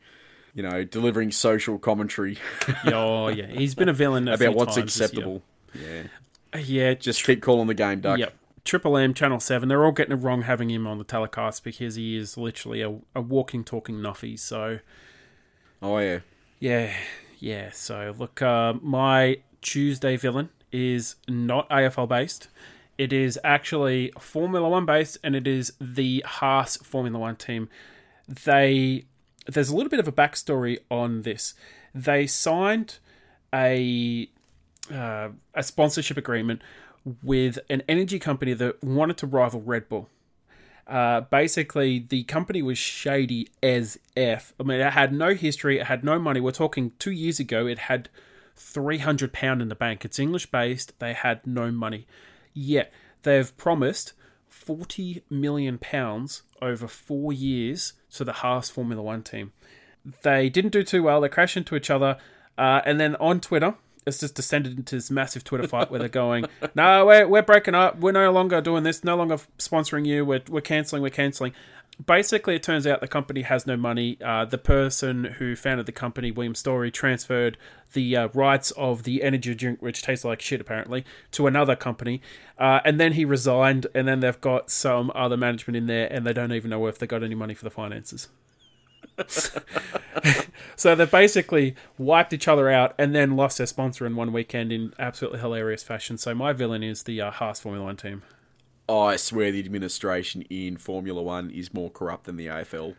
you 0.53 0.63
know, 0.63 0.83
delivering 0.83 1.31
social 1.31 1.77
commentary 1.77 2.37
oh 2.85 3.27
yeah, 3.27 3.47
he's 3.47 3.75
been 3.75 3.89
a 3.89 3.93
villain 3.93 4.27
a 4.27 4.33
about 4.33 4.55
what's 4.55 4.75
times 4.75 4.95
this 4.95 5.13
year. 5.13 5.15
acceptable. 5.23 5.41
Yeah. 5.73 6.03
Yeah, 6.59 6.93
Just 6.95 7.23
keep 7.23 7.41
calling 7.41 7.67
the 7.67 7.73
game, 7.73 8.01
Duck. 8.01 8.19
Yep. 8.19 8.33
Triple 8.63 8.97
M, 8.97 9.13
Channel 9.13 9.39
7, 9.39 9.67
they're 9.67 9.83
all 9.83 9.91
getting 9.91 10.13
it 10.13 10.21
wrong 10.21 10.43
having 10.43 10.69
him 10.69 10.85
on 10.85 10.97
the 10.97 11.03
telecast 11.03 11.63
because 11.63 11.95
he 11.95 12.15
is 12.15 12.37
literally 12.37 12.81
a, 12.81 12.99
a 13.15 13.21
walking, 13.21 13.63
talking 13.63 13.95
nuffy. 13.95 14.37
So, 14.37 14.79
Oh 15.81 15.97
yeah. 15.97 16.19
yeah, 16.59 16.93
yeah. 17.39 17.71
So, 17.71 18.13
look, 18.17 18.41
uh, 18.41 18.73
my 18.81 19.37
Tuesday 19.61 20.15
villain 20.15 20.49
is 20.71 21.15
not 21.27 21.67
AFL 21.69 22.07
based. 22.07 22.49
It 22.97 23.11
is 23.11 23.39
actually 23.43 24.11
Formula 24.19 24.69
One 24.69 24.85
based, 24.85 25.17
and 25.23 25.35
it 25.35 25.47
is 25.47 25.73
the 25.81 26.23
Haas 26.25 26.77
Formula 26.77 27.17
One 27.17 27.35
team. 27.35 27.67
They 28.27 29.05
there's 29.47 29.69
a 29.69 29.75
little 29.75 29.89
bit 29.89 29.99
of 29.99 30.07
a 30.07 30.11
backstory 30.11 30.77
on 30.91 31.23
this. 31.23 31.55
They 31.95 32.27
signed 32.27 32.99
a 33.53 34.29
uh, 34.93 35.29
a 35.55 35.63
sponsorship 35.63 36.17
agreement 36.17 36.61
with 37.23 37.59
an 37.69 37.83
energy 37.89 38.19
company 38.19 38.53
that 38.53 38.83
wanted 38.83 39.17
to 39.17 39.27
rival 39.27 39.61
Red 39.61 39.89
Bull. 39.89 40.09
Uh, 40.87 41.21
basically, 41.21 41.99
the 41.99 42.23
company 42.23 42.61
was 42.61 42.77
shady 42.77 43.47
as 43.63 43.97
f. 44.17 44.53
I 44.59 44.63
mean, 44.63 44.81
it 44.81 44.91
had 44.91 45.13
no 45.13 45.33
history, 45.33 45.79
it 45.79 45.87
had 45.87 46.03
no 46.03 46.19
money. 46.19 46.39
We're 46.39 46.51
talking 46.51 46.91
two 46.99 47.11
years 47.11 47.39
ago, 47.39 47.65
it 47.65 47.79
had 47.79 48.09
three 48.55 48.97
hundred 48.97 49.31
pound 49.31 49.61
in 49.61 49.69
the 49.69 49.75
bank. 49.75 50.03
It's 50.03 50.19
English 50.19 50.47
based. 50.47 50.99
They 50.99 51.13
had 51.13 51.47
no 51.47 51.71
money. 51.71 52.07
Yet 52.53 52.91
they've 53.23 53.55
promised 53.57 54.13
forty 54.49 55.23
million 55.29 55.77
pounds 55.77 56.43
over 56.61 56.87
four 56.87 57.31
years 57.31 57.93
to 58.11 58.23
the 58.23 58.33
Haas 58.33 58.69
Formula 58.69 59.01
One 59.01 59.23
team. 59.23 59.53
They 60.23 60.49
didn't 60.49 60.71
do 60.71 60.83
too 60.83 61.03
well. 61.03 61.21
They 61.21 61.29
crashed 61.29 61.57
into 61.57 61.75
each 61.75 61.89
other, 61.89 62.17
uh, 62.57 62.81
and 62.85 62.99
then 62.99 63.15
on 63.15 63.39
Twitter, 63.39 63.75
it's 64.05 64.19
just 64.19 64.35
descended 64.35 64.77
into 64.77 64.95
this 64.95 65.11
massive 65.11 65.43
Twitter 65.43 65.67
fight 65.67 65.91
where 65.91 65.99
they're 65.99 66.09
going, 66.09 66.45
"No, 66.75 67.05
we're 67.05 67.27
we're 67.27 67.41
breaking 67.41 67.75
up. 67.75 67.99
We're 67.99 68.11
no 68.11 68.31
longer 68.31 68.61
doing 68.61 68.83
this. 68.83 69.03
No 69.03 69.15
longer 69.15 69.37
sponsoring 69.57 70.05
you. 70.05 70.25
We're 70.25 70.41
we're 70.49 70.61
canceling. 70.61 71.01
We're 71.01 71.09
canceling." 71.09 71.53
Basically, 72.03 72.55
it 72.55 72.63
turns 72.63 72.87
out 72.87 72.99
the 72.99 73.07
company 73.07 73.43
has 73.43 73.67
no 73.67 73.77
money. 73.77 74.17
Uh, 74.25 74.45
the 74.45 74.57
person 74.57 75.25
who 75.37 75.55
founded 75.55 75.85
the 75.85 75.91
company, 75.91 76.31
William 76.31 76.55
Storey, 76.55 76.89
transferred 76.89 77.57
the 77.93 78.15
uh, 78.17 78.27
rights 78.33 78.71
of 78.71 79.03
the 79.03 79.21
energy 79.21 79.53
drink, 79.53 79.83
which 79.83 80.01
tastes 80.01 80.25
like 80.25 80.41
shit 80.41 80.61
apparently, 80.61 81.05
to 81.31 81.45
another 81.45 81.75
company, 81.75 82.21
uh, 82.57 82.79
and 82.85 82.99
then 82.99 83.13
he 83.13 83.25
resigned. 83.25 83.85
And 83.93 84.07
then 84.07 84.21
they've 84.21 84.41
got 84.41 84.71
some 84.71 85.11
other 85.13 85.37
management 85.37 85.77
in 85.77 85.85
there, 85.85 86.11
and 86.11 86.25
they 86.25 86.33
don't 86.33 86.53
even 86.53 86.71
know 86.71 86.87
if 86.87 86.97
they 86.97 87.05
got 87.05 87.23
any 87.23 87.35
money 87.35 87.53
for 87.53 87.65
the 87.65 87.69
finances. 87.69 88.29
so 90.75 90.95
they 90.95 91.05
basically 91.05 91.75
wiped 91.97 92.33
each 92.33 92.47
other 92.47 92.69
out 92.69 92.95
and 92.97 93.15
then 93.15 93.35
lost 93.35 93.57
their 93.57 93.67
sponsor 93.67 94.05
in 94.05 94.15
one 94.15 94.33
weekend 94.33 94.71
in 94.71 94.93
absolutely 94.99 95.39
hilarious 95.39 95.83
fashion. 95.83 96.17
So 96.17 96.33
my 96.33 96.53
villain 96.53 96.83
is 96.83 97.03
the 97.03 97.21
uh, 97.21 97.31
Haas 97.31 97.59
Formula 97.59 97.85
One 97.85 97.97
team. 97.97 98.23
I 98.89 99.15
swear 99.15 99.51
the 99.51 99.59
administration 99.59 100.41
in 100.43 100.77
Formula 100.77 101.21
One 101.21 101.49
is 101.49 101.73
more 101.73 101.89
corrupt 101.89 102.25
than 102.25 102.35
the 102.35 102.47
AFL. 102.47 102.95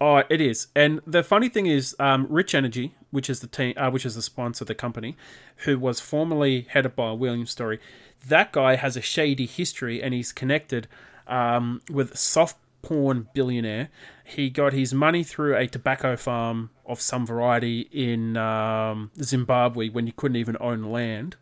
Oh, 0.00 0.22
it 0.28 0.40
is. 0.40 0.68
And 0.74 1.00
the 1.06 1.22
funny 1.22 1.48
thing 1.48 1.66
is, 1.66 1.94
um, 1.98 2.26
Rich 2.28 2.54
Energy, 2.54 2.94
which 3.10 3.30
is 3.30 3.40
the 3.40 3.46
team, 3.46 3.74
uh, 3.76 3.90
which 3.90 4.04
is 4.04 4.14
the 4.14 4.22
sponsor 4.22 4.64
of 4.64 4.68
the 4.68 4.74
company, 4.74 5.16
who 5.58 5.78
was 5.78 6.00
formerly 6.00 6.66
headed 6.70 6.96
by 6.96 7.12
William 7.12 7.46
Storey, 7.46 7.80
that 8.26 8.52
guy 8.52 8.76
has 8.76 8.96
a 8.96 9.00
shady 9.00 9.46
history, 9.46 10.02
and 10.02 10.12
he's 10.12 10.32
connected 10.32 10.88
um, 11.26 11.80
with 11.90 12.16
soft 12.16 12.56
porn 12.84 13.28
billionaire. 13.32 13.88
He 14.24 14.50
got 14.50 14.74
his 14.74 14.92
money 14.92 15.24
through 15.24 15.56
a 15.56 15.66
tobacco 15.66 16.16
farm 16.16 16.68
of 16.84 17.00
some 17.00 17.26
variety 17.26 17.88
in 17.90 18.36
um, 18.36 19.10
Zimbabwe 19.22 19.88
when 19.88 20.04
he 20.04 20.12
couldn't 20.12 20.36
even 20.36 20.56
own 20.60 20.82
land, 20.82 21.36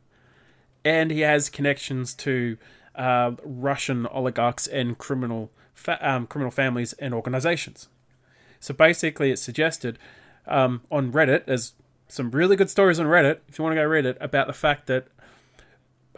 and 0.84 1.10
he 1.10 1.20
has 1.20 1.50
connections 1.50 2.14
to 2.14 2.58
uh, 2.94 3.32
Russian 3.44 4.06
oligarchs 4.06 4.68
and 4.68 4.96
criminal 4.96 5.50
fa- 5.74 5.98
um, 6.00 6.28
criminal 6.28 6.52
families 6.52 6.92
and 6.94 7.12
organizations. 7.12 7.88
So 8.60 8.72
basically, 8.72 9.32
it's 9.32 9.42
suggested 9.42 9.98
um, 10.46 10.82
on 10.92 11.10
Reddit. 11.10 11.46
There's 11.46 11.72
some 12.06 12.30
really 12.30 12.54
good 12.54 12.70
stories 12.70 13.00
on 13.00 13.06
Reddit 13.06 13.38
if 13.48 13.58
you 13.58 13.64
want 13.64 13.72
to 13.72 13.80
go 13.80 13.86
read 13.86 14.06
it 14.06 14.16
about 14.20 14.46
the 14.46 14.52
fact 14.52 14.86
that 14.86 15.08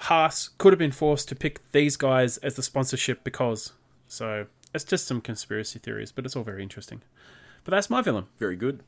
Haas 0.01 0.51
could 0.59 0.75
have 0.75 0.79
been 0.79 0.93
forced 0.93 1.31
to 1.31 1.35
pick 1.35 1.63
these 1.73 1.97
guys 1.97 2.37
as 2.39 2.57
the 2.57 2.63
sponsorship 2.63 3.25
because. 3.25 3.73
So 4.07 4.47
it's 4.75 4.85
just 4.85 5.07
some 5.07 5.21
conspiracy 5.21 5.79
theories, 5.79 6.11
but 6.13 6.27
it's 6.27 6.35
all 6.35 6.43
very 6.43 6.63
interesting. 6.63 7.03
But 7.63 7.71
that's 7.71 7.89
my 7.89 8.03
villain. 8.03 8.27
Very 8.39 8.57
good. 8.57 8.81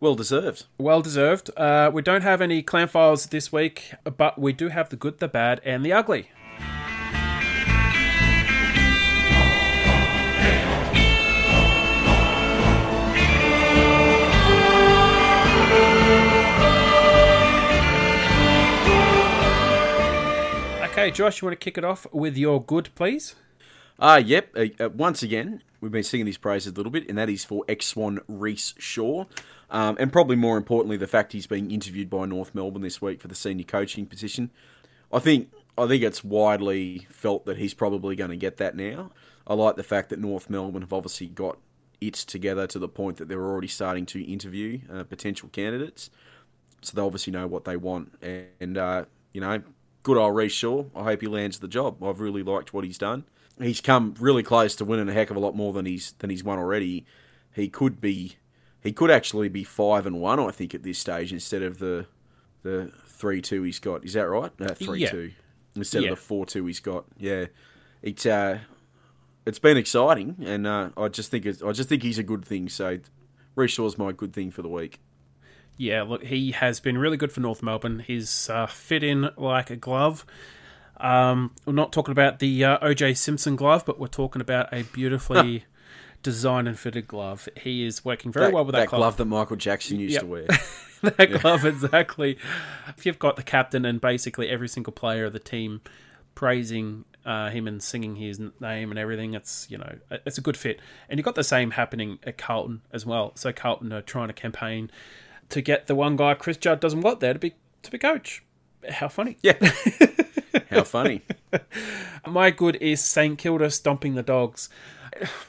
Well 0.00 0.14
deserved. 0.14 0.64
Well 0.78 1.02
deserved. 1.02 1.50
Uh, 1.56 1.90
we 1.92 2.02
don't 2.02 2.22
have 2.22 2.40
any 2.40 2.62
clan 2.62 2.88
files 2.88 3.26
this 3.26 3.52
week, 3.52 3.92
but 4.04 4.38
we 4.38 4.52
do 4.52 4.68
have 4.68 4.88
the 4.88 4.96
good, 4.96 5.18
the 5.18 5.28
bad, 5.28 5.60
and 5.64 5.84
the 5.84 5.92
ugly. 5.92 6.30
Okay, 20.90 21.10
Josh, 21.10 21.42
you 21.42 21.46
want 21.46 21.60
to 21.60 21.62
kick 21.62 21.76
it 21.76 21.84
off 21.84 22.06
with 22.10 22.38
your 22.38 22.62
good, 22.62 22.88
please? 22.94 23.34
Ah, 23.98 24.16
yep. 24.16 24.54
Uh, 24.56 24.66
uh, 24.78 24.88
once 24.90 25.22
again, 25.22 25.62
we've 25.80 25.92
been 25.92 26.02
singing 26.02 26.26
his 26.26 26.36
praises 26.38 26.72
a 26.72 26.74
little 26.74 26.92
bit, 26.92 27.08
and 27.08 27.16
that 27.16 27.30
is 27.30 27.44
for 27.44 27.64
ex 27.68 27.86
Swan 27.86 28.20
Rhyce 28.28 28.74
Shaw. 28.78 29.24
Um, 29.70 29.96
and 29.98 30.12
probably 30.12 30.36
more 30.36 30.56
importantly, 30.56 30.96
the 30.96 31.06
fact 31.06 31.32
he's 31.32 31.46
being 31.46 31.70
interviewed 31.70 32.10
by 32.10 32.26
North 32.26 32.54
Melbourne 32.54 32.82
this 32.82 33.00
week 33.00 33.20
for 33.20 33.28
the 33.28 33.34
senior 33.34 33.64
coaching 33.64 34.06
position. 34.06 34.50
I 35.12 35.18
think 35.18 35.50
I 35.78 35.86
think 35.86 36.02
it's 36.02 36.24
widely 36.24 37.06
felt 37.10 37.46
that 37.46 37.58
he's 37.58 37.74
probably 37.74 38.16
going 38.16 38.30
to 38.30 38.36
get 38.36 38.56
that 38.58 38.76
now. 38.76 39.10
I 39.46 39.54
like 39.54 39.76
the 39.76 39.82
fact 39.82 40.10
that 40.10 40.18
North 40.18 40.50
Melbourne 40.50 40.82
have 40.82 40.92
obviously 40.92 41.26
got 41.26 41.58
it 42.00 42.14
together 42.14 42.66
to 42.66 42.78
the 42.78 42.88
point 42.88 43.16
that 43.18 43.28
they're 43.28 43.44
already 43.44 43.68
starting 43.68 44.06
to 44.06 44.22
interview 44.22 44.80
uh, 44.92 45.04
potential 45.04 45.48
candidates. 45.50 46.10
So 46.82 46.92
they 46.94 47.02
obviously 47.02 47.32
know 47.32 47.46
what 47.46 47.64
they 47.64 47.76
want. 47.76 48.12
And, 48.60 48.76
uh, 48.76 49.04
you 49.32 49.40
know, 49.40 49.62
good 50.02 50.16
old 50.16 50.34
Rhyce 50.34 50.50
Shaw. 50.50 50.84
I 50.94 51.04
hope 51.04 51.20
he 51.20 51.26
lands 51.26 51.58
the 51.58 51.68
job. 51.68 52.02
I've 52.02 52.20
really 52.20 52.42
liked 52.42 52.74
what 52.74 52.84
he's 52.84 52.98
done. 52.98 53.24
He's 53.60 53.80
come 53.80 54.14
really 54.20 54.42
close 54.42 54.76
to 54.76 54.84
winning 54.84 55.08
a 55.08 55.12
heck 55.12 55.30
of 55.30 55.36
a 55.36 55.40
lot 55.40 55.54
more 55.56 55.72
than 55.72 55.86
he's 55.86 56.12
than 56.18 56.30
he's 56.30 56.44
won 56.44 56.58
already. 56.58 57.06
He 57.54 57.68
could 57.68 58.00
be, 58.00 58.36
he 58.82 58.92
could 58.92 59.10
actually 59.10 59.48
be 59.48 59.64
five 59.64 60.04
and 60.06 60.20
one. 60.20 60.38
I 60.38 60.50
think 60.50 60.74
at 60.74 60.82
this 60.82 60.98
stage 60.98 61.32
instead 61.32 61.62
of 61.62 61.78
the 61.78 62.06
the 62.62 62.92
three 63.06 63.40
two 63.40 63.62
he's 63.62 63.78
got. 63.78 64.04
Is 64.04 64.12
that 64.12 64.28
right? 64.28 64.50
Uh, 64.60 64.74
three 64.74 65.00
Yeah. 65.00 65.10
two 65.10 65.32
instead 65.74 66.02
Yeah. 66.02 66.10
of 66.10 66.18
the 66.18 66.22
four 66.22 66.44
two 66.44 66.66
he's 66.66 66.80
got. 66.80 67.04
Yeah, 67.18 67.46
it's 68.02 68.26
uh, 68.26 68.58
it's 69.46 69.58
been 69.58 69.76
exciting, 69.76 70.36
and 70.44 70.66
uh, 70.66 70.90
I 70.96 71.08
just 71.08 71.30
think 71.30 71.46
it's, 71.46 71.62
I 71.62 71.72
just 71.72 71.88
think 71.88 72.02
he's 72.02 72.18
a 72.18 72.22
good 72.24 72.44
thing. 72.44 72.68
So, 72.68 72.98
Rhyce 73.56 73.70
Shaw's 73.70 73.96
my 73.96 74.12
good 74.12 74.32
thing 74.32 74.50
for 74.50 74.60
the 74.62 74.68
week. 74.68 75.00
Yeah, 75.78 76.02
look, 76.02 76.24
he 76.24 76.50
has 76.52 76.80
been 76.80 76.98
really 76.98 77.16
good 77.16 77.30
for 77.32 77.40
North 77.40 77.62
Melbourne. 77.62 78.00
He's 78.00 78.50
uh, 78.50 78.66
fit 78.66 79.02
in 79.04 79.28
like 79.36 79.70
a 79.70 79.76
glove. 79.76 80.26
Um, 80.98 81.52
we're 81.64 81.72
not 81.74 81.92
talking 81.92 82.12
about 82.12 82.38
the 82.38 82.64
uh, 82.64 82.78
OJ 82.86 83.16
Simpson 83.16 83.56
glove, 83.56 83.84
but 83.84 83.98
we're 83.98 84.06
talking 84.06 84.40
about 84.40 84.72
a 84.72 84.82
beautifully 84.84 85.64
designed 86.22 86.68
and 86.68 86.78
fitted 86.78 87.06
glove. 87.06 87.48
He 87.56 87.84
is 87.86 88.04
working 88.04 88.32
very 88.32 88.52
well 88.52 88.64
with 88.64 88.74
that, 88.74 88.88
glove 88.88 89.16
that 89.18 89.24
Michael 89.26 89.56
Jackson 89.56 90.00
used 90.00 90.14
Yep. 90.14 90.22
to 90.22 90.26
wear. 90.26 90.46
that 91.02 91.40
glove 91.40 91.64
exactly. 91.64 92.38
If 92.96 93.04
you've 93.06 93.18
got 93.18 93.36
the 93.36 93.42
captain 93.42 93.84
and 93.84 94.00
basically 94.00 94.48
every 94.48 94.68
single 94.68 94.92
player 94.92 95.26
of 95.26 95.32
the 95.32 95.38
team 95.38 95.80
praising 96.34 97.04
uh, 97.24 97.50
him 97.50 97.66
and 97.66 97.82
singing 97.82 98.16
his 98.16 98.38
name 98.60 98.90
and 98.90 98.98
everything, 98.98 99.34
it's 99.34 99.66
you 99.70 99.78
know 99.78 99.96
it's 100.10 100.38
a 100.38 100.40
good 100.40 100.56
fit. 100.56 100.80
And 101.08 101.18
you've 101.18 101.24
got 101.24 101.34
the 101.34 101.44
same 101.44 101.72
happening 101.72 102.18
at 102.24 102.38
Carlton 102.38 102.82
as 102.92 103.04
well. 103.04 103.32
So 103.34 103.52
Carlton 103.52 103.92
are 103.92 104.02
trying 104.02 104.28
to 104.28 104.34
campaign 104.34 104.90
to 105.50 105.60
get 105.60 105.86
the 105.86 105.94
one 105.94 106.16
guy 106.16 106.34
Chris 106.34 106.56
Judd 106.56 106.80
doesn't 106.80 107.02
want 107.02 107.20
there 107.20 107.32
to 107.32 107.38
be 107.38 107.54
to 107.82 107.90
be 107.90 107.98
coach. 107.98 108.42
How 108.90 109.08
funny! 109.08 109.36
yeah, 109.42 109.54
how 110.70 110.84
funny. 110.84 111.22
My 112.26 112.50
good 112.50 112.76
is 112.76 113.02
St 113.02 113.38
Kilda 113.38 113.70
stomping 113.70 114.14
the 114.14 114.22
dogs. 114.22 114.68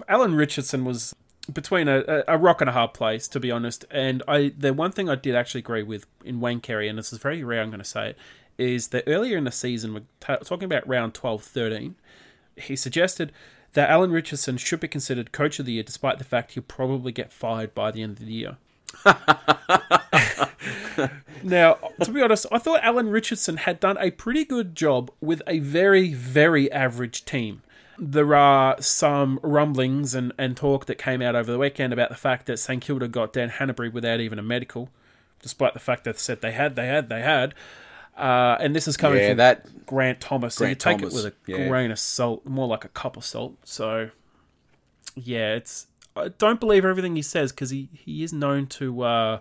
Alan 0.07 0.35
Richardson 0.35 0.85
was 0.85 1.15
between 1.51 1.87
a, 1.87 2.23
a 2.27 2.37
rock 2.37 2.61
and 2.61 2.69
a 2.69 2.73
hard 2.73 2.93
place, 2.93 3.27
to 3.29 3.39
be 3.39 3.51
honest. 3.51 3.85
And 3.89 4.23
I, 4.27 4.53
the 4.57 4.73
one 4.73 4.91
thing 4.91 5.09
I 5.09 5.15
did 5.15 5.35
actually 5.35 5.59
agree 5.59 5.83
with 5.83 6.05
in 6.23 6.39
Wayne 6.39 6.59
Carey, 6.59 6.87
and 6.87 6.97
this 6.97 7.13
is 7.13 7.19
very 7.19 7.43
rare, 7.43 7.61
I'm 7.61 7.69
going 7.69 7.79
to 7.79 7.85
say 7.85 8.09
it, 8.09 8.17
is 8.57 8.89
that 8.89 9.03
earlier 9.07 9.37
in 9.37 9.43
the 9.43 9.51
season, 9.51 9.93
we're 9.93 10.03
ta 10.19 10.37
talking 10.37 10.65
about 10.65 10.87
round 10.87 11.13
12 11.13 11.43
13, 11.43 11.95
he 12.55 12.75
suggested 12.75 13.31
that 13.73 13.89
Alan 13.89 14.11
Richardson 14.11 14.57
should 14.57 14.79
be 14.79 14.87
considered 14.87 15.31
coach 15.31 15.59
of 15.59 15.65
the 15.65 15.73
year, 15.73 15.83
despite 15.83 16.17
the 16.17 16.23
fact 16.23 16.53
he'll 16.53 16.63
probably 16.63 17.11
get 17.11 17.31
fired 17.31 17.75
by 17.75 17.91
the 17.91 18.01
end 18.01 18.19
of 18.19 18.25
the 18.25 18.33
year. 18.33 18.57
Now, 21.43 21.75
to 22.03 22.11
be 22.11 22.21
honest, 22.21 22.45
I 22.51 22.57
thought 22.57 22.83
Alan 22.83 23.09
Richardson 23.09 23.57
had 23.57 23.79
done 23.79 23.97
a 23.99 24.11
pretty 24.11 24.43
good 24.43 24.75
job 24.75 25.11
with 25.21 25.41
a 25.47 25.59
very, 25.59 26.13
very 26.13 26.71
average 26.71 27.25
team. 27.25 27.61
There 27.97 28.35
are 28.35 28.79
some 28.81 29.39
rumblings 29.41 30.13
and, 30.13 30.33
and 30.37 30.57
talk 30.57 30.85
that 30.85 30.97
came 30.97 31.21
out 31.21 31.35
over 31.35 31.51
the 31.51 31.57
weekend 31.57 31.93
about 31.93 32.09
the 32.09 32.15
fact 32.15 32.45
that 32.47 32.57
St 32.57 32.81
Kilda 32.81 33.07
got 33.07 33.33
Dan 33.33 33.49
Hannebery 33.49 33.91
without 33.91 34.19
even 34.19 34.39
a 34.39 34.43
medical, 34.43 34.89
despite 35.41 35.73
the 35.73 35.79
fact 35.79 36.03
that 36.03 36.15
they 36.15 36.19
said 36.19 36.41
they 36.41 36.51
had, 36.51 36.75
they 36.75 36.87
had, 36.87 37.09
they 37.09 37.21
had. 37.21 37.53
Uh, 38.17 38.57
and 38.59 38.75
this 38.75 38.87
is 38.87 38.97
coming 38.97 39.19
Yeah, 39.19 39.29
from 39.29 39.37
that 39.37 39.85
Grant 39.85 40.19
Thomas, 40.19 40.55
so 40.55 40.65
Grant 40.65 40.71
you 40.71 40.75
take 40.75 40.97
Thomas, 40.99 41.13
it 41.13 41.23
with 41.23 41.33
a 41.33 41.51
yeah. 41.51 41.67
grain 41.67 41.91
of 41.91 41.99
salt, 41.99 42.45
more 42.45 42.67
like 42.67 42.83
a 42.83 42.89
cup 42.89 43.15
of 43.15 43.23
salt. 43.23 43.55
So, 43.63 44.09
yeah, 45.15 45.55
it's 45.55 45.87
I 46.19 46.27
don't 46.29 46.59
believe 46.59 46.85
everything 46.85 47.15
he 47.15 47.21
says 47.21 47.51
because 47.51 47.69
he, 47.69 47.89
he 47.93 48.23
is 48.23 48.33
known 48.33 48.67
to 48.67 49.01
uh, 49.03 49.39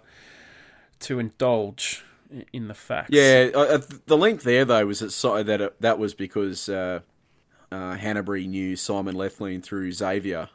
to 1.00 1.18
indulge 1.18 2.04
in 2.52 2.68
the 2.68 2.74
facts. 2.74 3.10
Yeah, 3.12 3.50
uh, 3.54 3.80
the 4.06 4.16
link 4.16 4.42
there 4.42 4.64
though 4.64 4.86
was 4.86 5.00
that 5.00 5.10
so- 5.10 5.42
that 5.42 5.60
it, 5.60 5.80
that 5.80 5.98
was 5.98 6.14
because 6.14 6.68
uh, 6.68 7.00
uh, 7.72 7.96
Hannebery 7.96 8.46
knew 8.48 8.76
Simon 8.76 9.14
Lethlean 9.14 9.62
through 9.62 9.92
Xavier, 9.92 10.48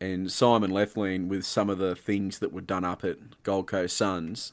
and 0.00 0.30
Simon 0.30 0.70
Lethlean 0.70 1.28
with 1.28 1.44
some 1.44 1.70
of 1.70 1.78
the 1.78 1.94
things 1.94 2.38
that 2.40 2.52
were 2.52 2.60
done 2.60 2.84
up 2.84 3.04
at 3.04 3.42
Gold 3.42 3.66
Coast 3.66 3.96
Suns 3.96 4.52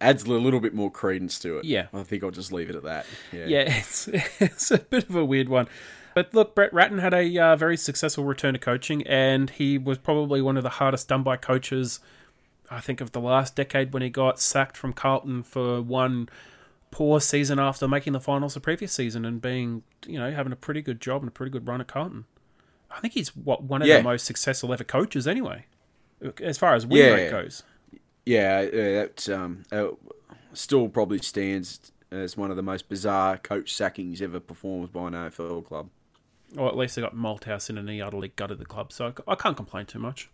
adds 0.00 0.24
a 0.24 0.30
little 0.30 0.60
bit 0.60 0.74
more 0.74 0.90
credence 0.90 1.38
to 1.38 1.58
it. 1.58 1.64
Yeah. 1.64 1.86
I 1.94 2.02
think 2.02 2.22
I'll 2.22 2.30
just 2.30 2.52
leave 2.52 2.68
it 2.68 2.76
at 2.76 2.82
that. 2.82 3.06
Yeah, 3.32 3.46
yeah, 3.46 3.60
it's 3.78 4.08
it's 4.08 4.70
a 4.70 4.78
bit 4.78 5.08
of 5.08 5.16
a 5.16 5.24
weird 5.24 5.48
one. 5.48 5.68
But 6.16 6.32
look, 6.32 6.54
Brett 6.54 6.72
Ratten 6.72 6.96
had 6.96 7.12
a 7.12 7.38
uh, 7.38 7.56
very 7.56 7.76
successful 7.76 8.24
return 8.24 8.54
to 8.54 8.58
coaching, 8.58 9.06
and 9.06 9.50
he 9.50 9.76
was 9.76 9.98
probably 9.98 10.40
one 10.40 10.56
of 10.56 10.62
the 10.62 10.70
hardest 10.70 11.08
done 11.08 11.22
by 11.22 11.36
coaches, 11.36 12.00
I 12.70 12.80
think, 12.80 13.02
of 13.02 13.12
the 13.12 13.20
last 13.20 13.54
decade 13.54 13.92
when 13.92 14.02
he 14.02 14.08
got 14.08 14.40
sacked 14.40 14.78
from 14.78 14.94
Carlton 14.94 15.42
for 15.42 15.82
one 15.82 16.30
poor 16.90 17.20
season 17.20 17.58
after 17.58 17.86
making 17.86 18.14
the 18.14 18.20
finals 18.20 18.54
the 18.54 18.60
previous 18.60 18.94
season 18.94 19.26
and 19.26 19.42
being, 19.42 19.82
you 20.06 20.18
know, 20.18 20.30
having 20.32 20.54
a 20.54 20.56
pretty 20.56 20.80
good 20.80 21.02
job 21.02 21.20
and 21.20 21.28
a 21.28 21.30
pretty 21.30 21.50
good 21.50 21.68
run 21.68 21.82
at 21.82 21.86
Carlton. 21.86 22.24
I 22.90 22.98
think 23.00 23.12
he's 23.12 23.36
what 23.36 23.64
one 23.64 23.82
of 23.82 23.88
Yeah. 23.88 23.98
the 23.98 24.04
most 24.04 24.24
successful 24.24 24.72
ever 24.72 24.84
coaches, 24.84 25.28
anyway, 25.28 25.66
as 26.42 26.56
far 26.56 26.74
as 26.74 26.86
win 26.86 26.98
Yeah. 27.04 27.10
rate 27.14 27.30
goes. 27.30 27.62
yeah, 28.24 28.62
yeah 28.62 29.02
that 29.02 29.28
um, 29.28 29.64
uh, 29.70 29.88
still 30.54 30.88
probably 30.88 31.18
stands 31.18 31.92
as 32.10 32.38
one 32.38 32.50
of 32.50 32.56
the 32.56 32.62
most 32.62 32.88
bizarre 32.88 33.36
coach 33.36 33.74
sackings 33.74 34.22
ever 34.22 34.40
performed 34.40 34.94
by 34.94 35.08
an 35.08 35.12
AFL 35.14 35.60
club. 35.62 35.90
Or 36.56 36.68
at 36.68 36.76
least 36.76 36.94
they 36.96 37.02
got 37.02 37.14
Malthouse 37.16 37.68
in 37.68 37.76
and 37.76 37.88
he 37.88 38.00
utterly 38.00 38.28
gutted 38.36 38.58
the 38.58 38.64
club, 38.64 38.92
so 38.92 39.12
I 39.26 39.34
can't 39.34 39.56
complain 39.56 39.86
too 39.86 39.98
much. 39.98 40.30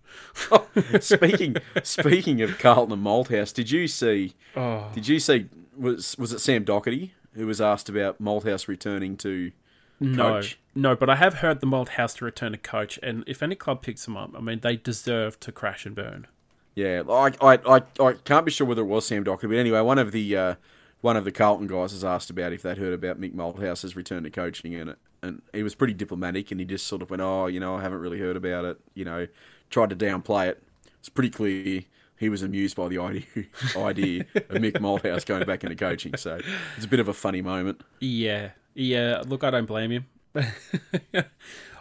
speaking 1.01 1.57
speaking 1.83 2.43
of 2.43 2.59
Carlton 2.59 2.93
and 2.93 3.03
Malthouse, 3.05 3.53
did 3.55 3.71
you 3.71 3.89
see? 3.89 4.35
Oh. 4.57 4.91
Did 4.95 5.09
you 5.09 5.19
see? 5.19 5.47
Was 5.77 6.17
was 6.19 6.33
it 6.33 6.41
Sam 6.41 6.65
Docherty 6.65 7.11
who 7.35 7.47
was 7.47 7.61
asked 7.61 7.89
about 7.89 8.21
Malthouse 8.23 8.69
returning 8.69 9.17
to 9.17 9.53
No, 10.01 10.35
coach? 10.35 10.59
no, 10.75 10.95
but 10.95 11.09
I 11.09 11.17
have 11.17 11.35
heard 11.35 11.61
the 11.61 11.67
Malthouse 11.67 12.17
to 12.19 12.27
return 12.27 12.53
to 12.53 12.59
coach, 12.59 12.99
and 13.03 13.25
if 13.27 13.43
any 13.43 13.55
club 13.55 13.81
picks 13.81 14.07
him 14.07 14.17
up, 14.17 14.33
I 14.37 14.41
mean, 14.41 14.61
they 14.61 14.77
deserve 14.77 15.41
to 15.41 15.51
crash 15.51 15.87
and 15.87 15.95
burn. 15.95 16.27
Yeah, 16.75 17.03
I, 17.09 17.33
I 17.41 17.59
I 17.77 17.83
I 18.01 18.13
can't 18.25 18.45
be 18.45 18.51
sure 18.53 18.67
whether 18.67 18.83
it 18.83 18.87
was 18.87 19.07
Sam 19.07 19.25
Docherty, 19.25 19.49
but 19.49 19.57
anyway, 19.57 19.81
one 19.81 19.99
of 19.99 20.13
the 20.13 20.37
uh, 20.37 20.55
one 21.01 21.17
of 21.17 21.25
the 21.25 21.33
Carlton 21.33 21.67
guys 21.69 21.93
has 21.93 22.05
asked 22.05 22.29
about 22.29 22.53
if 22.53 22.61
they'd 22.63 22.77
heard 22.79 22.93
about 22.93 23.19
Mick 23.21 23.35
Malthouse's 23.35 23.97
return 23.97 24.23
to 24.25 24.31
coaching, 24.31 24.75
and 24.75 24.91
it, 24.91 24.99
and 25.23 25.43
he 25.53 25.62
was 25.62 25.75
pretty 25.75 25.95
diplomatic, 25.95 26.51
and 26.51 26.61
he 26.61 26.66
just 26.66 26.87
sort 26.87 27.03
of 27.03 27.11
went, 27.11 27.23
"Oh, 27.23 27.47
you 27.47 27.61
know, 27.61 27.77
I 27.77 27.83
haven't 27.83 28.01
really 28.01 28.18
heard 28.18 28.37
about 28.37 28.64
it," 28.64 28.81
you 28.95 29.05
know, 29.05 29.29
tried 29.70 29.91
to 29.91 29.97
downplay 29.97 30.49
it. 30.49 30.62
It's 30.99 31.09
pretty 31.09 31.31
clear 31.31 31.83
he 32.23 32.29
was 32.29 32.43
amused 32.43 32.77
by 32.77 32.89
the 32.89 32.99
idea 32.99 33.25
idea 33.77 34.20
of 34.35 34.59
Mick 34.59 34.75
Malthouse 34.75 35.27
going 35.27 35.45
back 35.45 35.64
into 35.64 35.77
coaching, 35.77 36.16
so 36.16 36.39
it's 36.77 36.85
a 36.85 36.89
bit 36.89 37.01
of 37.01 37.09
a 37.09 37.14
funny 37.14 37.43
moment. 37.43 37.83
Yeah, 38.01 38.51
yeah. 38.75 39.23
Look, 39.27 39.45
I 39.45 39.51
don't 39.51 39.66
blame 39.66 39.91
him. 39.91 40.07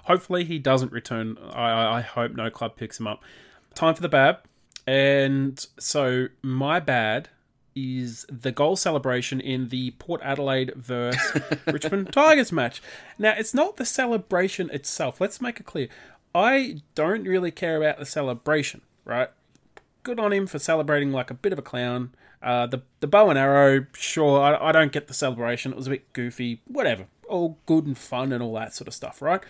Hopefully, 0.06 0.44
he 0.44 0.60
doesn't 0.60 0.92
return. 0.92 1.38
I, 1.54 1.98
I 1.98 2.02
hope 2.02 2.34
no 2.34 2.50
club 2.50 2.76
picks 2.76 3.00
him 3.00 3.08
up. 3.08 3.22
Time 3.76 3.94
for 3.94 4.02
the 4.02 4.10
bad, 4.10 4.40
and 4.88 5.66
so 5.80 6.28
my 6.42 6.80
bad 6.80 7.30
is 7.76 8.26
the 8.30 8.52
goal 8.52 8.76
celebration 8.76 9.40
in 9.40 9.70
the 9.70 9.92
Port 9.92 10.22
Adelaide 10.24 10.74
versus 10.76 11.42
Richmond 11.68 12.12
Tigers 12.12 12.52
match. 12.52 12.82
Now, 13.18 13.34
it's 13.38 13.54
not 13.54 13.78
the 13.78 13.86
celebration 13.86 14.70
itself. 14.72 15.22
Let's 15.22 15.42
make 15.42 15.60
it 15.60 15.66
clear. 15.66 15.88
I 16.34 16.82
don't 16.96 17.24
really 17.24 17.52
care 17.52 17.78
about 17.78 18.00
the 18.00 18.06
celebration, 18.06 18.82
right? 19.06 19.30
good 20.04 20.20
on 20.20 20.34
him 20.34 20.48
for 20.48 20.60
celebrating 20.60 21.12
like 21.12 21.30
a 21.30 21.34
bit 21.34 21.54
of 21.54 21.60
a 21.60 21.64
clown. 21.64 22.12
Uh, 22.42 22.66
the 22.66 22.82
the 23.02 23.08
bow 23.08 23.30
and 23.30 23.38
arrow, 23.38 23.86
sure, 23.94 24.42
I, 24.42 24.70
I 24.70 24.72
don't 24.72 24.92
get 24.92 25.08
the 25.08 25.14
celebration. 25.14 25.72
It 25.72 25.78
was 25.78 25.88
a 25.88 25.92
bit 25.92 26.12
goofy, 26.14 26.62
whatever. 26.68 27.06
All 27.30 27.58
good 27.66 27.86
and 27.86 27.98
fun 27.98 28.32
and 28.34 28.42
all 28.42 28.54
that 28.56 28.74
sort 28.74 28.88
of 28.88 28.94
stuff, 28.94 29.22
right? 29.22 29.42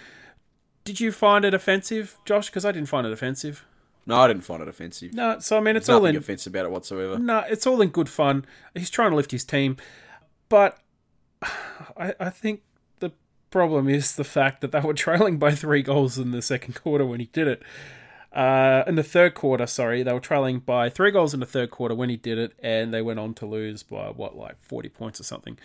Did 0.84 1.00
you 1.00 1.12
find 1.12 1.46
it 1.46 1.54
offensive, 1.54 2.18
Josh? 2.26 2.48
Because 2.48 2.66
I 2.66 2.72
didn't 2.72 2.90
find 2.90 3.08
it 3.08 3.14
offensive. 3.14 3.66
No, 4.06 4.18
I 4.18 4.28
didn't 4.28 4.44
find 4.44 4.62
it 4.62 4.68
offensive. 4.68 5.14
No, 5.14 5.40
so 5.40 5.58
I 5.58 5.60
mean, 5.62 5.76
it's 5.76 5.88
There's 5.88 5.98
all 6.00 6.06
in. 6.06 6.16
offensive 6.16 6.54
about 6.54 6.66
it 6.66 6.72
whatsoever. 6.72 7.20
No, 7.20 7.40
it's 7.50 7.68
all 7.68 7.82
in 7.82 7.90
good 7.90 8.10
fun. 8.10 8.46
He's 8.74 8.90
trying 8.90 9.12
to 9.12 9.16
lift 9.16 9.32
his 9.32 9.44
team, 9.44 9.78
but 10.50 10.80
I, 11.98 12.14
I 12.20 12.30
think 12.30 12.62
the 13.00 13.12
problem 13.52 13.88
is 13.90 14.16
the 14.16 14.24
fact 14.24 14.62
that 14.62 14.72
they 14.72 14.80
were 14.80 14.94
trailing 14.94 15.38
by 15.38 15.54
three 15.54 15.82
goals 15.84 16.18
in 16.18 16.32
the 16.32 16.42
second 16.42 16.76
quarter 16.76 17.06
when 17.06 17.20
he 17.20 17.28
did 17.28 17.48
it. 17.48 17.62
Uh, 18.34 18.84
in 18.88 18.96
the 18.96 19.04
third 19.04 19.34
quarter, 19.36 19.68
sorry, 19.68 20.04
they 20.04 20.14
were 20.14 20.20
trailing 20.22 20.60
by 20.60 20.90
three 20.90 21.12
goals 21.12 21.34
in 21.34 21.42
the 21.42 21.46
third 21.46 21.70
quarter 21.70 21.94
when 21.94 22.10
he 22.10 22.16
did 22.16 22.38
it, 22.38 22.54
and 22.64 22.94
they 22.94 23.02
went 23.02 23.20
on 23.20 23.34
to 23.34 23.46
lose 23.46 23.84
by 23.84 24.08
what, 24.08 24.38
like 24.38 24.56
forty 24.64 24.88
points 24.90 25.20
or 25.20 25.24
something. 25.24 25.58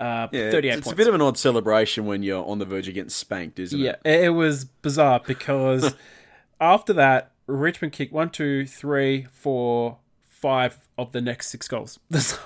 Uh, 0.00 0.26
Yeah, 0.32 0.50
thirty-eight 0.50 0.70
it's, 0.70 0.78
it's 0.78 0.84
points. 0.86 0.92
a 0.94 0.96
bit 0.96 1.08
of 1.08 1.14
an 1.14 1.20
odd 1.20 1.36
celebration 1.36 2.06
when 2.06 2.22
you're 2.22 2.42
on 2.44 2.58
the 2.58 2.64
verge 2.64 2.88
of 2.88 2.94
getting 2.94 3.10
spanked, 3.10 3.58
isn't 3.58 3.78
Yeah, 3.78 3.90
it? 3.90 4.00
Yeah, 4.06 4.12
it 4.14 4.28
was 4.30 4.64
bizarre 4.64 5.20
because 5.26 5.94
after 6.60 6.94
that, 6.94 7.32
Richmond 7.46 7.92
kicked 7.92 8.12
one, 8.12 8.30
two, 8.30 8.66
three, 8.66 9.26
four, 9.32 9.98
five 10.28 10.78
of 10.98 11.12
the 11.12 11.20
next 11.20 11.48
six 11.48 11.68
goals. 11.68 11.98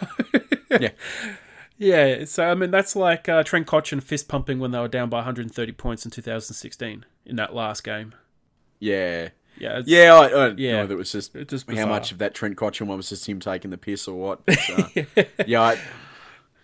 Yeah. 0.71 0.91
yeah. 1.79 2.25
So 2.27 2.45
I 2.51 2.55
mean, 2.55 2.71
that's 2.71 2.95
like 2.95 3.27
uh, 3.29 3.43
Trent 3.43 3.67
Cotchin 3.67 4.03
fist 4.03 4.29
pumping 4.29 4.59
when 4.59 4.71
they 4.71 4.79
were 4.79 4.87
down 4.87 5.09
by 5.09 5.17
130 5.19 5.73
points 5.73 6.05
in 6.05 6.11
2016 6.11 7.07
in 7.25 7.37
that 7.37 7.55
last 7.55 7.83
game. 7.85 8.15
Yeah. 8.79 9.31
Yeah, 9.57 9.81
Yeah, 9.87 10.15
I, 10.15 10.27
I 10.29 10.49
Yeah. 10.57 10.73
know 10.83 10.87
that 10.87 10.97
was 10.99 11.11
just, 11.11 11.35
just 11.49 11.69
how 11.71 11.87
much 11.87 12.13
of 12.13 12.19
that 12.19 12.35
Trent 12.35 12.57
Cotchin 12.57 12.87
one 12.87 12.99
was 12.99 13.09
just 13.09 13.27
him 13.29 13.41
taking 13.41 13.71
the 13.71 13.79
piss 13.79 14.07
or 14.07 14.17
what. 14.17 14.45
But, 14.47 14.59
uh, 15.17 15.25
yeah, 15.47 15.63
I, 15.63 15.79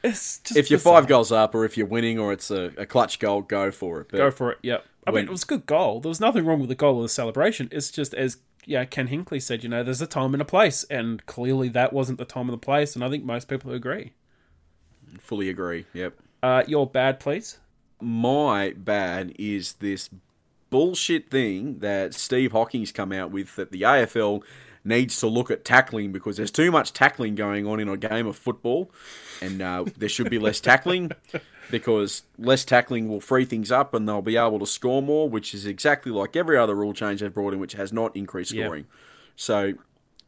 It's 0.04 0.38
just 0.40 0.56
if 0.56 0.70
you're 0.70 0.78
bizarre. 0.78 1.00
five 1.00 1.08
goals 1.08 1.32
up 1.32 1.54
or 1.54 1.64
if 1.64 1.76
you're 1.76 1.86
winning 1.86 2.18
or 2.18 2.32
it's 2.32 2.50
a, 2.50 2.72
a 2.76 2.84
clutch 2.86 3.18
goal, 3.18 3.42
go 3.42 3.70
for 3.70 4.02
it. 4.02 4.08
But 4.10 4.18
go 4.18 4.30
for 4.30 4.52
it. 4.52 4.58
Yep. 4.62 4.84
I 5.06 5.10
When- 5.10 5.22
mean, 5.22 5.28
it 5.28 5.32
was 5.32 5.42
a 5.44 5.46
good 5.46 5.66
goal. 5.66 6.00
There 6.00 6.08
was 6.10 6.20
nothing 6.20 6.44
wrong 6.46 6.60
with 6.60 6.68
the 6.68 6.74
goal 6.74 6.96
or 6.98 7.02
the 7.02 7.08
celebration. 7.08 7.68
It's 7.72 7.90
just 7.90 8.12
as 8.14 8.36
yeah, 8.66 8.84
Ken 8.86 9.08
Hinkley 9.08 9.42
said, 9.42 9.62
you 9.62 9.68
know, 9.68 9.82
there's 9.82 10.00
a 10.00 10.06
time 10.06 10.32
and 10.34 10.40
a 10.40 10.44
place, 10.46 10.84
and 10.84 11.24
clearly 11.26 11.68
that 11.70 11.92
wasn't 11.92 12.16
the 12.18 12.24
time 12.24 12.48
and 12.48 12.52
the 12.54 12.58
place, 12.58 12.94
and 12.94 13.04
I 13.04 13.10
think 13.10 13.22
most 13.24 13.46
people 13.48 13.72
agree. 13.72 14.12
fully 15.20 15.48
agree. 15.50 15.84
Yep. 15.92 16.14
Uh, 16.42 16.62
your 16.66 16.86
bad, 16.86 17.20
please. 17.20 17.58
My 18.00 18.74
bad 18.76 19.34
is 19.38 19.74
this 19.74 20.08
bullshit 20.70 21.30
thing 21.30 21.78
that 21.80 22.14
Steve 22.14 22.52
Hocking's 22.52 22.90
come 22.92 23.12
out 23.12 23.30
with 23.30 23.54
that 23.56 23.70
the 23.70 23.82
AFL 23.82 24.42
needs 24.84 25.18
to 25.20 25.26
look 25.26 25.50
at 25.50 25.64
tackling 25.64 26.12
because 26.12 26.36
there's 26.36 26.50
too 26.50 26.70
much 26.70 26.92
tackling 26.92 27.34
going 27.34 27.66
on 27.66 27.80
in 27.80 27.88
a 27.88 27.96
game 27.96 28.26
of 28.26 28.36
football, 28.36 28.90
and 29.40 29.60
uh, 29.62 29.84
there 29.96 30.08
should 30.08 30.30
be 30.30 30.38
less 30.38 30.60
tackling 30.60 31.10
because 31.70 32.22
less 32.38 32.64
tackling 32.64 33.08
will 33.08 33.20
free 33.20 33.44
things 33.44 33.72
up 33.72 33.94
and 33.94 34.08
they'll 34.08 34.22
be 34.22 34.36
able 34.36 34.58
to 34.58 34.66
score 34.66 35.02
more, 35.02 35.28
which 35.28 35.54
is 35.54 35.66
exactly 35.66 36.12
like 36.12 36.36
every 36.36 36.56
other 36.58 36.74
rule 36.74 36.92
change 36.92 37.20
they've 37.20 37.32
brought 37.32 37.54
in, 37.54 37.60
which 37.60 37.72
has 37.72 37.92
not 37.92 38.14
increased 38.16 38.52
Yeah. 38.52 38.64
scoring. 38.66 38.86
So. 39.36 39.74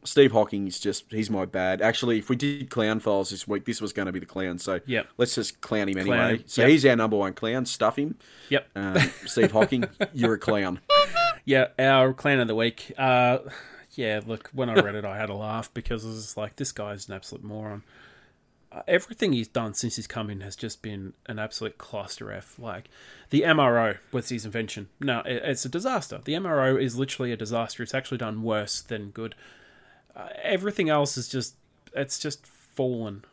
Steve 0.03 0.31
Hocking's 0.31 0.79
just, 0.79 1.11
he's 1.11 1.29
my 1.29 1.43
bad. 1.43 1.81
Actually, 1.81 2.19
if 2.19 2.29
we 2.29 2.37
did 2.37 2.69
clown 2.69 3.01
files 3.01 3.31
this 3.31 3.45
week, 3.45 3.65
this 3.65 3.81
was 3.81 3.91
going 3.91 4.05
to 4.05 4.11
be 4.13 4.19
the 4.19 4.25
clown. 4.27 4.57
So 4.57 4.79
Yep. 4.85 5.07
let's 5.17 5.35
just 5.35 5.59
clown 5.59 5.89
him 5.89 5.97
anyway. 5.97 6.15
Clown. 6.15 6.43
So 6.45 6.61
Yep. 6.61 6.69
he's 6.69 6.85
our 6.85 6.95
number 6.95 7.17
one 7.17 7.33
clown. 7.33 7.65
Stuff 7.65 7.97
him. 7.97 8.15
Yep. 8.47 8.67
Um, 8.75 8.97
Steve 9.25 9.51
Hocking, 9.51 9.83
you're 10.13 10.35
a 10.35 10.39
clown. 10.39 10.79
Yeah, 11.45 11.67
our 11.79 12.13
clown 12.13 12.39
of 12.39 12.47
the 12.47 12.55
week. 12.55 12.91
Uh, 12.97 13.39
yeah, 13.97 14.21
look, 14.25 14.49
when 14.53 14.69
I 14.69 14.75
read 14.75 14.95
it, 14.95 15.05
I 15.05 15.17
had 15.17 15.29
a 15.29 15.35
laugh 15.35 15.73
because 15.73 16.05
it 16.05 16.09
was 16.09 16.37
like, 16.37 16.55
this 16.55 16.71
guy's 16.71 17.09
an 17.09 17.15
absolute 17.15 17.43
moron. 17.43 17.83
Uh, 18.71 18.83
everything 18.87 19.33
he's 19.33 19.47
done 19.47 19.73
since 19.73 19.95
he's 19.95 20.05
come 20.05 20.29
in 20.29 20.41
has 20.41 20.55
just 20.55 20.83
been 20.83 21.13
an 21.25 21.39
absolute 21.39 21.79
cluster 21.79 22.31
F. 22.31 22.59
Like, 22.59 22.89
the 23.31 23.41
MRO 23.41 23.97
was 24.11 24.29
his 24.29 24.45
invention. 24.45 24.89
No, 24.99 25.21
it, 25.21 25.41
it's 25.43 25.65
a 25.65 25.69
disaster. 25.69 26.21
The 26.23 26.33
MRO 26.33 26.79
is 26.79 26.95
literally 26.95 27.31
a 27.31 27.37
disaster. 27.37 27.81
It's 27.81 27.95
actually 27.95 28.19
done 28.19 28.43
worse 28.43 28.81
than 28.81 29.09
good. 29.09 29.33
Uh, 30.15 30.29
everything 30.43 30.89
else 30.89 31.17
is 31.17 31.27
just, 31.27 31.55
it's 31.95 32.19
just 32.19 32.45
fallen, 32.45 33.25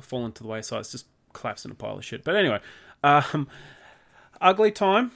fallen 0.00 0.32
to 0.32 0.42
the 0.42 0.48
wayside. 0.48 0.80
It's 0.80 0.92
just 0.92 1.06
collapsed 1.32 1.64
in 1.64 1.70
a 1.70 1.74
pile 1.74 1.96
of 1.96 2.04
shit. 2.04 2.24
But 2.24 2.36
anyway, 2.36 2.60
um, 3.02 3.48
ugly 4.38 4.70
time. 4.70 5.12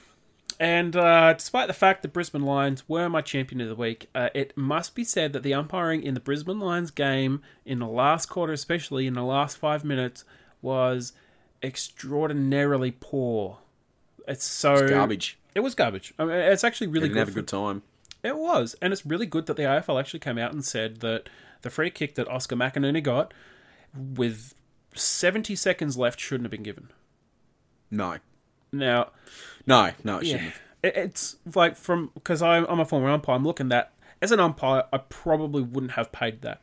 And 0.59 0.95
uh, 0.95 1.33
despite 1.33 1.67
the 1.67 1.73
fact 1.73 2.01
that 2.01 2.13
Brisbane 2.13 2.43
Lions 2.43 2.87
were 2.87 3.09
my 3.09 3.21
champion 3.21 3.59
of 3.61 3.67
the 3.67 3.75
week, 3.75 4.09
uh, 4.15 4.29
it 4.33 4.55
must 4.55 4.95
be 4.95 5.03
said 5.03 5.33
that 5.33 5.43
the 5.43 5.53
umpiring 5.53 6.01
in 6.03 6.13
the 6.13 6.19
Brisbane 6.19 6.59
Lions 6.59 6.91
game 6.91 7.41
in 7.65 7.79
the 7.79 7.87
last 7.87 8.27
quarter, 8.27 8.53
especially 8.53 9.05
in 9.05 9.13
the 9.15 9.23
last 9.23 9.57
five 9.57 9.83
minutes, 9.83 10.23
was 10.61 11.11
extraordinarily 11.61 12.91
poor. 12.99 13.57
It's 14.27 14.45
so 14.45 14.87
Garbage. 14.87 15.37
It 15.53 15.59
was 15.61 15.75
garbage. 15.75 16.13
I 16.19 16.25
mean, 16.25 16.35
it's 16.35 16.63
actually 16.63 16.87
really 16.87 17.07
Didn't 17.07 17.13
good. 17.13 17.19
have 17.19 17.29
a 17.29 17.31
good 17.31 17.47
time. 17.47 17.81
it 18.23 18.35
was, 18.37 18.75
and 18.81 18.91
it's 18.91 19.05
really 19.05 19.25
good 19.25 19.45
that 19.45 19.55
the 19.55 19.63
AFL 19.63 19.99
actually 19.99 20.19
came 20.19 20.37
out 20.37 20.51
and 20.51 20.65
said 20.65 20.99
that 21.01 21.29
the 21.61 21.69
free 21.69 21.89
kick 21.89 22.15
that 22.15 22.27
Oscar 22.27 22.55
McInerney 22.55 23.01
got, 23.01 23.33
with 23.95 24.53
70 24.93 25.55
seconds 25.55 25.95
left 25.97 26.19
shouldn't 26.19 26.45
have 26.45 26.51
been 26.51 26.63
given. 26.63 26.89
No, 27.89 28.17
Now, 28.77 29.11
no, 29.65 29.91
no, 30.03 30.19
it 30.19 30.25
shouldn't. 30.25 30.53
yeah, 30.83 30.91
have. 30.93 31.11
it's 31.11 31.37
like 31.53 31.75
from 31.75 32.11
because 32.13 32.41
I'm, 32.41 32.65
I'm 32.65 32.79
a 32.79 32.85
former 32.85 33.09
umpire. 33.09 33.35
I'm 33.35 33.43
looking 33.43 33.71
at 33.71 33.91
as 34.21 34.31
an 34.31 34.39
umpire, 34.39 34.85
I 34.91 34.97
probably 34.97 35.61
wouldn't 35.61 35.93
have 35.93 36.11
paid 36.11 36.41
that. 36.41 36.61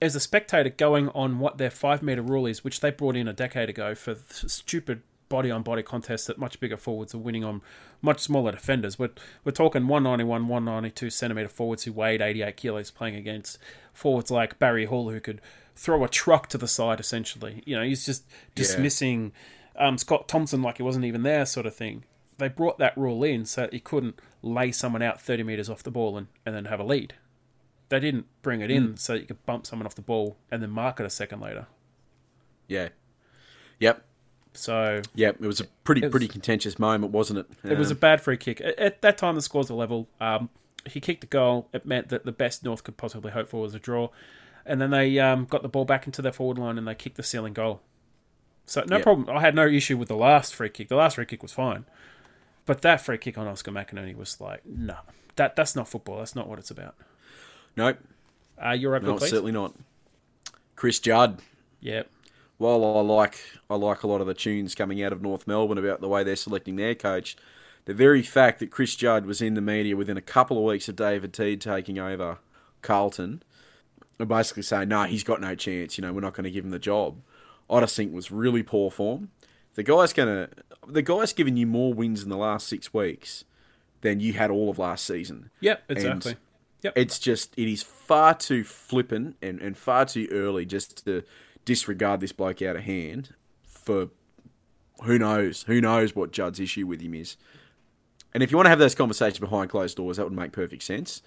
As 0.00 0.14
a 0.14 0.20
spectator, 0.20 0.70
going 0.70 1.08
on 1.10 1.38
what 1.38 1.58
their 1.58 1.70
five 1.70 2.02
meter 2.02 2.22
rule 2.22 2.46
is, 2.46 2.62
which 2.62 2.80
they 2.80 2.90
brought 2.90 3.16
in 3.16 3.26
a 3.26 3.32
decade 3.32 3.70
ago 3.70 3.94
for 3.94 4.16
stupid 4.28 5.02
body 5.28 5.50
on 5.50 5.62
body 5.62 5.82
contests 5.82 6.26
that 6.26 6.38
much 6.38 6.60
bigger 6.60 6.76
forwards 6.76 7.14
are 7.14 7.18
winning 7.18 7.42
on 7.42 7.62
much 8.02 8.20
smaller 8.20 8.52
defenders. 8.52 8.98
We're, 8.98 9.10
we're 9.44 9.52
talking 9.52 9.86
191, 9.88 10.46
192 10.46 11.10
centimeter 11.10 11.48
forwards 11.48 11.84
who 11.84 11.92
weighed 11.92 12.20
88 12.20 12.56
kilos 12.56 12.90
playing 12.90 13.16
against 13.16 13.58
forwards 13.92 14.30
like 14.30 14.58
Barry 14.58 14.84
Hall 14.84 15.10
who 15.10 15.20
could 15.20 15.40
throw 15.74 16.04
a 16.04 16.08
truck 16.08 16.48
to 16.48 16.58
the 16.58 16.68
side 16.68 17.00
essentially. 17.00 17.62
You 17.64 17.76
know, 17.76 17.82
he's 17.82 18.04
just 18.04 18.24
dismissing 18.54 19.32
um, 19.76 19.98
Scott 19.98 20.28
Thompson 20.28 20.62
like 20.62 20.76
he 20.78 20.82
wasn't 20.82 21.04
even 21.04 21.22
there, 21.22 21.46
sort 21.46 21.66
of 21.66 21.74
thing. 21.74 22.04
They 22.38 22.48
brought 22.48 22.78
that 22.78 22.96
rule 22.96 23.22
in 23.22 23.44
so 23.44 23.62
that 23.62 23.72
you 23.72 23.80
couldn't 23.80 24.18
lay 24.42 24.72
someone 24.72 25.02
out 25.02 25.20
30 25.20 25.44
metres 25.44 25.70
off 25.70 25.82
the 25.82 25.90
ball 25.90 26.16
and, 26.16 26.26
and 26.44 26.54
then 26.54 26.64
have 26.66 26.80
a 26.80 26.84
lead. 26.84 27.14
They 27.90 28.00
didn't 28.00 28.26
bring 28.42 28.60
it 28.60 28.70
in 28.70 28.96
so 28.96 29.12
that 29.12 29.20
you 29.20 29.26
could 29.26 29.44
bump 29.46 29.66
someone 29.66 29.86
off 29.86 29.94
the 29.94 30.02
ball 30.02 30.36
and 30.50 30.62
then 30.62 30.70
mark 30.70 30.98
it 30.98 31.06
a 31.06 31.10
second 31.10 31.40
later. 31.40 31.66
Yeah. 32.66 32.88
Yep. 33.78 34.04
So 34.54 35.02
Yep. 35.14 35.36
It 35.40 35.46
was 35.46 35.60
a 35.60 35.64
pretty 35.84 36.00
was- 36.00 36.10
pretty 36.10 36.28
contentious 36.28 36.78
moment, 36.78 37.12
wasn't 37.12 37.40
it? 37.40 37.46
it 37.70 37.78
was 37.78 37.90
a 37.90 37.94
bad 37.94 38.20
free 38.20 38.36
kick. 38.36 38.60
At, 38.60 38.78
at 38.78 39.02
that 39.02 39.18
time, 39.18 39.34
the 39.34 39.42
scores 39.42 39.70
were 39.70 39.76
level. 39.76 40.08
Um, 40.20 40.48
he 40.86 41.00
kicked 41.00 41.20
the 41.20 41.26
goal. 41.26 41.68
It 41.72 41.86
meant 41.86 42.08
that 42.08 42.24
the 42.24 42.32
best 42.32 42.64
North 42.64 42.84
could 42.84 42.96
possibly 42.96 43.30
hope 43.32 43.48
for 43.48 43.60
was 43.60 43.74
a 43.74 43.78
draw. 43.78 44.08
And 44.66 44.80
then 44.80 44.90
they 44.90 45.18
um, 45.18 45.44
got 45.44 45.62
the 45.62 45.68
ball 45.68 45.84
back 45.84 46.06
into 46.06 46.22
their 46.22 46.32
forward 46.32 46.58
line 46.58 46.78
and 46.78 46.88
they 46.88 46.94
kicked 46.94 47.16
the 47.16 47.22
ceiling 47.22 47.52
goal. 47.52 47.82
So 48.66 48.82
no 48.88 48.96
Yeah. 48.98 49.02
problem. 49.02 49.36
I 49.36 49.40
had 49.40 49.54
no 49.54 49.66
issue 49.66 49.96
with 49.96 50.08
the 50.08 50.16
last 50.16 50.54
free 50.54 50.68
kick. 50.70 50.88
The 50.88 50.96
last 50.96 51.14
free 51.16 51.26
kick 51.26 51.42
was 51.42 51.52
fine. 51.52 51.84
But 52.66 52.80
that 52.82 53.00
free 53.02 53.18
kick 53.18 53.36
on 53.36 53.46
Oscar 53.46 53.70
McInerney 53.70 54.16
was 54.16 54.40
like, 54.40 54.64
no, 54.64 54.96
that 55.36 55.54
that's 55.56 55.76
not 55.76 55.88
football. 55.88 56.18
That's 56.18 56.34
not 56.34 56.48
what 56.48 56.58
it's 56.58 56.70
about. 56.70 56.94
nope. 57.76 57.98
Uh, 58.64 58.70
you're 58.70 58.94
up, 58.94 59.02
No, 59.02 59.16
please. 59.16 59.30
certainly 59.30 59.52
not. 59.52 59.74
Chris 60.76 60.98
Judd. 61.00 61.40
Yeah. 61.80 62.04
While 62.56 62.84
I 62.84 63.00
like 63.00 63.38
I 63.68 63.74
like 63.74 64.02
a 64.02 64.06
lot 64.06 64.20
of 64.20 64.26
the 64.26 64.34
tunes 64.34 64.74
coming 64.74 65.02
out 65.02 65.12
of 65.12 65.20
North 65.20 65.46
Melbourne 65.46 65.76
about 65.78 66.00
the 66.00 66.08
way 66.08 66.22
they're 66.24 66.36
selecting 66.36 66.76
their 66.76 66.94
coach, 66.94 67.36
the 67.84 67.92
very 67.94 68.22
fact 68.22 68.60
that 68.60 68.70
Chris 68.70 68.94
Judd 68.96 69.26
was 69.26 69.42
in 69.42 69.54
the 69.54 69.60
media 69.60 69.96
within 69.96 70.16
a 70.16 70.22
couple 70.22 70.56
of 70.56 70.64
weeks 70.64 70.88
of 70.88 70.96
David 70.96 71.32
Teague 71.34 71.60
taking 71.60 71.98
over 71.98 72.38
Carlton, 72.80 73.42
and 74.20 74.28
basically 74.28 74.62
saying, 74.62 74.88
"No, 74.88 75.02
he's 75.02 75.24
got 75.24 75.40
no 75.40 75.54
chance. 75.56 75.98
You 75.98 76.02
know, 76.02 76.12
we're 76.12 76.20
not 76.20 76.32
going 76.34 76.44
to 76.44 76.50
give 76.50 76.64
him 76.64 76.70
the 76.70 76.78
job." 76.78 77.18
I 77.68 77.80
just 77.80 77.96
think 77.96 78.12
was 78.12 78.30
really 78.30 78.62
poor 78.62 78.90
form. 78.90 79.30
The 79.74 79.82
guy's 79.82 80.12
gonna 80.12 80.48
the 80.86 81.02
guy's 81.02 81.32
given 81.32 81.56
you 81.56 81.66
more 81.66 81.92
wins 81.92 82.22
in 82.22 82.28
the 82.28 82.36
last 82.36 82.68
six 82.68 82.92
weeks 82.92 83.44
than 84.02 84.20
you 84.20 84.34
had 84.34 84.50
all 84.50 84.70
of 84.70 84.78
last 84.78 85.04
season. 85.04 85.50
Yep. 85.60 85.82
Exactly. 85.88 86.36
Yep. 86.82 86.92
It's 86.96 87.18
just 87.18 87.54
it 87.56 87.70
is 87.70 87.82
far 87.82 88.34
too 88.34 88.62
flippant 88.62 89.36
and, 89.40 89.60
and 89.60 89.76
far 89.76 90.04
too 90.04 90.28
early 90.30 90.66
just 90.66 91.04
to 91.06 91.22
disregard 91.64 92.20
this 92.20 92.32
bloke 92.32 92.60
out 92.60 92.76
of 92.76 92.82
hand 92.82 93.34
for 93.66 94.10
who 95.02 95.18
knows 95.18 95.62
who 95.62 95.80
knows 95.80 96.14
what 96.14 96.30
Judd's 96.30 96.60
issue 96.60 96.86
with 96.86 97.00
him 97.00 97.14
is. 97.14 97.36
And 98.34 98.42
if 98.42 98.50
you 98.50 98.56
want 98.56 98.66
to 98.66 98.70
have 98.70 98.78
those 98.78 98.94
conversations 98.94 99.38
behind 99.38 99.70
closed 99.70 99.96
doors, 99.96 100.16
that 100.16 100.24
would 100.24 100.32
make 100.32 100.52
perfect 100.52 100.82
sense. 100.82 101.22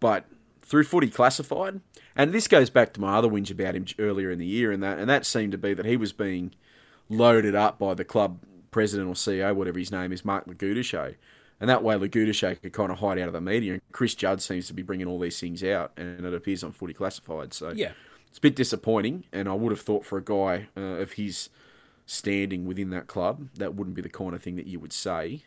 But 0.00 0.26
through 0.70 0.84
footy 0.84 1.10
classified, 1.10 1.80
and 2.16 2.32
this 2.32 2.46
goes 2.48 2.70
back 2.70 2.92
to 2.94 3.00
my 3.00 3.16
other 3.16 3.28
whinge 3.28 3.50
about 3.50 3.74
him 3.74 3.84
earlier 3.98 4.30
in 4.30 4.38
the 4.38 4.46
year, 4.46 4.70
and 4.72 4.82
that 4.82 4.98
and 4.98 5.10
that 5.10 5.26
seemed 5.26 5.50
to 5.52 5.58
be 5.58 5.74
that 5.74 5.84
he 5.84 5.96
was 5.96 6.12
being 6.12 6.52
loaded 7.08 7.54
up 7.56 7.78
by 7.78 7.92
the 7.92 8.04
club 8.04 8.38
president 8.70 9.08
or 9.08 9.14
CEO, 9.14 9.52
whatever 9.54 9.78
his 9.80 9.90
name 9.90 10.12
is, 10.12 10.24
Mark 10.24 10.46
LoGiudice. 10.46 11.16
And 11.58 11.68
that 11.68 11.82
way 11.82 11.94
Lagudashe 11.96 12.62
could 12.62 12.72
kind 12.72 12.90
of 12.92 13.00
hide 13.00 13.18
out 13.18 13.26
of 13.26 13.34
the 13.34 13.40
media. 13.40 13.72
And 13.74 13.82
Chris 13.92 14.14
Judd 14.14 14.40
seems 14.40 14.68
to 14.68 14.72
be 14.72 14.80
bringing 14.82 15.06
all 15.08 15.18
these 15.18 15.38
things 15.40 15.62
out, 15.64 15.90
and 15.96 16.24
it 16.24 16.32
appears 16.32 16.62
on 16.64 16.70
footy 16.72 16.94
classified. 16.94 17.52
So 17.52 17.72
Yeah. 17.74 17.92
it's 18.28 18.38
a 18.38 18.40
bit 18.40 18.54
disappointing. 18.56 19.24
And 19.32 19.46
I 19.48 19.52
would 19.54 19.70
have 19.72 19.80
thought 19.82 20.06
for 20.06 20.16
a 20.16 20.22
guy 20.24 20.68
uh, 20.76 20.80
of 21.02 21.12
his 21.14 21.50
standing 22.06 22.64
within 22.64 22.90
that 22.90 23.08
club, 23.08 23.48
that 23.56 23.74
wouldn't 23.74 23.94
be 23.96 24.02
the 24.02 24.08
kind 24.08 24.34
of 24.34 24.42
thing 24.42 24.56
that 24.56 24.66
you 24.68 24.78
would 24.80 24.92
say 24.92 25.42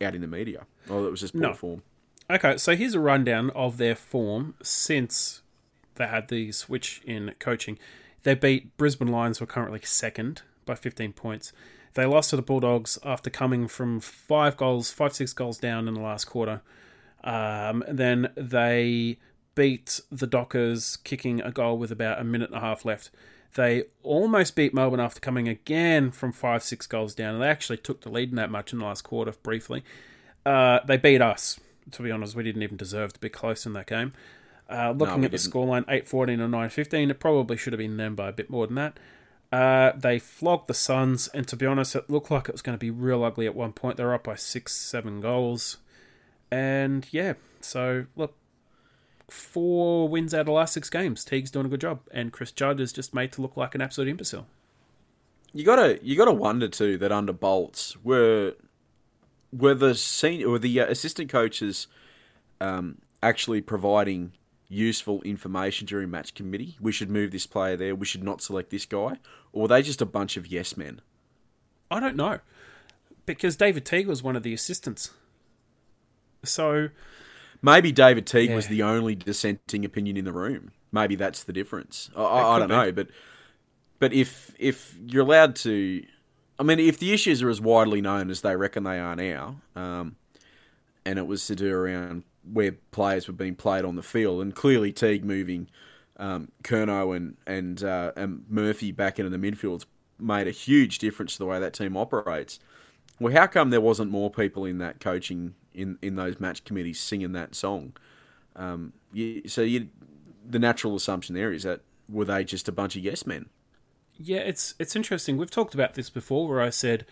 out 0.00 0.14
in 0.14 0.20
the 0.20 0.28
media. 0.28 0.66
Oh, 0.88 1.02
that 1.02 1.10
was 1.10 1.20
just 1.20 1.32
poor 1.32 1.42
No. 1.42 1.54
form. 1.54 1.82
Okay, 2.30 2.58
so 2.58 2.76
here's 2.76 2.94
a 2.94 3.00
rundown 3.00 3.48
of 3.50 3.78
their 3.78 3.94
form 3.94 4.54
since 4.62 5.40
they 5.94 6.06
had 6.06 6.28
the 6.28 6.52
switch 6.52 7.00
in 7.06 7.34
coaching. 7.38 7.78
They 8.22 8.34
beat 8.34 8.76
Brisbane 8.76 9.08
Lions, 9.08 9.38
who 9.38 9.44
are 9.44 9.46
currently 9.46 9.80
second 9.82 10.42
by 10.66 10.74
15 10.74 11.14
points. 11.14 11.54
They 11.94 12.04
lost 12.04 12.28
to 12.30 12.36
the 12.36 12.42
Bulldogs 12.42 12.98
after 13.02 13.30
coming 13.30 13.66
from 13.66 13.98
five 14.00 14.58
goals, 14.58 14.90
five 14.90 15.14
six 15.14 15.32
goals 15.32 15.56
down 15.56 15.88
in 15.88 15.94
the 15.94 16.00
last 16.00 16.26
quarter. 16.26 16.60
Um, 17.24 17.82
then 17.88 18.30
they 18.36 19.18
beat 19.54 20.00
the 20.12 20.26
Dockers, 20.26 20.98
kicking 20.98 21.40
a 21.40 21.50
goal 21.50 21.78
with 21.78 21.90
about 21.90 22.20
a 22.20 22.24
minute 22.24 22.50
and 22.50 22.58
a 22.58 22.60
half 22.60 22.84
left. 22.84 23.10
They 23.54 23.84
almost 24.02 24.54
beat 24.54 24.74
Melbourne 24.74 25.00
after 25.00 25.18
coming 25.18 25.48
again 25.48 26.10
from 26.10 26.32
five 26.32 26.62
six 26.62 26.86
goals 26.86 27.14
down, 27.14 27.34
and 27.34 27.42
they 27.42 27.48
actually 27.48 27.78
took 27.78 28.02
the 28.02 28.10
lead 28.10 28.28
in 28.28 28.36
that 28.36 28.50
much 28.50 28.74
in 28.74 28.80
the 28.80 28.84
last 28.84 29.00
quarter 29.02 29.32
briefly. 29.42 29.82
Uh, 30.44 30.80
they 30.86 30.98
beat 30.98 31.22
us. 31.22 31.58
To 31.92 32.02
be 32.02 32.10
honest, 32.10 32.34
we 32.34 32.42
didn't 32.42 32.62
even 32.62 32.76
deserve 32.76 33.12
to 33.14 33.20
be 33.20 33.28
close 33.28 33.66
in 33.66 33.72
that 33.74 33.86
game. 33.86 34.12
Uh, 34.70 34.90
looking 34.90 35.20
we 35.20 35.26
at 35.26 35.32
the 35.32 35.38
didn't. 35.38 35.52
scoreline, 35.52 35.84
8 35.88 36.06
14 36.06 36.40
and 36.40 36.52
9 36.52 36.68
15, 36.68 37.10
it 37.10 37.20
probably 37.20 37.56
should 37.56 37.72
have 37.72 37.78
been 37.78 37.96
them 37.96 38.14
by 38.14 38.28
a 38.28 38.32
bit 38.32 38.50
more 38.50 38.66
than 38.66 38.76
that. 38.76 38.98
Uh, 39.50 39.92
they 39.96 40.18
flogged 40.18 40.68
the 40.68 40.74
Suns, 40.74 41.28
and 41.28 41.48
to 41.48 41.56
be 41.56 41.64
honest, 41.64 41.96
it 41.96 42.10
looked 42.10 42.30
like 42.30 42.48
it 42.48 42.52
was 42.52 42.60
going 42.60 42.74
to 42.74 42.78
be 42.78 42.90
real 42.90 43.24
ugly 43.24 43.46
at 43.46 43.54
one 43.54 43.72
point. 43.72 43.96
They 43.96 44.04
were 44.04 44.12
up 44.12 44.24
by 44.24 44.34
six, 44.34 44.74
seven 44.74 45.20
goals. 45.20 45.78
And 46.50 47.06
yeah, 47.10 47.34
so 47.60 48.06
look, 48.14 48.34
four 49.30 50.08
wins 50.08 50.34
out 50.34 50.40
of 50.40 50.46
the 50.46 50.52
last 50.52 50.74
six 50.74 50.90
games. 50.90 51.24
Teague's 51.24 51.50
doing 51.50 51.66
a 51.66 51.68
good 51.70 51.80
job, 51.80 52.00
and 52.12 52.32
Chris 52.32 52.52
Judd 52.52 52.78
is 52.80 52.92
just 52.92 53.14
made 53.14 53.32
to 53.32 53.42
look 53.42 53.56
like 53.56 53.74
an 53.74 53.80
absolute 53.80 54.10
imbecile. 54.10 54.46
You 55.54 55.64
gotta 55.64 55.98
you 56.02 56.14
gotta 56.14 56.32
wonder 56.32 56.68
too 56.68 56.98
that 56.98 57.10
under 57.10 57.32
Bolts 57.32 57.96
were 58.04 58.54
were 59.52 59.74
the 59.74 59.94
senior 59.94 60.48
or 60.48 60.58
the 60.58 60.80
uh, 60.80 60.86
assistant 60.86 61.30
coaches 61.30 61.86
um, 62.60 62.98
actually 63.22 63.60
providing 63.60 64.32
useful 64.68 65.22
information 65.22 65.86
during 65.86 66.10
match 66.10 66.34
committee. 66.34 66.76
We 66.80 66.92
should 66.92 67.10
move 67.10 67.30
this 67.30 67.46
player 67.46 67.76
there. 67.76 67.94
We 67.94 68.06
should 68.06 68.22
not 68.22 68.42
select 68.42 68.70
this 68.70 68.84
guy. 68.84 69.16
Or 69.52 69.62
were 69.62 69.68
they 69.68 69.82
just 69.82 70.02
a 70.02 70.06
bunch 70.06 70.36
of 70.36 70.46
yes 70.46 70.76
men? 70.76 71.00
I 71.90 72.00
don't 72.00 72.16
know. 72.16 72.40
Because 73.24 73.56
David 73.56 73.84
Teague 73.84 74.06
was 74.06 74.22
one 74.22 74.36
of 74.36 74.42
the 74.42 74.52
assistants. 74.52 75.10
So, 76.44 76.90
Maybe 77.60 77.90
David 77.90 78.26
Teague 78.26 78.54
was 78.54 78.68
the 78.68 78.82
only 78.82 79.14
dissenting 79.14 79.84
opinion 79.84 80.16
in 80.16 80.24
the 80.24 80.32
room. 80.32 80.70
Maybe 80.92 81.16
that's 81.16 81.42
the 81.42 81.52
difference. 81.52 82.10
I, 82.16 82.22
I, 82.22 82.56
I 82.56 82.58
don't 82.58 82.68
know, 82.68 82.92
but 82.92 83.08
but 83.98 84.12
if 84.12 84.54
if 84.58 84.96
you're 85.04 85.24
allowed 85.24 85.56
to, 85.56 86.04
I 86.58 86.64
mean, 86.64 86.80
if 86.80 86.98
the 86.98 87.12
issues 87.12 87.42
are 87.42 87.50
as 87.50 87.60
widely 87.60 88.00
known 88.00 88.30
as 88.30 88.40
they 88.40 88.56
reckon 88.56 88.82
they 88.84 88.98
are 88.98 89.14
now, 89.14 89.60
um, 89.76 90.16
and 91.04 91.18
it 91.18 91.26
was 91.26 91.46
to 91.46 91.54
do 91.54 91.74
around 91.74 92.24
where 92.50 92.72
players 92.90 93.28
were 93.28 93.34
being 93.34 93.54
played 93.54 93.84
on 93.84 93.96
the 93.96 94.02
field, 94.02 94.42
and 94.42 94.54
clearly 94.54 94.92
Teague 94.92 95.24
moving 95.24 95.68
um, 96.16 96.50
Kerno 96.64 97.16
and 97.16 97.36
and 97.46 97.82
uh, 97.82 98.12
and 98.16 98.44
Murphy 98.48 98.92
back 98.92 99.18
into 99.18 99.30
the 99.30 99.38
midfields 99.38 99.84
made 100.18 100.48
a 100.48 100.52
huge 100.52 100.98
difference 100.98 101.34
to 101.34 101.38
the 101.38 101.46
way 101.46 101.60
that 101.60 101.72
team 101.72 101.96
operates. 101.96 102.58
Well, 103.20 103.32
how 103.32 103.46
come 103.46 103.70
there 103.70 103.80
wasn't 103.80 104.10
more 104.10 104.30
people 104.30 104.64
in 104.64 104.78
that 104.78 105.00
coaching 105.00 105.54
in, 105.74 105.98
in 106.02 106.16
those 106.16 106.38
match 106.40 106.64
committees 106.64 107.00
singing 107.00 107.32
that 107.32 107.54
song? 107.54 107.94
Um, 108.56 108.92
you, 109.12 109.42
so 109.48 109.62
you, 109.62 109.88
the 110.48 110.58
natural 110.58 110.96
assumption 110.96 111.34
there 111.34 111.52
is 111.52 111.62
that 111.64 111.80
were 112.08 112.24
they 112.24 112.44
just 112.44 112.68
a 112.68 112.72
bunch 112.72 112.96
of 112.96 113.02
yes 113.02 113.26
men? 113.26 113.48
Yeah, 114.18 114.38
it's 114.38 114.74
it's 114.78 114.96
interesting. 114.96 115.36
We've 115.36 115.50
talked 115.50 115.74
about 115.74 115.94
this 115.94 116.10
before 116.10 116.48
where 116.48 116.60
I 116.60 116.70
said 116.70 117.06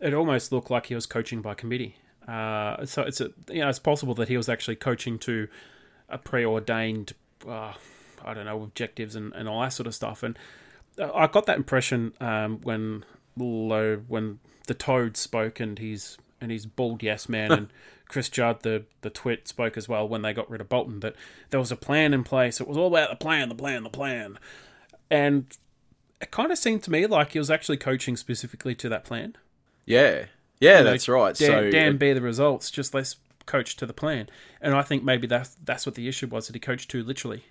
it 0.00 0.14
almost 0.14 0.52
looked 0.52 0.70
like 0.70 0.86
he 0.86 0.94
was 0.94 1.06
coaching 1.06 1.42
by 1.42 1.54
committee. 1.54 1.96
Uh, 2.26 2.84
so 2.84 3.02
it's 3.02 3.20
a, 3.20 3.30
you 3.48 3.60
know, 3.60 3.68
it's 3.68 3.78
possible 3.78 4.14
that 4.14 4.28
he 4.28 4.36
was 4.36 4.48
actually 4.48 4.76
coaching 4.76 5.18
to 5.18 5.48
a 6.08 6.18
preordained, 6.18 7.14
uh, 7.46 7.72
I 8.24 8.34
don't 8.34 8.44
know, 8.44 8.62
objectives 8.62 9.16
and, 9.16 9.32
and 9.32 9.48
all 9.48 9.62
that 9.62 9.72
sort 9.72 9.86
of 9.86 9.94
stuff. 9.94 10.22
And 10.22 10.38
uh, 10.98 11.10
I 11.14 11.26
got 11.26 11.46
that 11.46 11.56
impression 11.56 12.12
um, 12.20 12.60
when 12.62 13.04
when 13.36 14.40
the 14.66 14.74
Toad 14.74 15.16
spoke 15.16 15.60
and 15.60 15.78
he's 15.78 16.18
and 16.40 16.50
he's 16.50 16.66
bald 16.66 17.02
yes 17.02 17.28
man 17.28 17.52
and 17.52 17.72
Chris 18.08 18.28
Judd 18.28 18.62
the 18.62 18.84
the 19.02 19.10
twit 19.10 19.48
spoke 19.48 19.76
as 19.76 19.88
well 19.88 20.08
when 20.08 20.22
they 20.22 20.32
got 20.32 20.50
rid 20.50 20.60
of 20.60 20.68
Bolton 20.68 21.00
that 21.00 21.14
there 21.50 21.60
was 21.60 21.72
a 21.72 21.76
plan 21.76 22.12
in 22.14 22.24
place. 22.24 22.60
It 22.60 22.68
was 22.68 22.76
all 22.76 22.88
about 22.88 23.10
the 23.10 23.16
plan, 23.16 23.48
the 23.48 23.54
plan, 23.54 23.82
the 23.82 23.90
plan, 23.90 24.38
and 25.10 25.46
it 26.20 26.30
kind 26.30 26.50
of 26.50 26.58
seemed 26.58 26.82
to 26.84 26.90
me 26.90 27.06
like 27.06 27.32
he 27.32 27.38
was 27.38 27.50
actually 27.50 27.76
coaching 27.76 28.16
specifically 28.16 28.74
to 28.76 28.88
that 28.88 29.04
plan. 29.04 29.36
Yeah, 29.86 30.24
yeah, 30.60 30.78
You 30.78 30.84
know, 30.84 30.90
that's 30.90 31.08
right. 31.08 31.34
Dan, 31.34 31.48
so 31.48 31.70
Dan 31.70 31.94
uh, 31.94 31.98
bear 31.98 32.14
the 32.14 32.20
results, 32.20 32.70
just 32.70 32.92
let's 32.94 33.16
coach 33.46 33.76
to 33.76 33.86
the 33.86 33.92
plan. 33.94 34.28
And 34.60 34.74
I 34.74 34.82
think 34.82 35.02
maybe 35.04 35.26
that's 35.26 35.56
that's 35.64 35.86
what 35.86 35.94
the 35.94 36.08
issue 36.08 36.26
was 36.26 36.46
that 36.48 36.54
he 36.54 36.60
coached 36.60 36.90
too 36.90 37.02
literally 37.02 37.44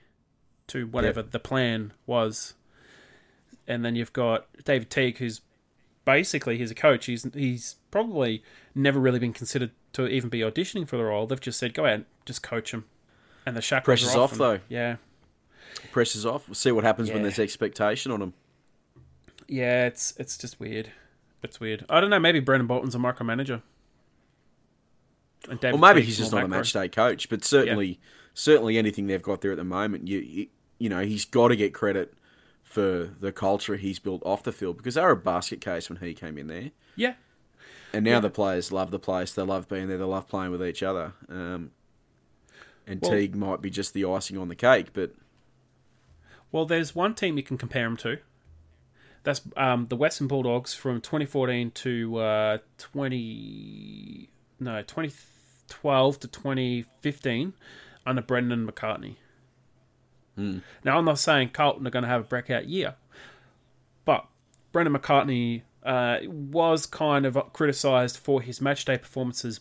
to 0.67 0.85
whatever 0.85 1.21
the 1.23 1.39
plan 1.39 1.93
was. 2.05 2.53
and 3.67 3.83
then 3.85 3.95
you've 3.95 4.13
got 4.13 4.47
David 4.65 4.89
Teague, 4.89 5.17
who's 5.17 5.41
basically 6.05 6.57
he's 6.57 6.71
a 6.71 6.75
coach. 6.75 7.05
He's 7.05 7.27
he's 7.33 7.77
probably 7.89 8.43
never 8.75 8.99
really 8.99 9.19
been 9.19 9.33
considered 9.33 9.71
to 9.93 10.07
even 10.07 10.29
be 10.29 10.39
auditioning 10.39 10.87
for 10.87 10.97
the 10.97 11.03
role. 11.05 11.25
They've 11.25 11.39
just 11.39 11.57
said 11.59 11.73
go 11.73 11.85
out, 11.85 12.03
just 12.25 12.43
coach 12.43 12.73
him, 12.73 12.85
and 13.45 13.55
the 13.55 13.61
shackles 13.61 13.85
Pressure's 13.85 14.15
are 14.15 14.21
off, 14.21 14.31
and- 14.33 14.41
though. 14.41 14.59
Yeah, 14.69 14.97
Pressure's 15.91 16.25
off. 16.25 16.47
We'll 16.47 16.55
see 16.55 16.71
what 16.71 16.83
happens 16.83 17.09
when 17.11 17.23
there's 17.23 17.39
expectation 17.39 18.11
on 18.11 18.21
him. 18.21 18.33
Yeah, 19.47 19.85
it's 19.87 20.13
it's 20.17 20.37
just 20.37 20.59
weird. 20.59 20.91
It's 21.43 21.59
weird. 21.59 21.85
I 21.89 22.01
don't 22.01 22.09
know. 22.09 22.19
Maybe 22.19 22.39
Brendon 22.39 22.67
Bolton's 22.67 22.95
a 22.95 22.97
micromanager. 22.97 23.61
And 25.49 25.59
David 25.59 25.79
Well, 25.79 25.89
maybe 25.93 26.01
Teague's 26.01 26.07
he's 26.07 26.17
just 26.17 26.31
more 26.31 26.41
not 26.41 26.45
a 26.45 26.49
macro. 26.49 26.59
match 26.59 26.73
day 26.73 26.89
coach, 26.89 27.29
but 27.29 27.45
certainly, 27.45 27.99
certainly 28.33 28.77
anything 28.77 29.07
they've 29.07 29.21
got 29.21 29.41
there 29.41 29.51
at 29.51 29.57
the 29.57 29.63
moment, 29.63 30.07
you 30.07 30.19
you, 30.19 30.47
you 30.79 30.89
know, 30.89 31.01
he's 31.01 31.25
got 31.25 31.49
to 31.49 31.55
get 31.55 31.73
credit 31.73 32.13
for 32.63 33.09
the 33.21 33.31
culture 33.31 33.77
he's 33.77 33.97
built 33.99 34.21
off 34.25 34.43
the 34.43 34.51
field 34.51 34.77
because 34.77 34.95
they 34.95 35.01
were 35.01 35.11
a 35.11 35.15
basket 35.15 35.61
case 35.61 35.89
when 35.89 35.99
he 35.99 36.13
came 36.13 36.37
in 36.37 36.47
there, 36.47 36.71
Yeah, 36.97 37.13
and 37.93 38.03
now 38.03 38.19
the 38.19 38.29
players 38.29 38.71
love 38.73 38.91
the 38.91 38.99
place. 38.99 39.31
They 39.31 39.43
love 39.43 39.69
being 39.69 39.87
there. 39.87 39.97
They 39.97 40.03
love 40.03 40.27
playing 40.27 40.51
with 40.51 40.65
each 40.65 40.83
other. 40.83 41.13
Um, 41.29 41.71
and 42.85 42.99
Well- 43.01 43.11
Teague 43.11 43.35
might 43.35 43.61
be 43.61 43.69
just 43.69 43.93
the 43.93 44.03
icing 44.05 44.37
on 44.37 44.49
the 44.49 44.55
cake, 44.55 44.87
but 44.91 45.11
Well, 46.51 46.65
there's 46.65 46.93
one 46.93 47.13
team 47.15 47.37
you 47.37 47.43
can 47.43 47.57
compare 47.57 47.85
him 47.85 47.95
to. 47.97 48.17
That's 49.27 49.41
um, 49.57 49.87
the 49.89 49.97
Western 49.97 50.27
Bulldogs 50.27 50.73
from 50.73 51.01
2014 51.01 51.71
to 51.71 52.17
uh, 52.17 52.57
20 52.77 54.29
no 54.61 54.81
2012 54.83 56.19
to 56.21 56.27
2015 56.29 57.53
under 58.05 58.21
Brendan 58.21 58.65
McCartney. 58.65 59.15
Now 60.85 60.97
I'm 60.97 61.03
not 61.03 61.19
saying 61.19 61.49
Carlton 61.49 61.85
are 61.85 61.89
going 61.89 62.03
to 62.03 62.09
have 62.09 62.21
a 62.21 62.23
breakout 62.23 62.69
year, 62.69 62.95
but 64.05 64.25
Brendan 64.71 64.95
McCartney 64.95 65.63
uh, 65.83 66.19
was 66.29 66.85
kind 66.85 67.25
of 67.25 67.37
criticised 67.51 68.15
for 68.15 68.41
his 68.41 68.61
matchday 68.61 68.97
performances, 69.01 69.59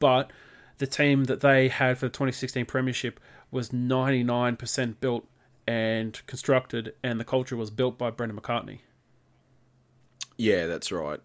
but 0.00 0.32
the 0.78 0.86
team 0.88 1.26
that 1.26 1.42
they 1.42 1.68
had 1.68 1.98
for 1.98 2.06
the 2.06 2.10
2016 2.10 2.66
Premiership 2.66 3.20
was 3.52 3.68
99% 3.68 4.96
built 4.98 5.28
and 5.64 6.20
constructed, 6.26 6.94
and 7.04 7.20
the 7.20 7.24
culture 7.24 7.56
was 7.56 7.70
built 7.70 7.96
by 7.96 8.10
Brendan 8.10 8.40
McCartney. 8.40 8.80
Yeah, 10.36 10.66
that's 10.66 10.92
right. 10.92 11.20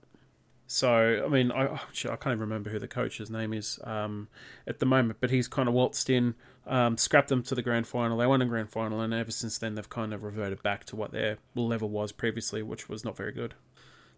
So, 0.67 1.23
I 1.25 1.27
mean, 1.27 1.51
I, 1.51 1.67
oh, 1.67 1.73
I 1.73 2.15
can't 2.15 2.27
even 2.27 2.39
remember 2.39 2.69
who 2.69 2.79
the 2.79 2.87
coach's 2.87 3.29
name 3.29 3.51
is 3.53 3.77
um, 3.83 4.29
at 4.65 4.79
the 4.79 4.85
moment, 4.85 5.19
but 5.19 5.29
he's 5.29 5.49
kind 5.49 5.67
of 5.67 5.75
waltzed 5.75 6.09
in, 6.09 6.33
um, 6.65 6.95
scrapped 6.95 7.27
them 7.27 7.43
to 7.43 7.55
the 7.55 7.61
grand 7.61 7.87
final. 7.87 8.17
They 8.17 8.25
won 8.25 8.41
a 8.41 8.45
grand 8.45 8.69
final, 8.69 9.01
and 9.01 9.13
ever 9.13 9.31
since 9.31 9.57
then, 9.57 9.75
they've 9.75 9.89
kind 9.89 10.13
of 10.13 10.23
reverted 10.23 10.63
back 10.63 10.85
to 10.85 10.95
what 10.95 11.11
their 11.11 11.39
level 11.55 11.89
was 11.89 12.13
previously, 12.13 12.63
which 12.63 12.87
was 12.87 13.03
not 13.03 13.17
very 13.17 13.33
good. 13.33 13.53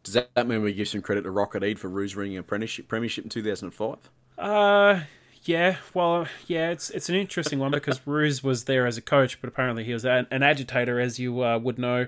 Does 0.04 0.14
that, 0.14 0.30
that 0.36 0.46
mean 0.46 0.62
we 0.62 0.74
give 0.74 0.88
some 0.88 1.02
credit 1.02 1.24
to 1.24 1.32
Rocket 1.32 1.64
Eade 1.64 1.80
for 1.80 1.88
Roos 1.88 2.16
winning 2.16 2.38
a 2.38 2.44
premiership, 2.44 2.88
premiership 2.88 3.24
in 3.24 3.32
2005? 3.32 4.12
Uh, 4.38 5.00
yeah, 5.46 5.78
well, 5.96 6.28
yeah, 6.46 6.70
it's 6.70 6.92
it's 6.92 7.10
an 7.10 7.16
interesting 7.16 7.58
one 7.58 7.72
because 7.72 8.00
Roos 8.06 8.44
was 8.44 8.66
there 8.66 8.86
as 8.86 8.98
a 8.98 9.02
coach, 9.02 9.42
but 9.42 9.48
apparently 9.48 9.86
he 9.86 9.94
was 9.94 10.06
an, 10.06 10.28
an 10.30 10.44
agitator, 10.44 11.00
as 11.00 11.18
you 11.18 11.44
uh, 11.44 11.58
would 11.58 11.80
know 11.80 12.08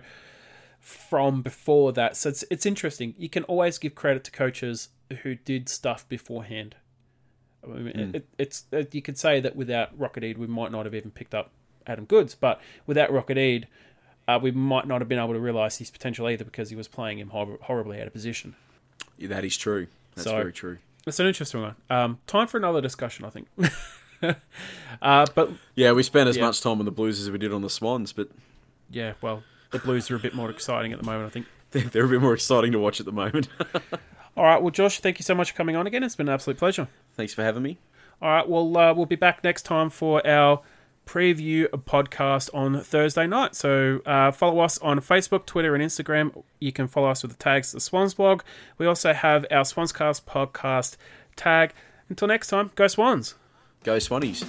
from 0.85 1.41
before 1.41 1.91
that. 1.93 2.15
So 2.15 2.29
it's 2.29 2.43
it's 2.51 2.63
interesting. 2.65 3.15
You 3.17 3.27
can 3.27 3.43
always 3.45 3.79
give 3.79 3.95
credit 3.95 4.23
to 4.25 4.31
coaches 4.31 4.89
who 5.23 5.33
did 5.33 5.67
stuff 5.67 6.07
beforehand. 6.07 6.75
I 7.63 7.67
mean, 7.67 8.11
it, 8.13 8.27
it's 8.37 8.65
it, 8.71 8.93
you 8.93 9.01
could 9.01 9.17
say 9.17 9.39
that 9.39 9.55
without 9.55 9.97
Rocket 9.99 10.23
Eade, 10.23 10.37
we 10.37 10.45
might 10.45 10.71
not 10.71 10.85
have 10.85 10.93
even 10.93 11.09
picked 11.09 11.33
up 11.33 11.49
Adam 11.87 12.05
Goodes, 12.05 12.35
but 12.35 12.61
without 12.85 13.11
Rocket 13.11 13.35
Eade, 13.39 13.67
uh, 14.27 14.37
we 14.39 14.51
might 14.51 14.85
not 14.87 15.01
have 15.01 15.09
been 15.09 15.17
able 15.17 15.33
to 15.33 15.39
realise 15.39 15.79
his 15.79 15.89
potential 15.89 16.29
either 16.29 16.45
because 16.45 16.69
he 16.69 16.75
was 16.75 16.87
playing 16.87 17.17
him 17.17 17.29
hor- 17.29 17.57
horribly 17.63 17.99
out 17.99 18.05
of 18.05 18.13
position. 18.13 18.53
Yeah, 19.17 19.29
that 19.29 19.43
is 19.43 19.57
true. 19.57 19.87
That's 20.13 20.27
So- 20.27 20.35
very 20.35 20.53
true. 20.53 20.77
It's 21.07 21.19
an 21.19 21.25
interesting 21.25 21.61
one. 21.61 21.75
Um, 21.89 22.19
time 22.27 22.47
for 22.47 22.57
another 22.57 22.81
discussion, 22.81 23.25
I 23.25 23.29
think. 23.31 23.47
uh, 25.01 25.25
but 25.35 25.49
Yeah, 25.75 25.91
we 25.93 26.03
spent 26.03 26.29
as 26.29 26.37
Yeah. 26.37 26.45
much 26.45 26.61
time 26.61 26.79
on 26.79 26.85
the 26.85 26.91
Blues 26.91 27.19
as 27.19 27.29
we 27.31 27.37
did 27.37 27.53
on 27.53 27.61
the 27.61 27.69
Swans, 27.69 28.11
but 28.13 28.29
yeah, 28.89 29.13
well, 29.21 29.43
the 29.71 29.79
Blues 29.79 30.09
are 30.11 30.15
a 30.15 30.19
bit 30.19 30.33
more 30.33 30.49
exciting 30.49 30.93
at 30.93 30.99
the 30.99 31.05
moment, 31.05 31.27
I 31.27 31.29
think. 31.29 31.45
they're, 31.71 31.83
they're 31.83 32.05
a 32.05 32.09
bit 32.09 32.21
more 32.21 32.33
exciting 32.33 32.71
to 32.71 32.79
watch 32.79 32.99
at 32.99 33.05
the 33.05 33.11
moment. 33.11 33.47
All 34.37 34.43
right, 34.43 34.61
well, 34.61 34.71
Josh, 34.71 34.99
thank 34.99 35.19
you 35.19 35.23
so 35.23 35.33
much 35.35 35.51
for 35.51 35.57
coming 35.57 35.75
on 35.75 35.87
again. 35.87 36.03
It's 36.03 36.15
been 36.15 36.27
an 36.27 36.33
absolute 36.33 36.57
pleasure. 36.57 36.87
Thanks 37.13 37.33
for 37.33 37.43
having 37.43 37.63
me. 37.63 37.77
All 38.21 38.29
right, 38.29 38.47
well, 38.47 38.77
uh, 38.77 38.93
we'll 38.93 39.05
be 39.05 39.15
back 39.15 39.43
next 39.43 39.63
time 39.63 39.89
for 39.89 40.25
our 40.27 40.61
preview 41.05 41.67
podcast 41.69 42.49
on 42.53 42.81
Thursday 42.81 43.27
night. 43.27 43.55
So 43.55 44.01
uh, 44.05 44.31
follow 44.31 44.59
us 44.59 44.77
on 44.79 44.99
Facebook, 44.99 45.45
Twitter, 45.45 45.75
and 45.75 45.83
Instagram. 45.83 46.43
You 46.59 46.71
can 46.71 46.87
follow 46.87 47.09
us 47.09 47.21
with 47.21 47.31
the 47.31 47.37
tags 47.37 47.71
the 47.71 47.79
Swans 47.79 48.13
blog. 48.13 48.41
We 48.77 48.85
also 48.85 49.13
have 49.13 49.45
our 49.51 49.63
Swanscast 49.63 50.23
podcast 50.23 50.97
tag. 51.35 51.73
Until 52.09 52.27
next 52.27 52.47
time, 52.47 52.71
go 52.75 52.87
Swans. 52.87 53.35
Go 53.83 53.97
Swannies. 53.97 54.43